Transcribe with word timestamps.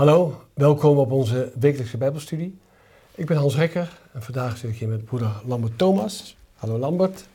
Hallo, 0.00 0.44
welkom 0.54 0.98
op 0.98 1.12
onze 1.12 1.52
wekelijkse 1.58 1.96
Bijbelstudie. 1.96 2.58
Ik 3.14 3.26
ben 3.26 3.36
Hans 3.36 3.56
Rekker 3.56 4.00
en 4.12 4.22
vandaag 4.22 4.56
zit 4.56 4.70
ik 4.70 4.76
hier 4.76 4.88
met 4.88 5.04
broeder 5.04 5.42
Lambert 5.46 5.78
Thomas. 5.78 6.36
Hallo 6.54 6.78
Lambert, 6.78 7.26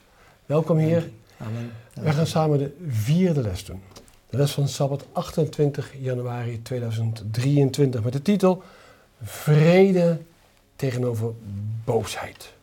welkom 0.45 0.77
hier. 0.77 1.09
Amen. 1.37 1.71
We 1.93 2.11
gaan 2.11 2.27
samen 2.27 2.57
de 2.57 2.75
vierde 2.87 3.41
les 3.41 3.65
doen. 3.65 3.81
De 4.29 4.37
les 4.37 4.51
van 4.51 4.67
Sabbat 4.67 5.05
28 5.11 5.93
januari 5.99 6.61
2023 6.61 8.03
met 8.03 8.13
de 8.13 8.21
titel 8.21 8.63
Vrede 9.21 10.21
tegenover 10.75 11.33
boosheid. 11.83 12.53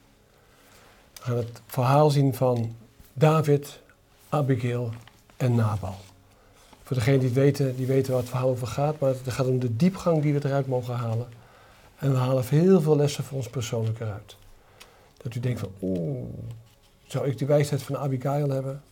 We 1.14 1.20
gaan 1.22 1.36
het 1.36 1.60
verhaal 1.66 2.10
zien 2.10 2.34
van 2.34 2.76
David, 3.12 3.80
Abigail 4.28 4.90
en 5.36 5.54
Nabal. 5.54 5.96
Voor 6.92 7.00
degenen 7.00 7.20
die 7.20 7.30
weten, 7.30 7.76
die 7.76 7.86
weten 7.86 8.12
waar 8.12 8.20
het 8.20 8.30
verhaal 8.30 8.48
over 8.48 8.66
gaat, 8.66 8.98
maar 8.98 9.10
het 9.10 9.32
gaat 9.32 9.46
om 9.46 9.58
de 9.58 9.76
diepgang 9.76 10.22
die 10.22 10.32
we 10.32 10.44
eruit 10.44 10.66
mogen 10.66 10.94
halen. 10.94 11.26
En 11.98 12.10
we 12.10 12.16
halen 12.16 12.44
heel 12.48 12.80
veel 12.80 12.96
lessen 12.96 13.24
voor 13.24 13.36
ons 13.36 13.48
persoonlijk 13.48 14.00
eruit. 14.00 14.36
Dat 15.16 15.34
u 15.34 15.40
denkt 15.40 15.60
van, 15.60 15.68
oeh, 15.82 16.24
zou 17.06 17.26
ik 17.26 17.38
die 17.38 17.46
wijsheid 17.46 17.82
van 17.82 17.96
Abigail 17.96 18.50
hebben? 18.50 18.82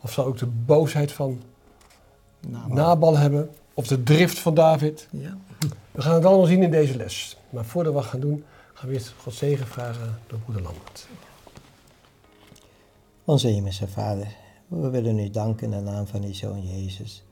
Of 0.00 0.12
zou 0.12 0.32
ik 0.32 0.38
de 0.38 0.46
boosheid 0.46 1.12
van 1.12 1.42
Nabal. 2.40 2.76
Nabal 2.76 3.16
hebben? 3.16 3.50
Of 3.74 3.86
de 3.86 4.02
drift 4.02 4.38
van 4.38 4.54
David? 4.54 5.08
Ja. 5.10 5.36
We 5.92 6.02
gaan 6.02 6.14
het 6.14 6.24
allemaal 6.24 6.46
zien 6.46 6.62
in 6.62 6.70
deze 6.70 6.96
les. 6.96 7.36
Maar 7.50 7.64
voordat 7.64 7.92
we 7.92 8.00
dat 8.00 8.08
gaan 8.08 8.20
doen, 8.20 8.44
gaan 8.74 8.88
we 8.88 8.94
eerst 8.94 9.14
God 9.22 9.34
zegen 9.34 9.66
vragen 9.66 10.18
door 10.26 10.38
broeder 10.38 10.62
Lambert. 10.62 11.06
Onze 13.24 13.48
hemelse 13.48 13.88
Vader, 13.88 14.28
we 14.68 14.90
willen 14.90 15.18
u 15.18 15.30
danken 15.30 15.72
in 15.72 15.84
de 15.84 15.90
naam 15.90 16.06
van 16.06 16.22
uw 16.22 16.34
Zoon 16.34 16.66
Jezus. 16.66 17.22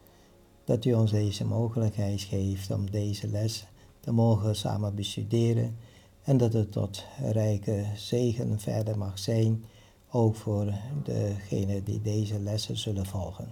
Dat 0.66 0.84
u 0.84 0.92
ons 0.92 1.10
deze 1.10 1.44
mogelijkheid 1.44 2.20
geeft 2.20 2.70
om 2.70 2.90
deze 2.90 3.28
les 3.28 3.66
te 4.00 4.12
mogen 4.12 4.56
samen 4.56 4.94
bestuderen. 4.94 5.76
En 6.22 6.36
dat 6.36 6.52
het 6.52 6.72
tot 6.72 7.04
rijke 7.18 7.84
zegen 7.96 8.60
verder 8.60 8.98
mag 8.98 9.18
zijn, 9.18 9.64
ook 10.10 10.36
voor 10.36 10.72
degenen 11.02 11.84
die 11.84 12.02
deze 12.02 12.40
lessen 12.40 12.76
zullen 12.76 13.06
volgen. 13.06 13.48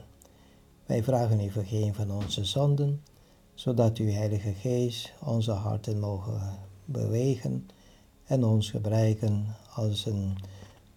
Wij 0.87 1.03
vragen 1.03 1.41
u 1.41 1.51
vergeving 1.51 1.97
van 1.97 2.11
onze 2.11 2.45
zonden, 2.45 3.03
zodat 3.55 3.99
uw 3.99 4.11
Heilige 4.11 4.53
Geest 4.53 5.13
onze 5.25 5.53
harten 5.53 6.01
mogen 6.01 6.59
bewegen 6.85 7.69
en 8.25 8.45
ons 8.45 8.71
gebruiken 8.71 9.47
als 9.75 10.07
een 10.07 10.37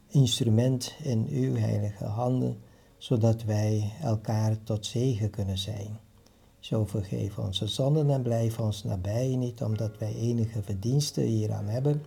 instrument 0.08 0.94
in 1.04 1.28
uw 1.30 1.56
heilige 1.56 2.06
handen, 2.06 2.58
zodat 2.98 3.44
wij 3.44 3.92
elkaar 4.02 4.64
tot 4.64 4.86
zegen 4.86 5.30
kunnen 5.30 5.58
zijn. 5.58 6.06
Zo 6.68 6.86
vergeef 6.86 7.38
onze 7.38 7.68
zonden 7.68 8.10
en 8.10 8.22
blijf 8.22 8.60
ons 8.60 8.84
nabij, 8.84 9.36
niet 9.36 9.62
omdat 9.62 9.98
wij 9.98 10.16
enige 10.16 10.62
verdiensten 10.62 11.24
hieraan 11.24 11.68
hebben. 11.68 12.04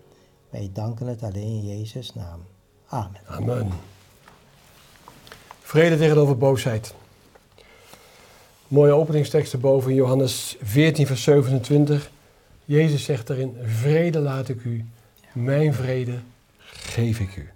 Wij 0.50 0.70
danken 0.72 1.06
het 1.06 1.22
alleen 1.22 1.42
in 1.42 1.66
Jezus' 1.66 2.14
naam. 2.14 2.40
Amen. 2.86 3.20
Amen. 3.26 3.68
Vrede 5.60 5.96
tegenover 5.96 6.38
boosheid. 6.38 6.94
Mooie 8.68 8.92
openingstekst 8.92 9.52
erboven 9.52 9.90
in 9.90 9.96
Johannes 9.96 10.56
14, 10.62 11.06
vers 11.06 11.22
27. 11.22 12.10
Jezus 12.64 13.04
zegt 13.04 13.26
daarin, 13.26 13.56
vrede 13.62 14.18
laat 14.18 14.48
ik 14.48 14.64
u, 14.64 14.84
mijn 15.32 15.74
vrede 15.74 16.18
geef 16.64 17.20
ik 17.20 17.36
u. 17.36 17.48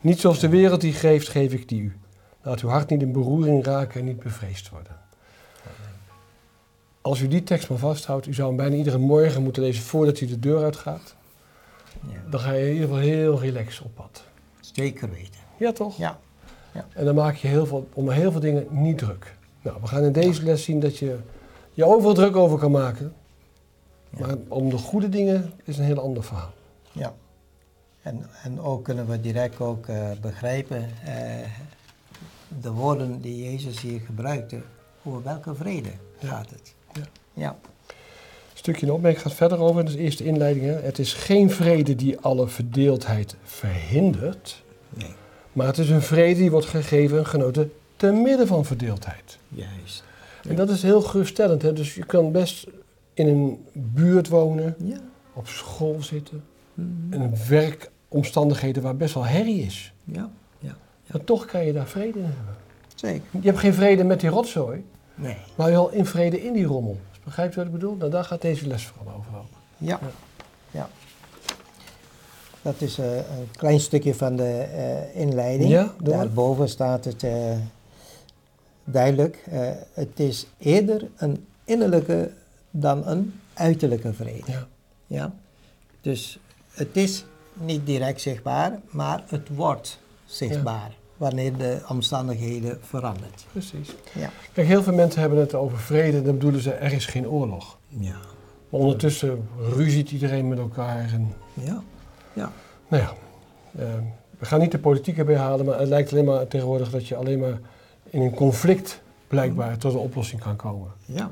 Niet 0.00 0.20
zoals 0.20 0.38
de 0.38 0.48
wereld 0.48 0.80
die 0.80 0.92
geeft, 0.92 1.28
geef 1.28 1.52
ik 1.52 1.68
die 1.68 1.82
u. 1.82 1.96
Laat 2.42 2.60
uw 2.60 2.68
hart 2.68 2.90
niet 2.90 3.02
in 3.02 3.12
beroering 3.12 3.64
raken 3.64 4.00
en 4.00 4.06
niet 4.06 4.20
bevreesd 4.20 4.68
worden. 4.68 5.08
Als 7.10 7.20
u 7.20 7.28
die 7.28 7.42
tekst 7.42 7.68
maar 7.68 7.78
vasthoudt, 7.78 8.26
u 8.26 8.34
zou 8.34 8.48
hem 8.48 8.56
bijna 8.56 8.74
iedere 8.76 8.98
morgen 8.98 9.42
moeten 9.42 9.62
lezen 9.62 9.82
voordat 9.82 10.20
u 10.20 10.26
de 10.26 10.38
deur 10.38 10.62
uitgaat. 10.62 11.14
Ja, 12.08 12.30
Dan 12.30 12.40
ga 12.40 12.52
je 12.52 12.66
in 12.66 12.72
ieder 12.72 12.88
geval 12.88 13.02
heel 13.02 13.40
relaxed 13.40 13.84
op 13.84 13.94
pad. 13.94 14.22
zeker 14.60 15.10
weten. 15.10 15.40
Ja 15.58 15.72
toch? 15.72 15.96
Ja, 15.96 16.18
En 16.92 17.04
dan 17.04 17.14
maak 17.14 17.34
je 17.36 17.48
heel 17.48 17.66
veel, 17.66 17.88
om 17.92 18.10
heel 18.10 18.30
veel 18.32 18.40
dingen 18.40 18.66
niet 18.70 18.98
druk. 18.98 19.34
Nou, 19.62 19.76
we 19.80 19.86
gaan 19.86 20.02
in 20.02 20.12
deze 20.12 20.42
les 20.42 20.64
zien 20.64 20.80
dat 20.80 20.96
je 20.98 21.18
je 21.72 21.84
overal 21.84 22.14
druk 22.14 22.36
over 22.36 22.58
kan 22.58 22.70
maken. 22.70 23.12
Ja. 24.16 24.26
Maar 24.26 24.36
om 24.48 24.70
de 24.70 24.78
goede 24.78 25.08
dingen 25.08 25.52
is 25.64 25.78
een 25.78 25.84
heel 25.84 26.00
ander 26.00 26.24
verhaal. 26.24 26.52
ja. 26.92 27.14
En, 28.02 28.26
en 28.42 28.60
ook 28.60 28.84
kunnen 28.84 29.06
we 29.08 29.20
direct 29.20 29.60
ook 29.60 29.86
eh, 29.86 30.10
begrijpen 30.20 30.88
eh, 31.04 31.14
de 32.60 32.70
woorden 32.70 33.20
die 33.20 33.44
Jezus 33.50 33.80
hier 33.80 34.00
gebruikte. 34.00 34.60
Over 35.02 35.22
welke 35.22 35.54
vrede 35.54 35.90
Ja. 36.18 36.28
gaat 36.28 36.50
het? 36.50 36.74
Ja. 37.40 37.56
Stukje 38.54 38.86
in 38.86 38.92
opmerking 38.92 39.22
gaat 39.22 39.32
verder 39.34 39.58
over, 39.58 39.84
de 39.84 39.98
eerste 39.98 40.24
inleiding. 40.24 40.64
Hè. 40.66 40.72
Het 40.72 40.98
is 40.98 41.12
geen 41.12 41.50
vrede 41.50 41.94
die 41.96 42.18
alle 42.18 42.48
verdeeldheid 42.48 43.36
verhindert, 43.44 44.62
Nee, 44.88 45.08
maar 45.52 45.66
het 45.66 45.78
is 45.78 45.90
een 45.90 46.02
vrede 46.02 46.40
die 46.40 46.50
wordt 46.50 46.66
gegeven 46.66 47.18
en 47.18 47.26
genoten 47.26 47.72
te 47.96 48.12
midden 48.12 48.46
van 48.46 48.64
verdeeldheid. 48.64 49.38
juist. 49.48 50.04
En 50.48 50.54
dat 50.56 50.70
is 50.70 50.82
heel 50.82 51.00
geruststellend. 51.00 51.62
Hè. 51.62 51.72
Dus 51.72 51.94
je 51.94 52.04
kan 52.04 52.32
best 52.32 52.66
in 53.14 53.26
een 53.28 53.64
buurt 53.72 54.28
wonen, 54.28 54.74
Ja. 54.84 54.98
op 55.32 55.48
school 55.48 56.02
zitten, 56.02 56.44
Mhm. 56.74 57.12
in 57.22 57.32
werkomstandigheden 57.48 58.82
waar 58.82 58.96
best 58.96 59.14
wel 59.14 59.24
herrie 59.24 59.62
is. 59.62 59.92
Ja, 60.04 60.30
ja. 60.58 60.76
Maar 61.06 61.24
toch 61.24 61.44
kan 61.44 61.66
je 61.66 61.72
daar 61.72 61.86
vrede 61.86 62.18
in 62.18 62.24
hebben. 62.24 62.56
Zeker. 62.94 63.22
Je 63.40 63.46
hebt 63.46 63.58
geen 63.58 63.74
vrede 63.74 64.04
met 64.04 64.20
die 64.20 64.30
rotzooi, 64.30 64.84
Nee. 65.14 65.36
maar 65.56 65.70
wel 65.70 65.90
in 65.90 66.06
vrede 66.06 66.42
in 66.44 66.52
die 66.52 66.64
rommel. 66.64 66.98
Begrijpt 67.24 67.54
u 67.54 67.56
wat 67.56 67.66
ik 67.66 67.72
bedoel? 67.72 67.96
Nou, 67.96 68.10
daar 68.10 68.24
gaat 68.24 68.42
deze 68.42 68.66
les 68.66 68.86
vooral 68.86 69.14
over. 69.14 69.32
Ja. 69.76 69.98
Ja. 70.02 70.10
ja. 70.70 70.88
Dat 72.62 72.80
is 72.80 72.98
eh, 72.98 73.16
een 73.16 73.50
klein 73.56 73.80
stukje 73.80 74.14
van 74.14 74.36
de 74.36 74.52
eh, 74.52 75.20
inleiding. 75.20 75.70
Ja. 75.70 75.94
Daarboven 75.98 76.68
staat 76.68 77.04
het 77.04 77.22
eh, 77.22 77.56
duidelijk. 78.84 79.44
het 79.92 80.20
is 80.20 80.46
eerder 80.58 81.08
een 81.16 81.46
innerlijke 81.64 82.32
dan 82.70 83.06
een 83.06 83.40
uiterlijke 83.54 84.12
vrede. 84.12 84.52
Ja. 84.52 84.66
Ja? 85.06 85.32
Dus 86.00 86.38
het 86.70 86.96
is 86.96 87.24
niet 87.52 87.86
direct 87.86 88.20
zichtbaar, 88.20 88.80
maar 88.90 89.24
het 89.28 89.48
wordt 89.48 89.98
zichtbaar 90.24 90.92
wanneer 91.20 91.56
de 91.56 91.78
omstandigheden 91.88 92.78
veranderen. 92.82 93.30
Precies. 93.52 93.94
Ja. 94.14 94.30
Kijk, 94.52 94.66
heel 94.66 94.82
veel 94.82 94.92
mensen 94.92 95.20
hebben 95.20 95.38
het 95.38 95.54
over 95.54 95.78
vrede 95.78 96.16
en 96.16 96.24
dan 96.24 96.34
bedoelen 96.34 96.60
ze 96.60 96.72
er 96.72 96.92
is 96.92 97.06
geen 97.06 97.28
oorlog. 97.28 97.78
Ja. 97.88 98.16
Maar 98.68 98.80
ondertussen 98.80 99.48
ruziet 99.58 100.10
iedereen 100.10 100.48
met 100.48 100.58
elkaar. 100.58 100.98
En, 101.12 101.34
Ja. 101.54 101.82
Ja. 102.32 102.52
nou 102.88 103.02
ja, 103.02 103.12
eh, 103.78 103.86
we 104.38 104.44
gaan 104.44 104.60
niet 104.60 104.70
de 104.70 104.78
politiek 104.78 105.18
erbij 105.18 105.36
halen, 105.36 105.66
maar 105.66 105.78
het 105.78 105.88
lijkt 105.88 106.12
alleen 106.12 106.24
maar 106.24 106.46
tegenwoordig 106.46 106.90
dat 106.90 107.06
je 107.06 107.16
alleen 107.16 107.38
maar 107.38 107.58
in 108.10 108.22
een 108.22 108.34
conflict 108.34 109.02
blijkbaar 109.28 109.78
tot 109.78 109.92
een 109.92 109.98
oplossing 109.98 110.40
kan 110.40 110.56
komen. 110.56 110.90
Ja. 111.04 111.30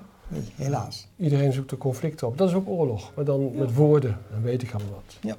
Helaas. 0.54 1.08
Iedereen 1.16 1.52
zoekt 1.52 1.72
een 1.72 1.78
conflict 1.78 2.22
op. 2.22 2.38
Dat 2.38 2.48
is 2.48 2.54
ook 2.54 2.68
oorlog, 2.68 3.12
maar 3.14 3.24
dan 3.24 3.54
met 3.54 3.74
woorden. 3.74 4.18
Dan 4.30 4.42
weet 4.42 4.62
ik 4.62 4.72
allemaal 4.72 4.92
wat. 4.94 5.16
Ja. 5.20 5.36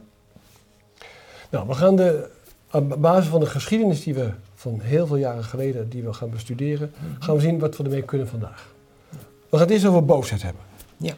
Nou, 1.49 1.67
we 1.67 1.73
gaan 1.73 1.95
de, 1.95 2.29
op 2.71 3.01
basis 3.01 3.29
van 3.29 3.39
de 3.39 3.45
geschiedenis 3.45 4.03
die 4.03 4.13
we 4.13 4.31
van 4.55 4.79
heel 4.79 5.07
veel 5.07 5.15
jaren 5.15 5.43
geleden, 5.43 5.89
die 5.89 6.03
we 6.03 6.13
gaan 6.13 6.29
bestuderen, 6.29 6.91
gaan 7.19 7.35
we 7.35 7.41
zien 7.41 7.59
wat 7.59 7.77
we 7.77 7.83
ermee 7.83 8.03
kunnen 8.03 8.27
vandaag. 8.27 8.73
We 9.09 9.57
gaan 9.57 9.59
het 9.59 9.69
eerst 9.69 9.85
over 9.85 10.05
boosheid 10.05 10.41
hebben. 10.41 10.61
Ja. 10.97 11.13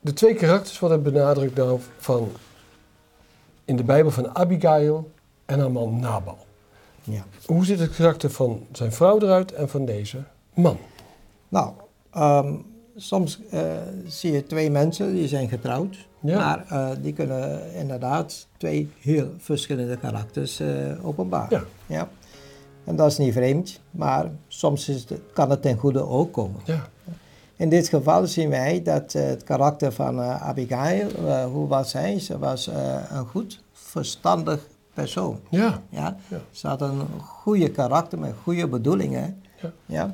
De 0.00 0.12
twee 0.12 0.34
karakters 0.34 0.78
worden 0.78 1.02
benadrukt 1.02 1.56
nou 1.56 1.80
van, 1.98 2.32
in 3.64 3.76
de 3.76 3.84
Bijbel 3.84 4.10
van 4.10 4.36
Abigail 4.36 5.10
en 5.44 5.58
haar 5.58 5.72
man 5.72 6.00
Nabal. 6.00 6.46
Ja. 7.02 7.24
Hoe 7.46 7.64
ziet 7.64 7.78
het 7.78 7.94
karakter 7.94 8.30
van 8.30 8.66
zijn 8.72 8.92
vrouw 8.92 9.20
eruit 9.20 9.52
en 9.52 9.68
van 9.68 9.84
deze 9.84 10.22
man? 10.54 10.78
Nou, 11.48 11.72
ehm, 12.10 12.54
soms 12.96 13.40
eh, 13.50 13.60
zie 14.06 14.32
je 14.32 14.46
twee 14.46 14.70
mensen 14.70 15.14
die 15.14 15.28
zijn 15.28 15.48
getrouwd, 15.48 16.08
Ja. 16.20 16.38
maar 16.38 16.64
eh, 16.68 16.96
die 17.02 17.12
kunnen 17.12 17.72
inderdaad 17.74 18.46
twee 18.56 18.90
heel 19.00 19.30
verschillende 19.38 19.96
karakters 19.96 20.60
eh, 20.60 21.06
openbaren. 21.06 21.58
Ja. 21.58 21.96
Ja. 21.96 22.08
En 22.84 22.96
dat 22.96 23.10
is 23.10 23.18
niet 23.18 23.32
vreemd, 23.32 23.80
maar 23.90 24.30
soms 24.48 24.88
is 24.88 25.04
het, 25.08 25.20
kan 25.32 25.50
het 25.50 25.62
ten 25.62 25.76
goede 25.78 26.06
ook 26.06 26.32
komen. 26.32 26.60
Ja, 26.64 26.88
In 27.56 27.68
dit 27.68 27.88
geval 27.88 28.26
zien 28.26 28.48
wij 28.50 28.82
dat 28.82 29.12
het 29.12 29.44
karakter 29.44 29.92
van 29.92 30.20
Abigail, 30.20 31.10
hoe 31.48 31.68
was 31.68 31.90
zij? 31.90 32.18
Ze 32.18 32.38
was 32.38 32.66
een 33.10 33.26
goed, 33.26 33.62
verstandig 33.72 34.66
persoon. 34.94 35.40
ja, 35.50 35.82
Ja? 35.90 36.16
Ja. 36.28 36.40
Ze 36.50 36.66
had 36.68 36.80
een 36.80 37.00
goede 37.20 37.70
karakter 37.70 38.18
met 38.18 38.32
goede 38.42 38.68
bedoelingen. 38.68 39.42
Ja. 39.86 40.10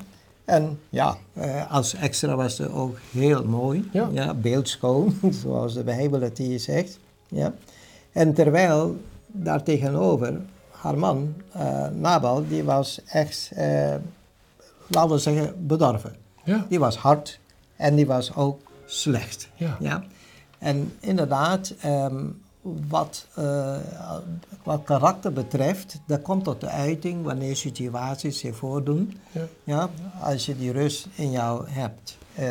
Ja? 0.49 0.55
En 0.55 0.81
ja, 0.89 1.17
eh, 1.33 1.73
als 1.73 1.95
extra 1.95 2.37
was 2.37 2.57
ze 2.57 2.73
ook 2.73 2.99
heel 3.11 3.45
mooi. 3.45 3.89
Ja. 3.93 4.35
beeldschoon, 4.35 5.15
zoals 5.43 5.75
de 5.75 5.83
Bijbel 5.83 6.21
het 6.21 6.39
hier 6.39 6.61
zegt. 6.61 6.99
Ja? 7.29 7.55
En 8.13 8.35
terwijl 8.35 8.97
daartegenover 9.27 10.41
haar 10.71 10.99
man, 10.99 11.35
eh, 11.53 11.87
Nabal, 11.89 12.49
die 12.49 12.65
was 12.65 13.01
echt, 13.07 13.51
eh, 13.55 13.95
laten 14.89 15.11
we 15.11 15.19
zeggen, 15.19 15.67
bedorven. 15.67 16.17
ja, 16.45 16.67
Die 16.69 16.79
was 16.79 16.97
hard 16.97 17.39
En 17.77 17.95
die 17.95 18.07
was 18.07 18.35
ook 18.35 18.61
slecht. 18.87 19.49
Ja. 19.55 19.77
Ja? 19.81 20.05
En 20.59 20.93
inderdaad, 21.01 21.75
ehm, 21.81 22.25
wat, 22.63 23.27
eh, 23.35 23.77
wat 24.63 24.85
karakter 24.85 25.33
betreft, 25.33 26.01
dat 26.07 26.23
komt 26.23 26.45
tot 26.45 26.61
de 26.61 26.69
uiting 26.69 27.25
wanneer 27.25 27.57
situaties 27.57 28.39
zich 28.39 28.57
voordoen. 28.57 29.19
Ja. 29.33 29.47
Ja? 29.65 29.91
Als 30.21 30.47
je 30.47 30.57
die 30.57 30.73
rust 30.73 31.07
in 31.15 31.31
jou 31.31 31.69
hebt, 31.69 32.19
eh, 32.35 32.47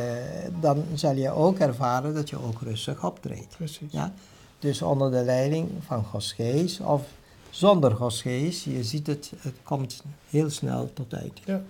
dan 0.60 0.84
zal 0.94 1.16
je 1.16 1.32
ook 1.32 1.58
ervaren 1.58 2.14
dat 2.14 2.30
je 2.30 2.44
ook 2.44 2.62
rustig 2.62 3.06
optreedt. 3.06 3.56
Precies. 3.58 3.92
Ja? 3.92 4.14
Dus 4.60 4.82
onder 4.82 5.12
de 5.12 5.24
leiding 5.24 5.70
van 5.86 6.04
Gods 6.04 6.34
geest 6.34 6.80
of 6.80 7.02
zonder 7.50 7.92
Gods 7.96 8.22
geest, 8.22 8.64
je 8.64 8.84
ziet 8.84 9.08
het, 9.08 9.32
het 9.38 9.56
komt 9.64 10.04
heel 10.30 10.50
snel 10.50 10.94
tot 10.94 11.14
uiting. 11.14 11.46
Ja. 11.46 11.62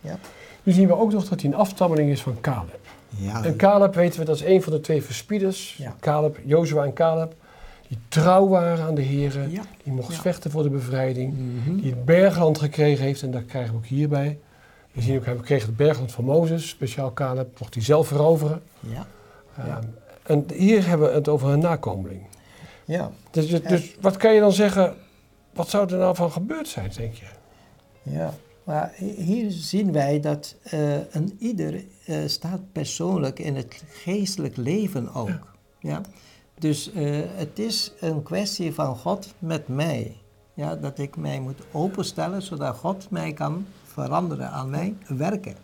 Ja. 0.00 0.18
Nu 0.62 0.72
zien 0.72 0.86
we 0.86 0.96
ook 0.96 1.12
nog 1.12 1.28
dat 1.28 1.40
hij 1.40 1.50
een 1.50 1.56
afstammeling 1.56 2.10
is 2.10 2.22
van 2.22 2.40
Caleb. 2.40 2.78
Ja, 3.08 3.44
En 3.44 3.56
Caleb 3.56 3.94
weten 3.94 4.20
we, 4.20 4.26
dat 4.26 4.36
is 4.36 4.44
een 4.44 4.62
van 4.62 4.72
de 4.72 4.80
twee 4.80 5.02
verspieders. 5.02 5.76
Ja. 5.78 5.96
Caleb, 6.00 6.38
Jozua 6.44 6.84
en 6.84 6.92
Caleb. 6.92 7.34
Die 7.88 7.98
trouw 8.08 8.48
waren 8.48 8.84
aan 8.84 8.94
de 8.94 9.02
Heren. 9.02 9.50
Ja. 9.50 9.62
Die 9.82 9.92
mocht 9.92 10.14
Ja. 10.14 10.20
vechten 10.20 10.50
voor 10.50 10.62
de 10.62 10.70
bevrijding. 10.70 11.34
Mhm. 11.38 11.76
Die 11.76 11.90
het 11.90 12.04
bergland 12.04 12.58
gekregen 12.58 13.04
heeft. 13.04 13.22
En 13.22 13.30
dat 13.30 13.44
krijgen 13.46 13.72
we 13.72 13.78
ook 13.78 13.86
hierbij. 13.86 14.38
We 14.92 15.02
zien 15.02 15.16
ook, 15.18 15.24
hij 15.24 15.36
kreeg 15.36 15.66
het 15.66 15.76
bergland 15.76 16.12
van 16.12 16.24
Mozes. 16.24 16.68
Speciaal 16.68 17.12
Caleb. 17.12 17.58
Mocht 17.60 17.74
hij 17.74 17.82
zelf 17.82 18.06
veroveren. 18.08 18.62
ja. 18.80 19.06
Ja. 19.56 19.62
Ehm, 19.64 19.84
en 20.22 20.44
hier 20.54 20.86
hebben 20.88 21.08
we 21.08 21.14
het 21.14 21.28
over 21.28 21.48
een 21.48 21.58
nakomeling. 21.58 22.22
ja. 22.84 23.10
Dus, 23.30 23.48
dus, 23.48 23.60
dus 23.62 23.96
wat 24.00 24.16
kan 24.16 24.34
je 24.34 24.40
dan 24.40 24.52
zeggen? 24.52 24.94
Wat 25.52 25.68
zou 25.70 25.92
er 25.92 25.98
nou 25.98 26.14
van 26.16 26.30
gebeurd 26.32 26.68
zijn, 26.68 26.90
denk 26.96 27.14
je? 27.14 27.24
Ja, 28.02 28.34
maar 28.64 28.92
hi- 28.96 29.22
hier 29.22 29.50
zien 29.50 29.92
wij 29.92 30.20
dat 30.20 30.54
eh, 30.62 30.94
een 31.10 31.36
ieder 31.38 31.84
eh, 32.04 32.16
staat 32.26 32.60
persoonlijk 32.72 33.38
in 33.38 33.56
het 33.56 33.82
geestelijk 33.90 34.56
leven 34.56 35.14
ook. 35.14 35.54
Ja. 35.80 36.00
Dus 36.58 36.92
eh, 36.92 37.20
het 37.36 37.58
is 37.58 37.92
een 38.00 38.22
kwestie 38.22 38.74
van 38.74 38.96
God 38.96 39.34
met 39.38 39.68
mij. 39.68 40.16
Ja, 40.54 40.74
dat 40.76 40.98
ik 40.98 41.16
mij 41.16 41.40
moet 41.40 41.58
openstellen 41.72 42.42
zodat 42.42 42.76
God 42.76 43.06
mij 43.10 43.32
kan 43.32 43.66
veranderen, 43.84 44.50
aan 44.50 44.70
mij 44.70 44.94
werken. 45.06 45.54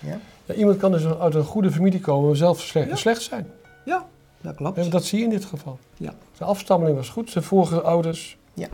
Ja, 0.00 0.18
Ja, 0.44 0.54
iemand 0.54 0.76
kan 0.76 0.92
dus 0.92 1.06
uit 1.06 1.34
een 1.34 1.44
goede 1.44 1.70
familie 1.72 2.00
komen, 2.00 2.26
maar 2.26 2.36
zelf 2.36 2.60
slecht, 2.60 2.88
Ja. 2.88 2.96
slecht 2.96 3.22
zijn. 3.22 3.46
ja 3.84 4.06
dat 4.40 4.54
klopt. 4.54 4.78
En 4.78 4.90
dat 4.90 5.04
zie 5.04 5.18
je 5.18 5.24
in 5.24 5.30
dit 5.30 5.44
geval. 5.44 5.78
Ja. 5.96 6.14
Zijn 6.32 6.48
afstammeling 6.48 6.96
was 6.96 7.08
goed, 7.08 7.30
zijn 7.30 7.44
vorige 7.44 7.80
ouders. 7.82 8.38
Ja. 8.54 8.68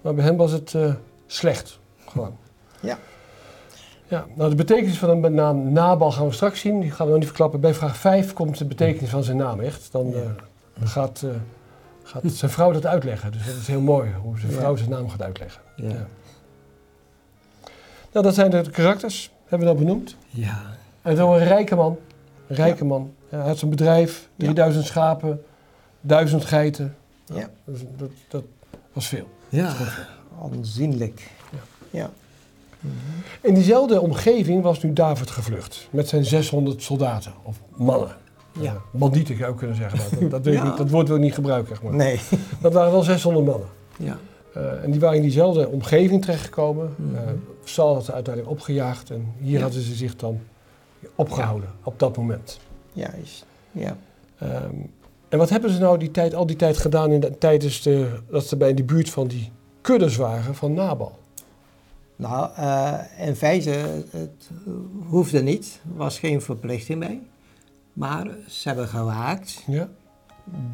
Maar 0.00 0.14
bij 0.14 0.24
hem 0.24 0.36
was 0.36 0.52
het 0.52 0.74
eh, 0.74 0.94
slecht. 1.26 1.78
Gewoon. 2.06 2.36
Ja. 2.80 2.98
Ja, 4.08 4.26
nou 4.34 4.50
de 4.50 4.56
betekenis 4.56 4.98
van 4.98 5.22
de 5.22 5.28
naam 5.28 5.72
Nabal 5.72 6.12
gaan 6.12 6.26
we 6.26 6.32
straks 6.32 6.60
zien. 6.60 6.80
Die 6.80 6.90
gaan 6.90 7.04
we 7.06 7.10
nog 7.10 7.18
niet 7.18 7.28
verklappen. 7.28 7.60
Bij 7.60 7.74
vraag 7.74 7.96
5 7.96 8.32
komt 8.32 8.58
de 8.58 8.64
betekenis 8.64 9.10
van 9.10 9.22
zijn 9.22 9.36
naam 9.36 9.60
echt. 9.60 9.92
Dan 9.92 10.06
Ja. 10.10 10.16
eh, 10.16 10.30
gaat, 10.84 11.22
eh, 11.22 11.30
gaat 12.02 12.22
zijn 12.26 12.50
vrouw 12.50 12.72
dat 12.72 12.86
uitleggen. 12.86 13.32
Dus 13.32 13.46
dat 13.46 13.54
is 13.54 13.66
heel 13.66 13.80
mooi 13.80 14.10
hoe 14.22 14.38
zijn 14.38 14.52
vrouw 14.52 14.76
zijn 14.76 14.90
naam 14.90 15.08
gaat 15.08 15.22
uitleggen. 15.22 15.62
Ja. 15.76 15.88
Ja. 15.88 16.06
Nou, 18.12 18.24
dat 18.24 18.34
zijn 18.34 18.50
de 18.50 18.70
karakters. 18.70 19.30
Hebben 19.46 19.68
we 19.68 19.74
dat 19.74 19.84
benoemd. 19.84 20.16
ja. 20.28 20.76
En 21.02 21.16
zo 21.16 21.34
een 21.34 21.44
rijke 21.44 21.74
man. 21.74 21.98
Een 22.46 22.56
rijke 22.56 22.84
man. 22.84 23.14
Hij 23.28 23.40
had 23.40 23.58
zijn 23.58 23.70
bedrijf, 23.70 24.28
3000 24.36 24.84
schapen, 24.86 25.44
1000 26.00 26.44
geiten. 26.44 26.96
Ja. 27.24 27.48
Dus 27.64 27.80
dat, 27.96 28.10
dat 28.28 28.44
was 28.92 29.06
veel. 29.06 29.28
Ja, 29.48 29.74
aanzienlijk. 30.42 31.30
Ja. 31.50 31.58
Ja. 31.90 32.10
In 33.40 33.54
diezelfde 33.54 34.00
omgeving 34.00 34.62
was 34.62 34.82
nu 34.82 34.92
David 34.92 35.30
gevlucht. 35.30 35.88
Met 35.90 36.08
zijn 36.08 36.24
600 36.24 36.82
soldaten. 36.82 37.32
Of 37.42 37.56
mannen. 37.76 38.16
Ja. 38.52 38.72
Eh, 38.74 38.80
bandieten 38.90 39.34
zou 39.36 39.46
je 39.46 39.52
ook 39.52 39.58
kunnen 39.58 39.76
zeggen. 39.76 40.28
Dat, 40.30 40.44
dat, 40.44 40.52
Ja. 40.54 40.64
niet, 40.64 40.76
dat 40.76 40.90
woord 40.90 41.06
wil 41.08 41.16
ik 41.16 41.22
niet 41.22 41.34
gebruiken. 41.34 41.68
Zeg 41.68 41.82
maar. 41.82 41.94
Nee. 41.94 42.20
Dat 42.60 42.72
waren 42.72 42.92
wel 42.92 43.02
600 43.02 43.46
mannen. 43.46 43.68
Ja. 43.96 44.18
Eh, 44.54 44.84
en 44.84 44.90
die 44.90 45.00
waren 45.00 45.16
in 45.16 45.22
diezelfde 45.22 45.68
omgeving 45.68 46.22
terechtgekomen. 46.22 46.94
Mhm. 46.96 47.14
Eh, 47.16 47.22
Saul 47.64 47.94
had 47.94 48.04
ze 48.04 48.12
uiteindelijk 48.12 48.54
opgejaagd. 48.54 49.10
En 49.10 49.32
hier 49.38 49.56
Ja. 49.56 49.62
hadden 49.62 49.80
ze 49.82 49.94
zich 49.94 50.16
dan 50.16 50.40
opgehouden. 51.14 51.68
Op 51.82 51.98
dat 51.98 52.16
moment. 52.16 52.60
Juist. 52.92 53.46
Ja. 53.72 53.96
Ehm, 54.38 54.74
en 55.28 55.38
wat 55.38 55.48
hebben 55.50 55.70
ze 55.70 55.78
nou 55.78 55.98
die 55.98 56.10
tijd, 56.10 56.34
al 56.34 56.46
die 56.46 56.56
tijd 56.56 56.76
gedaan 56.76 57.10
in 57.12 57.20
de, 57.20 57.38
tijdens 57.38 57.82
de, 57.82 58.08
dat 58.30 58.46
ze 58.46 58.56
bij 58.56 58.68
in 58.68 58.76
de 58.76 58.84
buurt 58.84 59.10
van 59.10 59.26
die 59.26 59.50
kuddes 59.80 60.16
waren 60.16 60.54
van 60.54 60.72
Nabal? 60.74 61.18
Nou, 62.16 62.50
eh, 62.56 62.94
in 63.26 63.36
feite, 63.36 63.70
het 64.10 64.50
hoefde 65.08 65.42
niet, 65.42 65.80
er 65.90 65.96
was 65.96 66.18
geen 66.18 66.42
verplichting 66.42 66.98
bij. 66.98 67.20
Maar 67.98 68.26
ze 68.48 68.68
hebben 68.68 68.88
gewaakt. 68.88 69.62
Ja? 69.66 69.88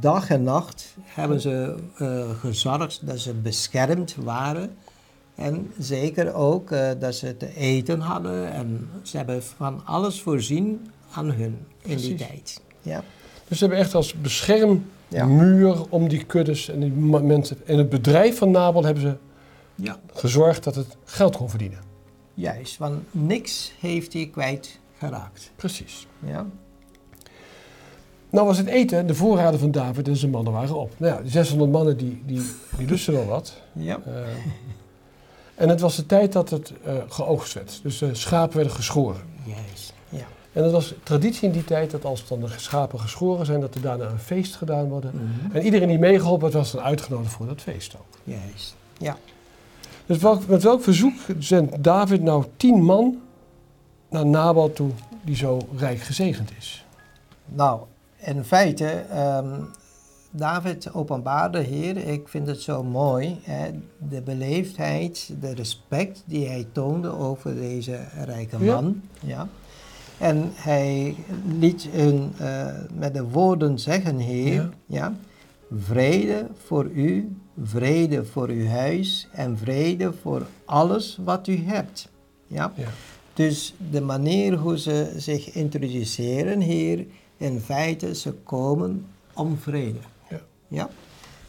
Dag 0.00 0.30
en 0.30 0.42
nacht 0.42 0.94
hebben 1.02 1.40
ze 1.40 1.74
eh, 1.98 2.30
gezorgd 2.38 3.06
dat 3.06 3.18
ze 3.18 3.34
beschermd 3.34 4.14
waren. 4.14 4.76
En 5.34 5.72
zeker 5.78 6.34
ook 6.34 6.70
eh, 6.70 6.90
dat 6.98 7.14
ze 7.14 7.36
te 7.36 7.54
eten 7.56 8.00
hadden. 8.00 8.52
En 8.52 8.88
ze 9.02 9.16
hebben 9.16 9.42
van 9.42 9.82
alles 9.84 10.22
voorzien 10.22 10.90
aan 11.12 11.30
hun 11.30 11.66
in 11.82 11.96
die 11.96 12.14
tijd. 12.14 12.60
Ja. 12.82 13.02
Dus 13.48 13.58
ze 13.58 13.64
hebben 13.64 13.82
echt 13.82 13.94
als 13.94 14.10
Ja. 14.10 14.18
beschermmuur 14.22 15.88
om 15.88 16.08
die 16.08 16.24
kuddes 16.24 16.68
en 16.68 16.80
die 16.80 16.90
mensen. 17.22 17.56
En 17.66 17.78
het 17.78 17.88
bedrijf 17.88 18.38
van 18.38 18.50
Nabal 18.50 18.84
hebben 18.84 19.02
ze 19.02 19.16
ja, 19.74 19.98
gezorgd 20.14 20.64
dat 20.64 20.74
het 20.74 20.96
geld 21.04 21.36
kon 21.36 21.48
verdienen. 21.50 21.78
juist. 22.34 22.78
Want 22.78 23.02
niks 23.10 23.72
heeft 23.80 24.12
hij 24.12 24.26
kwijt 24.32 24.78
geraakt. 24.98 25.52
Precies. 25.56 26.06
Ja. 26.26 26.46
Nou 28.34 28.46
was 28.46 28.58
het 28.58 28.66
eten, 28.66 29.06
de 29.06 29.14
voorraden 29.14 29.60
van 29.60 29.70
David 29.70 30.08
en 30.08 30.16
zijn 30.16 30.30
mannen 30.30 30.52
waren 30.52 30.76
op. 30.76 30.92
Nou 30.96 31.14
ja, 31.14 31.20
die 31.20 31.30
600 31.30 31.70
mannen 31.70 31.96
die, 31.96 32.22
die, 32.26 32.42
die 32.76 32.86
lusten 32.86 33.12
wel 33.12 33.26
wat. 33.26 33.60
Ja. 33.72 34.00
Eh, 34.06 34.12
en 35.54 35.68
het 35.68 35.80
was 35.80 35.96
de 35.96 36.06
tijd 36.06 36.32
dat 36.32 36.50
het 36.50 36.72
eh, 36.84 36.94
geoogst 37.08 37.52
werd. 37.54 37.80
Dus 37.82 37.98
de 37.98 38.14
schapen 38.14 38.56
werden 38.56 38.74
geschoren. 38.74 39.22
Juist. 39.44 39.92
Ja. 40.08 40.26
En 40.52 40.62
het 40.62 40.72
was 40.72 40.94
traditie 41.02 41.46
in 41.46 41.52
die 41.52 41.64
tijd 41.64 41.90
dat 41.90 42.04
als 42.04 42.28
dan 42.28 42.40
de 42.40 42.48
schapen 42.56 43.00
geschoren 43.00 43.46
zijn, 43.46 43.60
dat 43.60 43.74
er 43.74 43.80
daarna 43.80 44.04
een 44.04 44.18
feest 44.18 44.56
gedaan 44.56 44.88
wordt. 44.88 45.06
Mhm. 45.12 45.56
En 45.56 45.62
iedereen 45.62 45.88
die 45.88 45.98
meegeholpen 45.98 46.44
had, 46.44 46.54
was 46.54 46.72
dan 46.72 46.82
uitgenodigd 46.82 47.32
voor 47.32 47.46
dat 47.46 47.60
feest 47.60 47.96
ook. 47.96 48.18
Juist. 48.24 48.76
Ja. 48.98 49.16
Dus 50.06 50.18
welk, 50.18 50.46
met 50.46 50.62
welk 50.62 50.82
verzoek 50.82 51.14
zendt 51.38 51.84
David 51.84 52.22
nou 52.22 52.44
tien 52.56 52.82
man 52.82 53.20
naar 54.08 54.26
Nabal 54.26 54.72
toe, 54.72 54.90
die 55.22 55.36
zo 55.36 55.58
rijk 55.76 56.00
gezegend 56.00 56.50
is? 56.58 56.84
Nou, 57.44 57.80
in 58.24 58.44
feite, 58.44 58.86
ehm, 59.10 59.60
David 60.30 60.92
openbaarde 60.94 61.60
hier, 61.62 61.96
ik 61.96 62.28
vind 62.28 62.46
het 62.46 62.60
zo 62.60 62.82
mooi, 62.82 63.38
hè, 63.42 63.70
de 64.08 64.22
beleefdheid, 64.22 65.30
de 65.40 65.54
respect 65.54 66.22
die 66.26 66.46
hij 66.46 66.66
toonde 66.72 67.08
over 67.18 67.54
deze 67.54 67.98
rijke 68.24 68.58
man. 68.58 69.00
Ja. 69.20 69.48
En 70.18 70.50
hij 70.54 71.14
liet 71.58 71.88
hun 71.90 72.32
eh, 72.38 72.66
met 72.98 73.14
de 73.14 73.22
woorden 73.24 73.78
zeggen, 73.78 74.18
Heer, 74.18 74.52
Ja. 74.52 74.70
ja. 74.86 75.14
vrede 75.78 76.46
voor 76.66 76.84
u, 76.84 77.36
vrede 77.62 78.24
voor 78.24 78.48
uw 78.48 78.66
huis 78.66 79.28
en 79.32 79.58
vrede 79.58 80.12
voor 80.22 80.46
alles 80.64 81.18
wat 81.24 81.46
u 81.48 81.56
hebt. 81.64 82.08
Ja. 82.46 82.72
Ja. 82.76 82.88
Dus 83.34 83.74
de 83.90 84.00
manier 84.00 84.54
hoe 84.56 84.78
ze 84.78 85.12
zich 85.16 85.52
introduceren 85.52 86.60
hier, 86.60 87.06
in 87.44 87.60
feite, 87.60 88.14
ze 88.14 88.32
komen 88.32 89.06
om 89.34 89.58
vrede. 89.58 89.98
Ja. 90.30 90.40
Ja? 90.68 90.88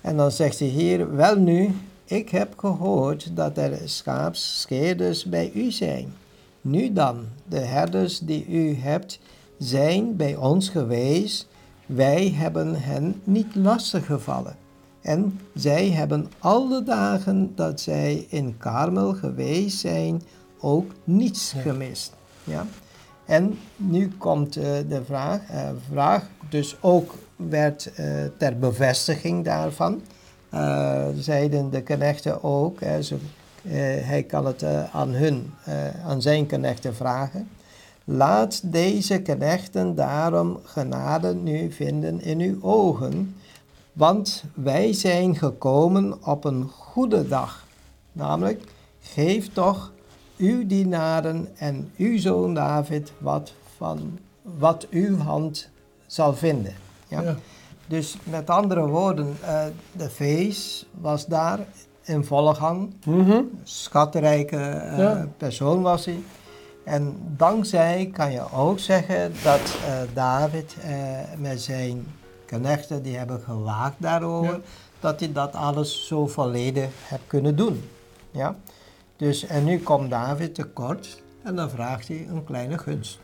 En 0.02 0.18
dan 0.18 0.32
zegt 0.32 0.60
hij 0.60 0.68
hier, 0.68 1.16
wel 1.16 1.36
nu, 1.36 1.76
ik 2.06 2.30
heb 2.30 2.58
gehoord 2.58 3.36
dat 3.36 3.58
er 3.58 3.80
schaapscheerders 3.84 5.26
bij 5.26 5.52
u 5.54 5.72
zijn. 5.72 6.14
Nu 6.62 6.94
dan, 6.94 7.26
de 7.48 7.60
herders 7.60 8.20
die 8.20 8.48
u 8.48 8.76
hebt, 8.76 9.20
zijn 9.58 10.16
bij 10.16 10.36
ons 10.36 10.70
geweest. 10.70 11.48
Wij 11.86 12.32
hebben 12.36 12.82
hen 12.82 13.22
niet 13.24 13.56
lastig 13.56 14.06
gevallen. 14.06 14.56
En 15.02 15.40
zij 15.54 15.90
hebben 15.90 16.32
alle 16.40 16.84
dagen 16.84 17.52
dat 17.56 17.82
zij 17.82 18.26
in 18.30 18.58
Karmel 18.58 19.14
geweest 19.14 19.80
zijn, 19.80 20.22
ook 20.60 20.92
niets 21.04 21.54
gemist. 21.58 22.14
Ja? 22.44 22.66
En 23.26 23.60
nu 23.76 24.12
komt 24.18 24.56
eh, 24.56 24.64
de 24.88 25.02
vraag, 25.06 25.40
eh, 25.50 25.70
vraag, 25.92 26.24
dus 26.50 26.78
ook 26.82 27.14
werd 27.36 27.94
eh, 27.96 28.06
ter 28.38 28.60
bevestiging 28.60 29.46
daarvan, 29.46 30.02
zeiden 31.20 31.70
de 31.70 31.82
knechten 31.82 32.44
ook, 32.44 32.80
hij 34.04 34.24
kan 34.28 34.46
het 34.46 34.64
aan 34.92 35.10
hun, 35.10 35.54
aan 36.06 36.22
zijn 36.22 36.46
knechten 36.46 36.96
vragen. 36.96 37.48
Laat 38.04 38.72
deze 38.72 39.22
knechten 39.22 39.96
daarom 39.96 40.60
genade 40.64 41.34
nu 41.34 41.72
vinden 41.72 42.22
in 42.22 42.40
uw 42.40 42.58
ogen, 42.62 43.36
want 43.94 44.44
wij 44.54 44.94
zijn 44.94 45.36
gekomen 45.36 46.26
op 46.26 46.44
een 46.44 46.70
goede 46.70 47.28
dag. 47.28 47.66
Namelijk, 48.12 48.64
geef 49.02 49.54
toch 49.54 49.92
uw 50.38 50.68
dienaren 50.68 51.48
en 51.58 51.92
uw 51.98 52.18
zoon 52.20 52.54
David 52.54 53.12
wat 53.18 53.54
van 53.78 54.20
wat 54.42 54.88
uw 54.90 55.18
hand 55.18 55.70
zal 56.06 56.34
vinden. 56.34 56.74
Ja? 57.08 57.22
Ja. 57.22 57.36
Dus 57.88 58.18
met 58.24 58.50
andere 58.50 58.88
woorden, 58.88 59.36
eh, 59.42 59.66
de 59.92 60.10
feest 60.10 60.86
was 60.92 61.26
daar 61.26 61.60
in 62.04 62.24
volle 62.24 62.56
gang. 62.56 62.94
Mhm. 63.06 63.42
Schatrijke 63.64 64.58
eh, 64.58 64.98
Ja. 64.98 65.28
persoon 65.38 65.82
was 65.82 66.06
hij. 66.06 66.20
En 66.84 67.16
dankzij 67.38 68.10
kan 68.14 68.32
je 68.32 68.42
ook 68.54 68.80
zeggen 68.80 69.34
dat 69.44 69.60
eh, 69.88 69.94
David 70.14 70.76
met 71.38 71.62
zijn 71.62 72.06
knechten, 72.46 73.04
die 73.04 73.18
hebben 73.18 73.40
gewaakt 73.42 73.96
daarover, 73.98 74.54
Ja. 74.54 74.60
dat 75.00 75.20
hij 75.20 75.32
dat 75.32 75.56
alles 75.56 76.08
zo 76.08 76.28
volledig 76.28 76.90
heeft 77.04 77.22
kunnen 77.28 77.56
doen. 77.56 77.90
Ja? 78.32 78.56
Dus, 79.18 79.46
en 79.46 79.64
nu 79.64 79.80
komt 79.80 80.10
David 80.10 80.56
tekort 80.56 81.22
en 81.44 81.56
dan 81.56 81.70
vraagt 81.70 82.08
hij 82.08 82.28
een 82.30 82.44
kleine 82.44 82.78
gunst. 82.78 83.20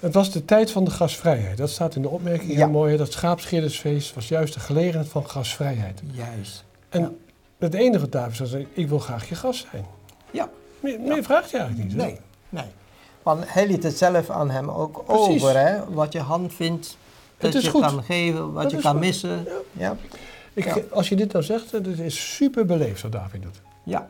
Het 0.00 0.14
was 0.14 0.30
de 0.32 0.44
tijd 0.44 0.70
van 0.70 0.84
de 0.84 0.90
gasvrijheid. 0.90 1.56
Dat 1.58 1.70
staat 1.70 1.94
in 1.94 2.02
de 2.02 2.08
opmerking 2.08 2.50
Ja. 2.50 2.56
heel 2.56 2.68
mooi. 2.70 2.96
Dat 2.96 3.12
schaapscheerdersfeest 3.12 4.14
was 4.14 4.28
juist 4.28 4.54
de 4.54 4.60
gelegenheid 4.60 5.08
van 5.08 5.28
gasvrijheid. 5.30 6.02
Juist. 6.12 6.64
En 6.88 7.00
Ja. 7.00 7.10
het 7.58 7.74
enige 7.74 8.00
wat 8.00 8.12
David 8.12 8.36
zeggen, 8.36 8.66
ik 8.72 8.88
wil 8.88 8.98
graag 8.98 9.28
je 9.28 9.34
gast 9.34 9.66
zijn. 9.70 9.84
Ja. 10.30 10.48
Meer, 10.80 11.00
meer 11.00 11.22
vraagt 11.22 11.50
hij 11.50 11.60
eigenlijk 11.60 11.90
niet. 11.92 12.00
hè? 12.00 12.06
Nee, 12.06 12.18
nee. 12.48 12.64
Want 13.22 13.44
hij 13.46 13.66
liet 13.66 13.82
het 13.82 13.98
zelf 13.98 14.30
aan 14.30 14.50
hem 14.50 14.70
ook 14.70 15.04
Precies. 15.06 15.42
over, 15.42 15.58
hè? 15.58 15.84
wat 15.92 16.12
je 16.12 16.20
hand 16.20 16.54
vindt, 16.54 16.96
dat 17.38 17.62
je 17.62 17.70
goed. 17.70 17.80
kan 17.80 18.02
geven, 18.02 18.52
wat 18.52 18.62
Dat 18.62 18.72
je 18.72 18.78
kan 18.78 18.92
goed. 18.92 19.00
missen. 19.00 19.46
Ja. 19.72 19.96
Ik. 20.52 20.84
Als 20.90 21.08
je 21.08 21.16
dit 21.16 21.32
nou 21.32 21.44
zegt, 21.44 21.70
het 21.70 21.86
is 21.86 22.34
super 22.34 22.66
beleefd 22.66 23.02
wat 23.02 23.12
David 23.12 23.42
doet. 23.42 23.60
Ja. 23.84 24.08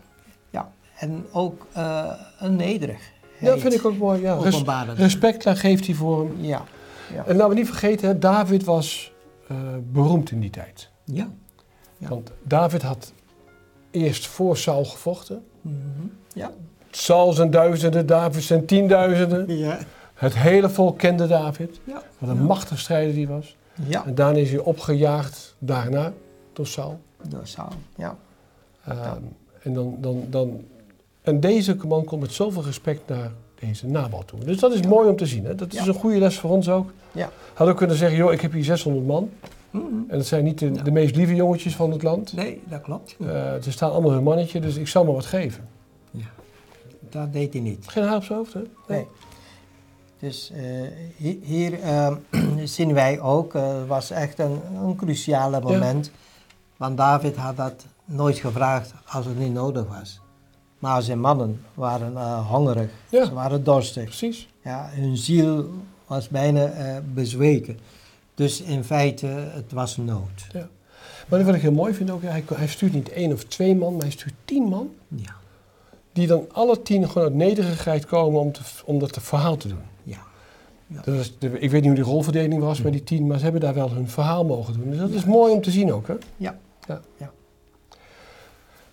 En 0.98 1.26
ook 1.32 1.66
eh, 1.72 2.12
een 2.38 2.56
nederig. 2.56 3.00
Dat 3.40 3.60
vind 3.60 3.74
ik 3.74 3.84
ook 3.84 3.96
mooi. 3.96 4.20
Ja. 4.20 4.34
Res- 4.34 4.62
respect 4.94 5.42
daar 5.42 5.56
geeft 5.56 5.86
hij 5.86 5.94
voor 5.94 6.18
hem. 6.18 6.44
Ja, 6.44 6.64
ja. 7.14 7.24
En 7.26 7.36
laten 7.36 7.48
we 7.48 7.54
niet 7.54 7.66
vergeten, 7.68 8.08
hè, 8.08 8.18
David 8.18 8.64
was 8.64 9.12
eh, 9.48 9.56
beroemd 9.92 10.30
in 10.30 10.40
die 10.40 10.50
tijd. 10.50 10.90
Ja. 11.04 11.28
Ja. 11.98 12.08
Want 12.08 12.30
David 12.42 12.82
had 12.82 13.12
eerst 13.90 14.26
voor 14.26 14.56
Saul 14.56 14.84
gevochten. 14.84 15.44
Mhm. 15.60 15.76
Ja. 16.32 16.50
Saul 16.90 17.32
zijn 17.32 17.50
duizenden, 17.50 18.06
David 18.06 18.42
zijn 18.42 18.66
tienduizenden. 18.66 19.56
Ja. 19.58 19.78
Het 20.14 20.36
hele 20.36 20.68
volk 20.70 20.98
kende 20.98 21.26
David. 21.26 21.80
Ja. 21.84 22.02
Wat 22.18 22.28
een 22.28 22.36
Ja. 22.36 22.42
machtig 22.42 22.78
strijder 22.78 23.14
die 23.14 23.28
was. 23.28 23.56
Ja. 23.86 24.06
En 24.06 24.14
daarna 24.14 24.38
is 24.38 24.50
hij 24.50 24.58
opgejaagd 24.58 25.56
daarna 25.58 26.12
door 26.52 26.66
Saul. 26.66 27.00
Door 27.28 27.46
Saul. 27.46 27.68
Ja. 27.96 28.16
Ehm, 28.84 29.16
en, 29.62 29.72
dan, 29.74 29.96
dan, 30.00 30.24
dan, 30.30 30.64
en 31.26 31.40
deze 31.40 31.76
man 31.88 32.04
komt 32.04 32.20
met 32.20 32.32
zoveel 32.32 32.62
respect 32.64 33.08
naar 33.08 33.30
deze 33.60 33.86
Nabal 33.86 34.24
toe. 34.24 34.38
Dus 34.44 34.58
dat 34.58 34.72
is 34.72 34.82
mooi 34.82 35.08
om 35.08 35.16
te 35.16 35.26
zien. 35.26 35.44
Hè? 35.44 35.54
Dat 35.54 35.72
is 35.72 35.78
Ja. 35.78 35.86
een 35.86 35.94
goede 35.94 36.18
les 36.18 36.38
voor 36.38 36.50
ons 36.50 36.68
ook. 36.68 36.90
Ja. 37.12 37.30
Had 37.54 37.68
ook 37.68 37.76
kunnen 37.76 37.96
zeggen, 37.96 38.18
joh, 38.18 38.32
ik 38.32 38.40
heb 38.40 38.52
hier 38.52 38.64
600 38.64 39.06
man. 39.06 39.30
Mhm. 39.70 39.84
En 40.08 40.16
dat 40.18 40.26
zijn 40.26 40.44
niet 40.44 40.58
de, 40.58 40.72
Ja. 40.74 40.82
de 40.82 40.90
meest 40.90 41.16
lieve 41.16 41.34
jongetjes 41.34 41.76
van 41.76 41.90
het 41.90 42.02
land. 42.02 42.32
Nee, 42.32 42.62
dat 42.68 42.80
klopt. 42.80 43.16
Eh, 43.20 43.26
ze 43.62 43.72
staan 43.72 43.90
allemaal 43.92 44.10
hun 44.10 44.22
mannetje, 44.22 44.60
dus 44.60 44.76
ik 44.76 44.88
zal 44.88 45.04
maar 45.04 45.14
wat 45.14 45.26
geven. 45.26 45.68
Dat 47.10 47.32
deed 47.32 47.52
hij 47.52 47.62
niet. 47.62 47.84
Geen 47.88 48.04
haar 48.04 48.16
op 48.16 48.24
zijn 48.24 48.38
hoofd, 48.38 48.52
hè? 48.52 48.60
Nee. 48.88 49.06
Dus 50.18 50.50
eh, 50.54 50.62
hi- 51.16 51.38
hier 51.42 51.80
eh, 51.80 52.14
zien 52.64 52.92
wij 52.94 53.20
ook, 53.20 53.54
eh, 53.54 53.78
het 53.78 53.86
was 53.86 54.10
echt 54.10 54.38
een, 54.38 54.60
een 54.82 54.96
cruciale 54.96 55.60
moment. 55.60 56.10
Want 56.76 56.96
David 56.96 57.36
had 57.36 57.56
dat 57.56 57.86
nooit 58.04 58.38
gevraagd 58.38 58.92
als 59.06 59.26
het 59.26 59.38
niet 59.38 59.52
nodig 59.52 59.84
was. 59.88 60.20
Maar 60.86 61.02
zijn 61.02 61.20
mannen 61.20 61.60
waren 61.74 62.16
eh, 62.16 62.50
hongerig, 62.50 62.90
Ja. 63.08 63.24
ze 63.24 63.32
waren 63.34 63.64
dorstig. 63.64 64.04
Precies. 64.04 64.48
Ja, 64.62 64.88
hun 64.92 65.16
ziel 65.16 65.68
was 66.06 66.28
bijna 66.28 66.64
eh, 66.66 66.96
bezweken. 67.14 67.78
Dus 68.34 68.60
in 68.62 68.84
feite, 68.84 69.26
het 69.26 69.72
was 69.72 69.96
nood. 69.96 70.46
Maar 71.28 71.44
wat 71.44 71.54
ik 71.54 71.60
heel 71.60 71.72
mooi 71.72 71.94
vind 71.94 72.10
ook, 72.10 72.22
hij, 72.22 72.44
hij 72.54 72.66
stuurt 72.66 72.92
niet 72.92 73.08
één 73.08 73.32
of 73.32 73.44
twee 73.44 73.76
man, 73.76 73.92
maar 73.92 74.02
hij 74.02 74.10
stuurt 74.10 74.34
tien 74.44 74.62
man. 74.62 74.90
Ja, 75.08 75.34
Die 76.12 76.26
dan 76.26 76.44
alle 76.52 76.82
tien 76.82 77.08
gewoon 77.08 77.22
uit 77.28 77.34
nederigheid 77.36 78.06
komen 78.06 78.40
om, 78.40 78.52
te, 78.52 78.60
om 78.84 78.98
dat 78.98 79.18
verhaal 79.20 79.56
te 79.56 79.68
doen. 79.68 79.82
ja. 80.02 80.18
Dat 81.04 81.14
is 81.14 81.38
de- 81.38 81.58
ik 81.58 81.70
weet 81.70 81.80
niet 81.80 81.84
hoe 81.90 81.94
die 81.94 82.12
rolverdeling 82.12 82.62
was 82.62 82.82
met 82.82 82.92
die 82.92 83.04
tien, 83.04 83.26
maar 83.26 83.36
ze 83.38 83.42
hebben 83.42 83.60
daar 83.60 83.74
wel 83.74 83.90
hun 83.90 84.08
verhaal 84.08 84.44
mogen 84.44 84.74
doen. 84.74 84.90
Dus 84.90 84.98
dat 84.98 85.10
is 85.10 85.24
mooi 85.24 85.52
om 85.52 85.60
te 85.62 85.70
zien 85.70 85.92
ook, 85.92 86.06
hè? 86.08 86.14
Ja. 86.36 86.58
ja. 86.88 87.00
Ja. 87.16 87.30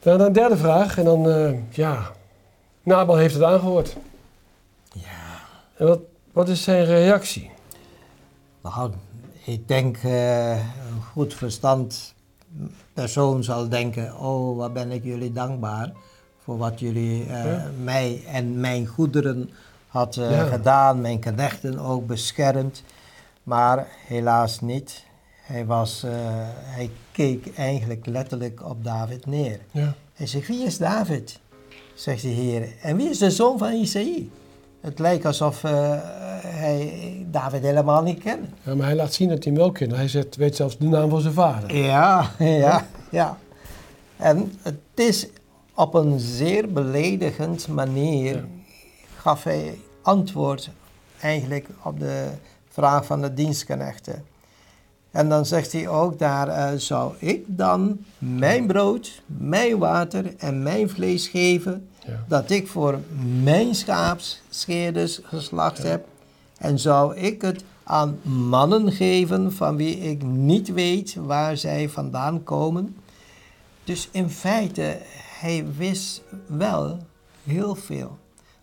Dan 0.03 0.19
een 0.21 0.33
derde 0.33 0.57
vraag 0.57 0.97
en 0.97 1.05
dan, 1.05 1.29
eh, 1.29 1.53
ja, 1.69 2.11
Nabal 2.83 3.15
heeft 3.15 3.33
het 3.33 3.43
aangehoord. 3.43 3.95
Ja. 4.93 5.39
En 5.77 5.87
wat, 5.87 5.99
wat 6.31 6.49
is 6.49 6.63
zijn 6.63 6.85
reactie? 6.85 7.51
Nou, 8.61 8.91
ik 9.45 9.67
denk 9.67 9.97
eh, 9.97 10.51
een 10.51 11.01
goed 11.11 11.33
verstand 11.33 12.13
persoon 12.93 13.43
zal 13.43 13.69
denken, 13.69 14.17
oh 14.19 14.57
wat 14.57 14.73
ben 14.73 14.91
ik 14.91 15.03
jullie 15.03 15.31
dankbaar 15.31 15.91
voor 16.43 16.57
wat 16.57 16.79
jullie 16.79 17.25
eh, 17.25 17.43
Ja. 17.45 17.69
mij 17.83 18.23
en 18.27 18.59
mijn 18.59 18.87
goederen 18.87 19.49
had 19.87 20.15
Ja. 20.15 20.43
gedaan, 20.45 21.01
mijn 21.01 21.19
knechten 21.19 21.79
ook 21.79 22.07
beschermd. 22.07 22.83
Maar 23.43 23.87
helaas 24.07 24.59
niet. 24.61 25.03
Hij, 25.43 25.65
was, 25.65 26.03
eh, 26.03 26.11
hij 26.61 26.89
keek 27.11 27.57
eigenlijk 27.57 28.05
letterlijk 28.05 28.69
op 28.69 28.83
David 28.83 29.25
neer. 29.25 29.59
Ja. 29.71 29.93
Hij 30.13 30.27
zegt, 30.27 30.47
wie 30.47 30.65
is 30.65 30.77
David? 30.77 31.39
Zegt 31.93 32.21
de 32.21 32.27
Heer. 32.27 32.67
En 32.81 32.97
wie 32.97 33.09
is 33.09 33.17
de 33.17 33.31
zoon 33.31 33.57
van 33.57 33.73
Isaïe? 33.73 34.29
Het 34.81 34.99
lijkt 34.99 35.25
alsof 35.25 35.63
eh, 35.63 35.71
hij 36.45 37.25
David 37.31 37.61
helemaal 37.61 38.03
niet 38.03 38.19
kende. 38.23 38.47
ja, 38.63 38.75
maar 38.75 38.85
hij 38.85 38.95
laat 38.95 39.13
zien 39.13 39.29
dat 39.29 39.43
hij 39.43 39.53
hem 39.53 39.61
wel 39.61 39.71
kent. 39.71 39.95
Hij 39.95 40.07
zegt, 40.07 40.35
weet 40.35 40.55
zelfs 40.55 40.77
de 40.77 40.85
naam 40.85 41.09
van 41.09 41.21
zijn 41.21 41.33
vader. 41.33 41.75
Ja, 41.75 42.31
ja, 42.39 42.87
ja. 43.11 43.37
En 44.17 44.53
het 44.61 44.75
is 44.95 45.27
op 45.75 45.93
een 45.93 46.19
zeer 46.19 46.71
beledigend 46.71 47.67
manier 47.67 48.35
Ja. 48.35 48.43
gaf 49.17 49.43
hij 49.43 49.77
antwoord 50.01 50.69
eigenlijk 51.21 51.67
op 51.83 51.99
de 51.99 52.27
vraag 52.69 53.05
van 53.05 53.21
de 53.21 53.33
dienstknechten. 53.33 54.23
En 55.13 55.29
dan 55.29 55.45
zegt 55.45 55.71
hij 55.71 55.87
ook 55.87 56.19
daar, 56.19 56.47
eh, 56.47 56.77
zou 56.79 57.13
ik 57.19 57.43
dan 57.47 57.97
mijn 58.17 58.67
brood, 58.67 59.21
mijn 59.25 59.77
water 59.77 60.33
en 60.37 60.63
mijn 60.63 60.89
vlees 60.89 61.27
geven, 61.27 61.87
Ja. 62.05 62.23
dat 62.27 62.49
ik 62.49 62.67
voor 62.67 62.99
mijn 63.43 63.75
schaapscheerders 63.75 65.19
geslacht 65.23 65.83
heb, 65.83 66.05
en 66.57 66.79
zou 66.79 67.15
ik 67.15 67.41
het 67.41 67.63
aan 67.83 68.19
mannen 68.23 68.91
geven 68.91 69.53
van 69.53 69.75
wie 69.75 69.97
ik 69.97 70.23
niet 70.23 70.73
weet 70.73 71.15
waar 71.15 71.57
zij 71.57 71.89
vandaan 71.89 72.43
komen. 72.43 72.95
Dus 73.83 74.09
in 74.11 74.29
feite, 74.29 74.97
hij 75.39 75.65
wist 75.77 76.21
wel 76.45 76.97
heel 77.43 77.75
veel. 77.75 78.17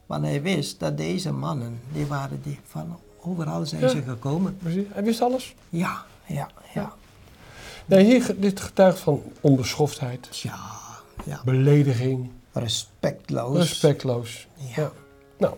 Want 0.06 0.24
hij 0.24 0.42
wist 0.42 0.80
dat 0.80 0.96
deze 0.96 1.32
mannen, 1.32 1.80
die 1.92 2.06
waren 2.06 2.40
die 2.42 2.58
van 2.66 2.96
overal 3.20 3.66
zijn 3.66 3.80
Ja. 3.80 3.88
ze 3.88 4.02
gekomen. 4.02 4.56
Precies. 4.62 4.84
Hij 4.92 5.02
wist 5.04 5.20
alles. 5.22 5.54
Ja, 5.68 6.04
ja, 6.34 6.48
ja. 6.74 6.92
Nee, 7.86 8.04
hier, 8.04 8.34
dit 8.38 8.60
getuigt 8.60 8.98
van 8.98 9.22
onbeschoftheid, 9.40 10.28
Tja, 10.30 10.58
ja. 11.24 11.40
belediging, 11.44 12.30
Respectloos. 12.52 13.56
respectloos. 13.56 14.46
Ja. 14.76 14.90
Nou, 15.38 15.54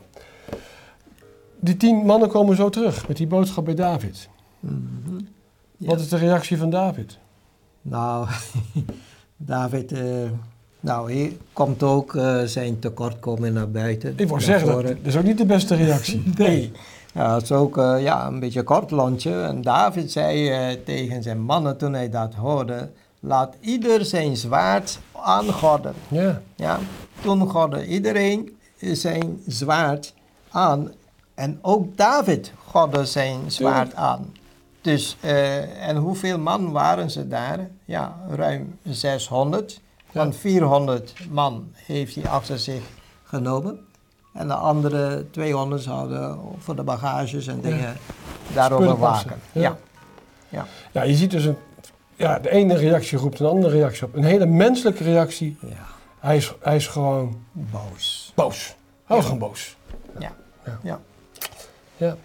die 1.60 1.76
tien 1.76 1.96
mannen 1.96 2.28
komen 2.28 2.56
zo 2.56 2.68
terug 2.68 3.08
met 3.08 3.16
die 3.16 3.26
boodschap 3.26 3.64
bij 3.64 3.74
David. 3.74 4.28
Mhm. 4.60 5.18
Ja. 5.76 5.88
Wat 5.88 6.00
is 6.00 6.08
de 6.08 6.16
reactie 6.16 6.56
van 6.58 6.70
David? 6.70 7.18
Nou, 7.82 8.28
David, 9.36 9.92
eh, 9.92 10.04
nou 10.80 11.12
hier 11.12 11.32
komt 11.52 11.82
ook 11.82 12.14
eh, 12.16 12.42
zijn 12.42 12.78
tekortkoming 12.78 13.54
naar 13.54 13.70
buiten. 13.70 14.14
Ik 14.16 14.30
Naar 14.30 14.40
zeggen, 14.40 14.82
dat 14.82 14.96
is 15.02 15.16
ook 15.16 15.24
niet 15.24 15.38
de 15.38 15.46
beste 15.46 15.74
reactie. 15.74 16.22
Nee. 16.38 16.72
Ja, 17.12 17.34
het 17.34 17.42
is 17.42 17.52
ook 17.52 17.78
eh, 17.78 18.02
ja, 18.02 18.26
een 18.26 18.40
beetje 18.40 18.58
een 18.58 18.64
kort 18.64 18.90
lontje. 18.90 19.42
En 19.42 19.62
David 19.62 20.12
zei 20.12 20.50
eh, 20.50 20.76
tegen 20.84 21.22
zijn 21.22 21.40
mannen 21.40 21.76
toen 21.76 21.92
hij 21.92 22.10
dat 22.10 22.34
hoorde, 22.34 22.90
laat 23.20 23.54
ieder 23.60 24.04
zijn 24.04 24.36
zwaard 24.36 24.98
aangorden. 25.12 25.94
Ja, 26.08 26.40
Ja, 26.56 26.78
toen 27.20 27.48
godde 27.48 27.86
iedereen 27.86 28.56
zijn 28.80 29.42
zwaard 29.46 30.14
aan. 30.50 30.92
En 31.34 31.58
ook 31.62 31.96
David 31.96 32.52
godde 32.66 33.04
zijn 33.04 33.50
zwaard 33.50 33.94
aan. 33.94 34.32
Dus, 34.80 35.16
eh, 35.20 35.88
en 35.88 35.96
hoeveel 35.96 36.38
man 36.38 36.72
waren 36.72 37.10
ze 37.10 37.28
daar? 37.28 37.68
Ja, 37.84 38.16
ruim 38.28 38.78
600. 38.82 39.80
Ja. 40.10 40.20
Want 40.20 40.36
400 40.36 41.14
man 41.30 41.68
heeft 41.74 42.14
hij 42.14 42.28
achter 42.28 42.58
zich 42.58 42.82
genomen. 43.24 43.78
En 44.32 44.48
de 44.48 44.54
andere 44.54 45.30
200 45.30 45.82
zouden 45.82 46.38
voor 46.58 46.76
de 46.76 46.82
bagages 46.82 47.46
en 47.46 47.60
dingen 47.60 47.96
daarover 48.54 48.84
Spullen 48.86 49.00
passen. 49.08 49.28
waken. 49.28 49.42
Ja. 49.52 49.60
Ja. 49.60 49.76
Ja. 50.48 50.66
ja 50.92 51.02
je 51.02 51.14
ziet 51.14 51.30
dus 51.30 51.44
een, 51.44 51.56
ja, 52.16 52.38
de 52.38 52.50
ene 52.50 52.74
reactie 52.74 53.18
roept 53.18 53.40
een 53.40 53.46
andere 53.46 53.74
reactie 53.76 54.04
op. 54.06 54.14
Een 54.14 54.24
hele 54.24 54.46
menselijke 54.46 55.04
reactie. 55.04 55.56
ja, 55.60 55.68
Hij 56.18 56.36
is, 56.36 56.54
hij 56.60 56.76
is 56.76 56.86
gewoon 56.86 57.40
boos. 57.52 58.32
boos. 58.34 58.74
Hij 59.04 59.16
Ja. 59.16 59.22
gewoon 59.22 59.38
boos. 59.38 59.76
Ja. 60.18 60.32
Ja. 60.64 60.78
Ja. 60.82 60.98
Ja. 61.96 62.16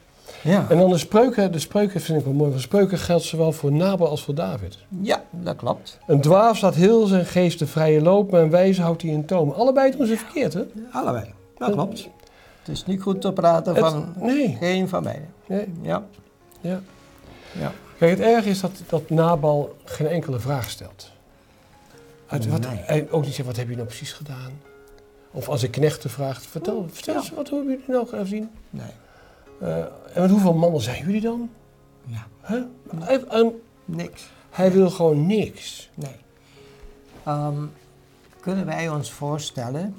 Ja. 0.41 0.65
En 0.69 0.77
dan 0.77 0.89
de 0.89 0.97
spreuken, 0.97 1.51
de 1.51 1.59
spreuken 1.59 2.01
vind 2.01 2.19
ik 2.19 2.25
wel 2.25 2.33
mooi. 2.33 2.51
Van 2.51 2.59
spreuken 2.59 2.97
geldt 2.97 3.23
zowel 3.23 3.51
voor 3.51 3.71
Nabal 3.71 4.07
als 4.09 4.23
voor 4.23 4.35
David. 4.35 4.77
ja, 5.01 5.23
dat 5.31 5.55
klopt. 5.55 5.99
Een 6.07 6.21
dwaaf 6.21 6.57
staat 6.57 6.75
heel 6.75 7.05
zijn 7.05 7.25
geest 7.25 7.59
de 7.59 7.67
vrije 7.67 8.01
loop, 8.01 8.31
maar 8.31 8.41
een 8.41 8.49
wijze 8.49 8.81
houdt 8.81 9.01
hij 9.01 9.11
in 9.11 9.25
toom. 9.25 9.51
Allebei 9.51 9.97
doen 9.97 10.05
ze 10.07 10.17
verkeerd, 10.17 10.53
hè? 10.53 10.61
Allebei, 10.91 11.33
dat 11.57 11.71
klopt. 11.71 12.07
Het 12.59 12.67
is 12.75 12.85
niet 12.85 13.01
goed 13.01 13.21
te 13.21 13.33
praten 13.33 13.75
Het- 13.75 13.85
van 13.85 14.13
nee. 14.19 14.55
geen 14.59 14.89
van 14.89 15.03
beiden. 15.03 15.33
nee. 15.45 15.73
Ja, 15.81 16.05
Ja. 16.61 16.81
ja. 17.59 17.71
Kijk, 17.97 18.11
het 18.11 18.19
erg 18.27 18.45
is 18.45 18.59
dat, 18.61 18.71
dat 18.89 19.09
Nabal 19.09 19.75
geen 19.83 20.07
enkele 20.07 20.39
vraag 20.39 20.69
stelt. 20.69 21.11
Uit, 22.27 22.47
wat, 22.47 22.59
Nee. 22.59 22.77
Hij 22.77 23.07
ook 23.11 23.25
niet 23.25 23.33
zegt, 23.33 23.47
wat 23.47 23.57
heb 23.57 23.69
je 23.69 23.75
nou 23.75 23.87
precies 23.87 24.11
gedaan? 24.13 24.51
Of 25.31 25.49
als 25.49 25.61
een 25.61 25.69
knechten 25.69 26.09
vraagt, 26.09 26.45
vertel, 26.45 26.85
vertel 26.91 27.13
Ja. 27.13 27.19
eens, 27.19 27.29
wat 27.29 27.49
hebben 27.49 27.67
jullie 27.69 27.83
nou 27.87 28.07
gezien? 28.07 28.49
Nee. 28.69 28.87
Eh, 29.61 29.77
en 30.13 30.21
met 30.21 30.29
hoeveel 30.29 30.53
mannen 30.53 30.81
zijn 30.81 31.03
jullie 31.05 31.21
dan? 31.21 31.49
Ja? 32.05 32.27
Hij, 32.41 33.23
en 33.29 33.51
niks. 33.85 34.29
hij 34.49 34.71
wil 34.71 34.89
gewoon 34.89 35.25
niks. 35.25 35.89
Nee. 35.93 36.15
Ehm, 37.23 37.63
kunnen 38.47 38.65
wij 38.65 38.89
ons 38.89 39.11
voorstellen 39.11 39.95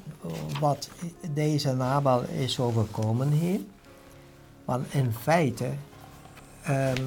wat 0.60 0.88
deze 1.34 1.74
Nabal 1.74 2.22
is 2.22 2.60
overkomen 2.60 3.30
hier? 3.30 3.60
Want 4.64 4.94
in 4.94 5.12
feite, 5.12 5.68
ehm, 6.62 7.02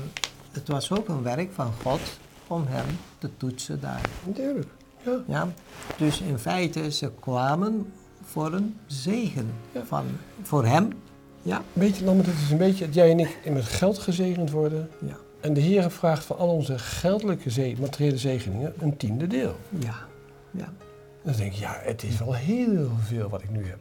het 0.51 0.67
was 0.67 0.91
ook 0.91 1.07
een 1.07 1.23
werk 1.23 1.51
van 1.51 1.71
God 1.83 1.99
om 2.47 2.65
hem 2.67 2.85
te 3.17 3.29
toetsen 3.37 3.79
daar. 3.79 4.01
Natuurlijk. 4.25 4.67
Ja. 5.03 5.17
Ja? 5.27 5.47
Dus 5.97 6.19
in 6.21 6.37
feite, 6.37 6.91
ze 6.91 7.11
kwamen 7.19 7.93
voor 8.23 8.53
een 8.53 8.77
zegen 8.85 9.51
Ja. 9.71 9.85
van, 9.85 10.05
voor 10.41 10.65
hem. 10.65 10.89
Ja? 11.41 11.61
Beetje, 11.73 12.05
Lambert, 12.05 12.27
het 12.27 12.37
is 12.37 12.51
een 12.51 12.57
beetje 12.57 12.85
dat 12.85 12.93
jij 12.93 13.11
en 13.11 13.19
ik 13.19 13.49
met 13.51 13.63
geld 13.65 13.97
gezegend 13.97 14.51
worden. 14.51 14.89
Ja. 15.05 15.15
En 15.39 15.53
de 15.53 15.61
Heer 15.61 15.91
vraagt 15.91 16.25
van 16.25 16.37
al 16.37 16.49
onze 16.49 16.79
geldelijke, 16.79 17.75
materiële 17.79 18.17
zegeningen 18.17 18.73
een 18.79 18.97
tiende 18.97 19.27
deel. 19.27 19.55
Ja. 19.79 19.95
Ja. 20.51 20.73
Dan 21.23 21.33
denk 21.37 21.51
ik, 21.53 21.59
ja, 21.59 21.77
het 21.83 22.03
is 22.03 22.17
wel 22.19 22.33
heel 22.33 22.89
veel 23.01 23.29
wat 23.29 23.41
ik 23.43 23.49
nu 23.49 23.65
heb. 23.67 23.77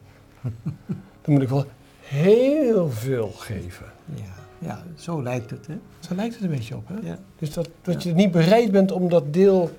Dan 1.21 1.33
moet 1.33 1.41
ik 1.41 1.49
wel 1.49 1.65
heel 2.01 2.89
veel 2.89 3.31
geven. 3.37 3.85
Ja. 4.15 4.23
Ja, 4.59 4.83
zo 4.95 5.23
lijkt 5.23 5.49
het, 5.49 5.67
hè? 5.67 5.73
Zo 5.99 6.15
lijkt 6.15 6.33
het 6.33 6.43
een 6.43 6.49
beetje 6.49 6.75
op, 6.75 6.87
hè? 6.87 7.07
Ja. 7.07 7.17
Dus 7.39 7.53
dat, 7.53 7.69
dat 7.81 8.03
je 8.03 8.13
niet 8.13 8.31
bereid 8.31 8.71
bent 8.71 8.91
om 8.91 9.09
dat 9.09 9.33
deel 9.33 9.71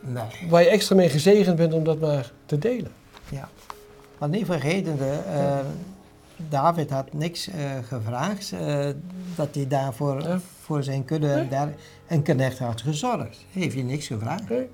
Nee. 0.00 0.22
waar 0.48 0.62
je 0.62 0.68
extra 0.68 0.94
mee 0.96 1.08
gezegend 1.08 1.56
bent, 1.56 1.72
om 1.72 1.84
dat 1.84 2.00
maar 2.00 2.32
te 2.46 2.58
delen. 2.58 2.90
Ja. 3.28 3.48
Maar 4.18 4.28
niet 4.28 4.46
vergetende, 4.46 5.18
eh, 5.34 5.58
David 6.48 6.90
had 6.90 7.12
niks 7.12 7.48
eh, 7.48 7.54
gevraagd, 7.86 8.52
eh, 8.52 8.88
dat 9.36 9.54
hij 9.54 9.66
daarvoor 9.68 10.22
Ja. 10.22 10.40
voor 10.62 10.82
zijn 10.82 11.04
kudde 11.04 11.26
Nee. 11.26 11.36
en 11.36 11.48
daar 11.48 11.72
een 12.08 12.22
knecht 12.22 12.58
had 12.58 12.80
gezorgd. 12.80 13.44
Heeft 13.52 13.74
hij 13.74 13.82
niks 13.82 14.06
gevraagd. 14.06 14.42
Oké? 14.42 14.66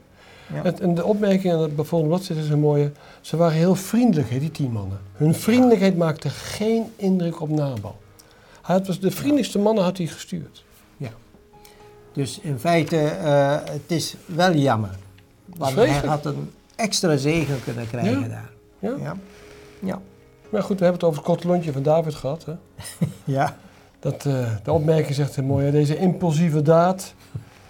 Ja. 0.55 0.63
Het- 0.63 0.81
En 0.81 0.95
de 0.95 1.05
opmerking 1.05 1.53
aan 1.55 1.71
de 1.77 1.85
volgende 1.85 2.15
bladzijde 2.15 2.43
is 2.43 2.49
een 2.49 2.61
mooie. 2.61 2.91
Ze 3.21 3.37
waren 3.37 3.57
heel 3.57 3.75
vriendelijk, 3.75 4.31
hè, 4.31 4.39
die 4.39 4.51
tien 4.51 4.71
mannen. 4.73 4.99
Hun 5.13 5.35
vriendelijkheid 5.35 5.97
maakte 5.97 6.29
geen 6.31 6.85
indruk 6.97 7.41
op 7.41 7.49
Nabal. 7.49 7.97
Hij 8.63 8.77
had, 8.77 8.87
was 8.87 9.01
de 9.01 9.11
vriendelijkste 9.11 9.59
mannen 9.59 9.85
had 9.85 9.97
hij 9.97 10.07
gestuurd. 10.07 10.67
Dus 12.13 12.39
in 12.41 12.59
feite, 12.59 12.97
eh, 13.05 13.57
het 13.65 13.83
is 13.87 14.15
wel 14.27 14.53
jammer. 14.55 14.91
Want 15.57 15.75
hij 15.75 15.89
had 15.91 16.25
een 16.27 16.51
extra 16.77 17.17
zegen 17.17 17.63
kunnen 17.65 17.89
krijgen 17.89 18.21
Ja. 18.21 18.29
daar. 18.29 18.51
Ja? 18.79 18.95
Ja. 19.03 19.17
Ja. 19.81 20.01
Maar 20.51 20.63
goed, 20.63 20.79
we 20.79 20.85
hebben 20.85 21.01
het 21.01 21.05
over 21.05 21.19
het 21.19 21.27
kottelontje 21.31 21.73
van 21.73 21.83
David 21.83 22.15
gehad. 22.15 22.45
Hè? 22.45 22.53
Ja. 23.25 23.57
Dat, 24.01 24.27
eh, 24.27 24.51
de 24.63 24.73
opmerking 24.73 25.15
zegt 25.15 25.37
heel 25.37 25.45
mooi, 25.45 25.71
deze 25.71 25.99
impulsieve 25.99 26.63
daad 26.63 27.15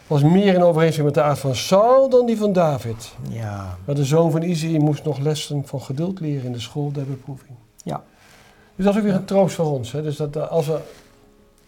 was 0.08 0.22
meer 0.22 0.54
in 0.54 0.62
overeenstemming 0.62 1.14
met 1.14 1.24
de 1.24 1.30
aard 1.30 1.38
van 1.38 1.54
Saul 1.54 2.08
dan 2.08 2.26
die 2.26 2.36
van 2.36 2.52
David. 2.52 3.14
Ja. 3.30 3.78
Maar 3.84 3.94
de 3.94 4.04
zoon 4.04 4.30
van 4.30 4.42
Isaïe 4.42 4.78
moest 4.78 5.04
nog 5.04 5.18
lessen 5.18 5.66
van 5.66 5.80
geduld 5.80 6.20
leren 6.20 6.44
in 6.44 6.52
de 6.52 6.60
school 6.60 6.92
der 6.92 7.06
beproeving. 7.06 7.56
Ja. 7.84 8.04
Dus 8.76 8.84
dat 8.84 8.94
is 8.94 9.00
ook 9.00 9.06
weer 9.06 9.16
een 9.16 9.24
troost 9.24 9.54
voor 9.54 9.72
ons. 9.72 9.92
Hè? 9.92 10.02
Dus 10.02 10.16
dat, 10.16 10.36
eh, 10.36 10.50
als, 10.50 10.70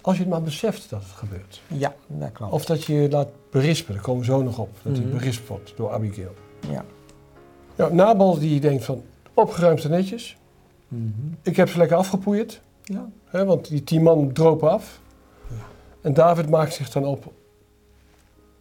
als 0.01 0.17
je 0.17 0.23
het 0.23 0.31
maar 0.31 0.43
beseft 0.43 0.91
dat 0.91 1.03
het 1.03 1.11
gebeurt. 1.13 1.61
Ja, 1.67 1.95
dat 2.07 2.33
klopt. 2.33 2.53
Of 2.53 2.65
dat 2.65 2.85
je 2.85 2.93
je 2.95 3.11
laat 3.11 3.29
berispen, 3.51 3.95
daar 3.95 4.03
komen 4.03 4.21
we 4.21 4.27
zo 4.27 4.43
nog 4.43 4.59
op. 4.59 4.69
Dat 4.83 4.97
hij 4.97 5.07
Mhm. 5.07 5.17
berispt 5.17 5.49
wordt 5.49 5.73
door 5.77 5.93
Abigail. 5.93 6.35
Ja. 6.71 6.85
Ja, 7.75 7.89
Nabal 7.89 8.39
die 8.39 8.61
denkt 8.61 8.85
van, 8.85 9.03
opgeruimd 9.35 9.85
en 9.85 9.91
netjes. 9.91 10.37
Mhm. 10.89 11.03
Ik 11.43 11.57
heb 11.57 11.69
ze 11.69 11.79
lekker 11.79 11.97
afgepoeierd. 11.97 12.61
Ja. 12.83 13.09
Hè, 13.25 13.45
want 13.45 13.69
die 13.69 13.85
tien 13.85 14.03
man 14.03 14.33
dropen 14.33 14.71
af. 14.71 15.01
Ja. 15.49 15.55
En 16.01 16.15
David 16.15 16.49
maakt 16.49 16.75
zich 16.75 16.91
dan 16.91 17.05
op 17.05 17.33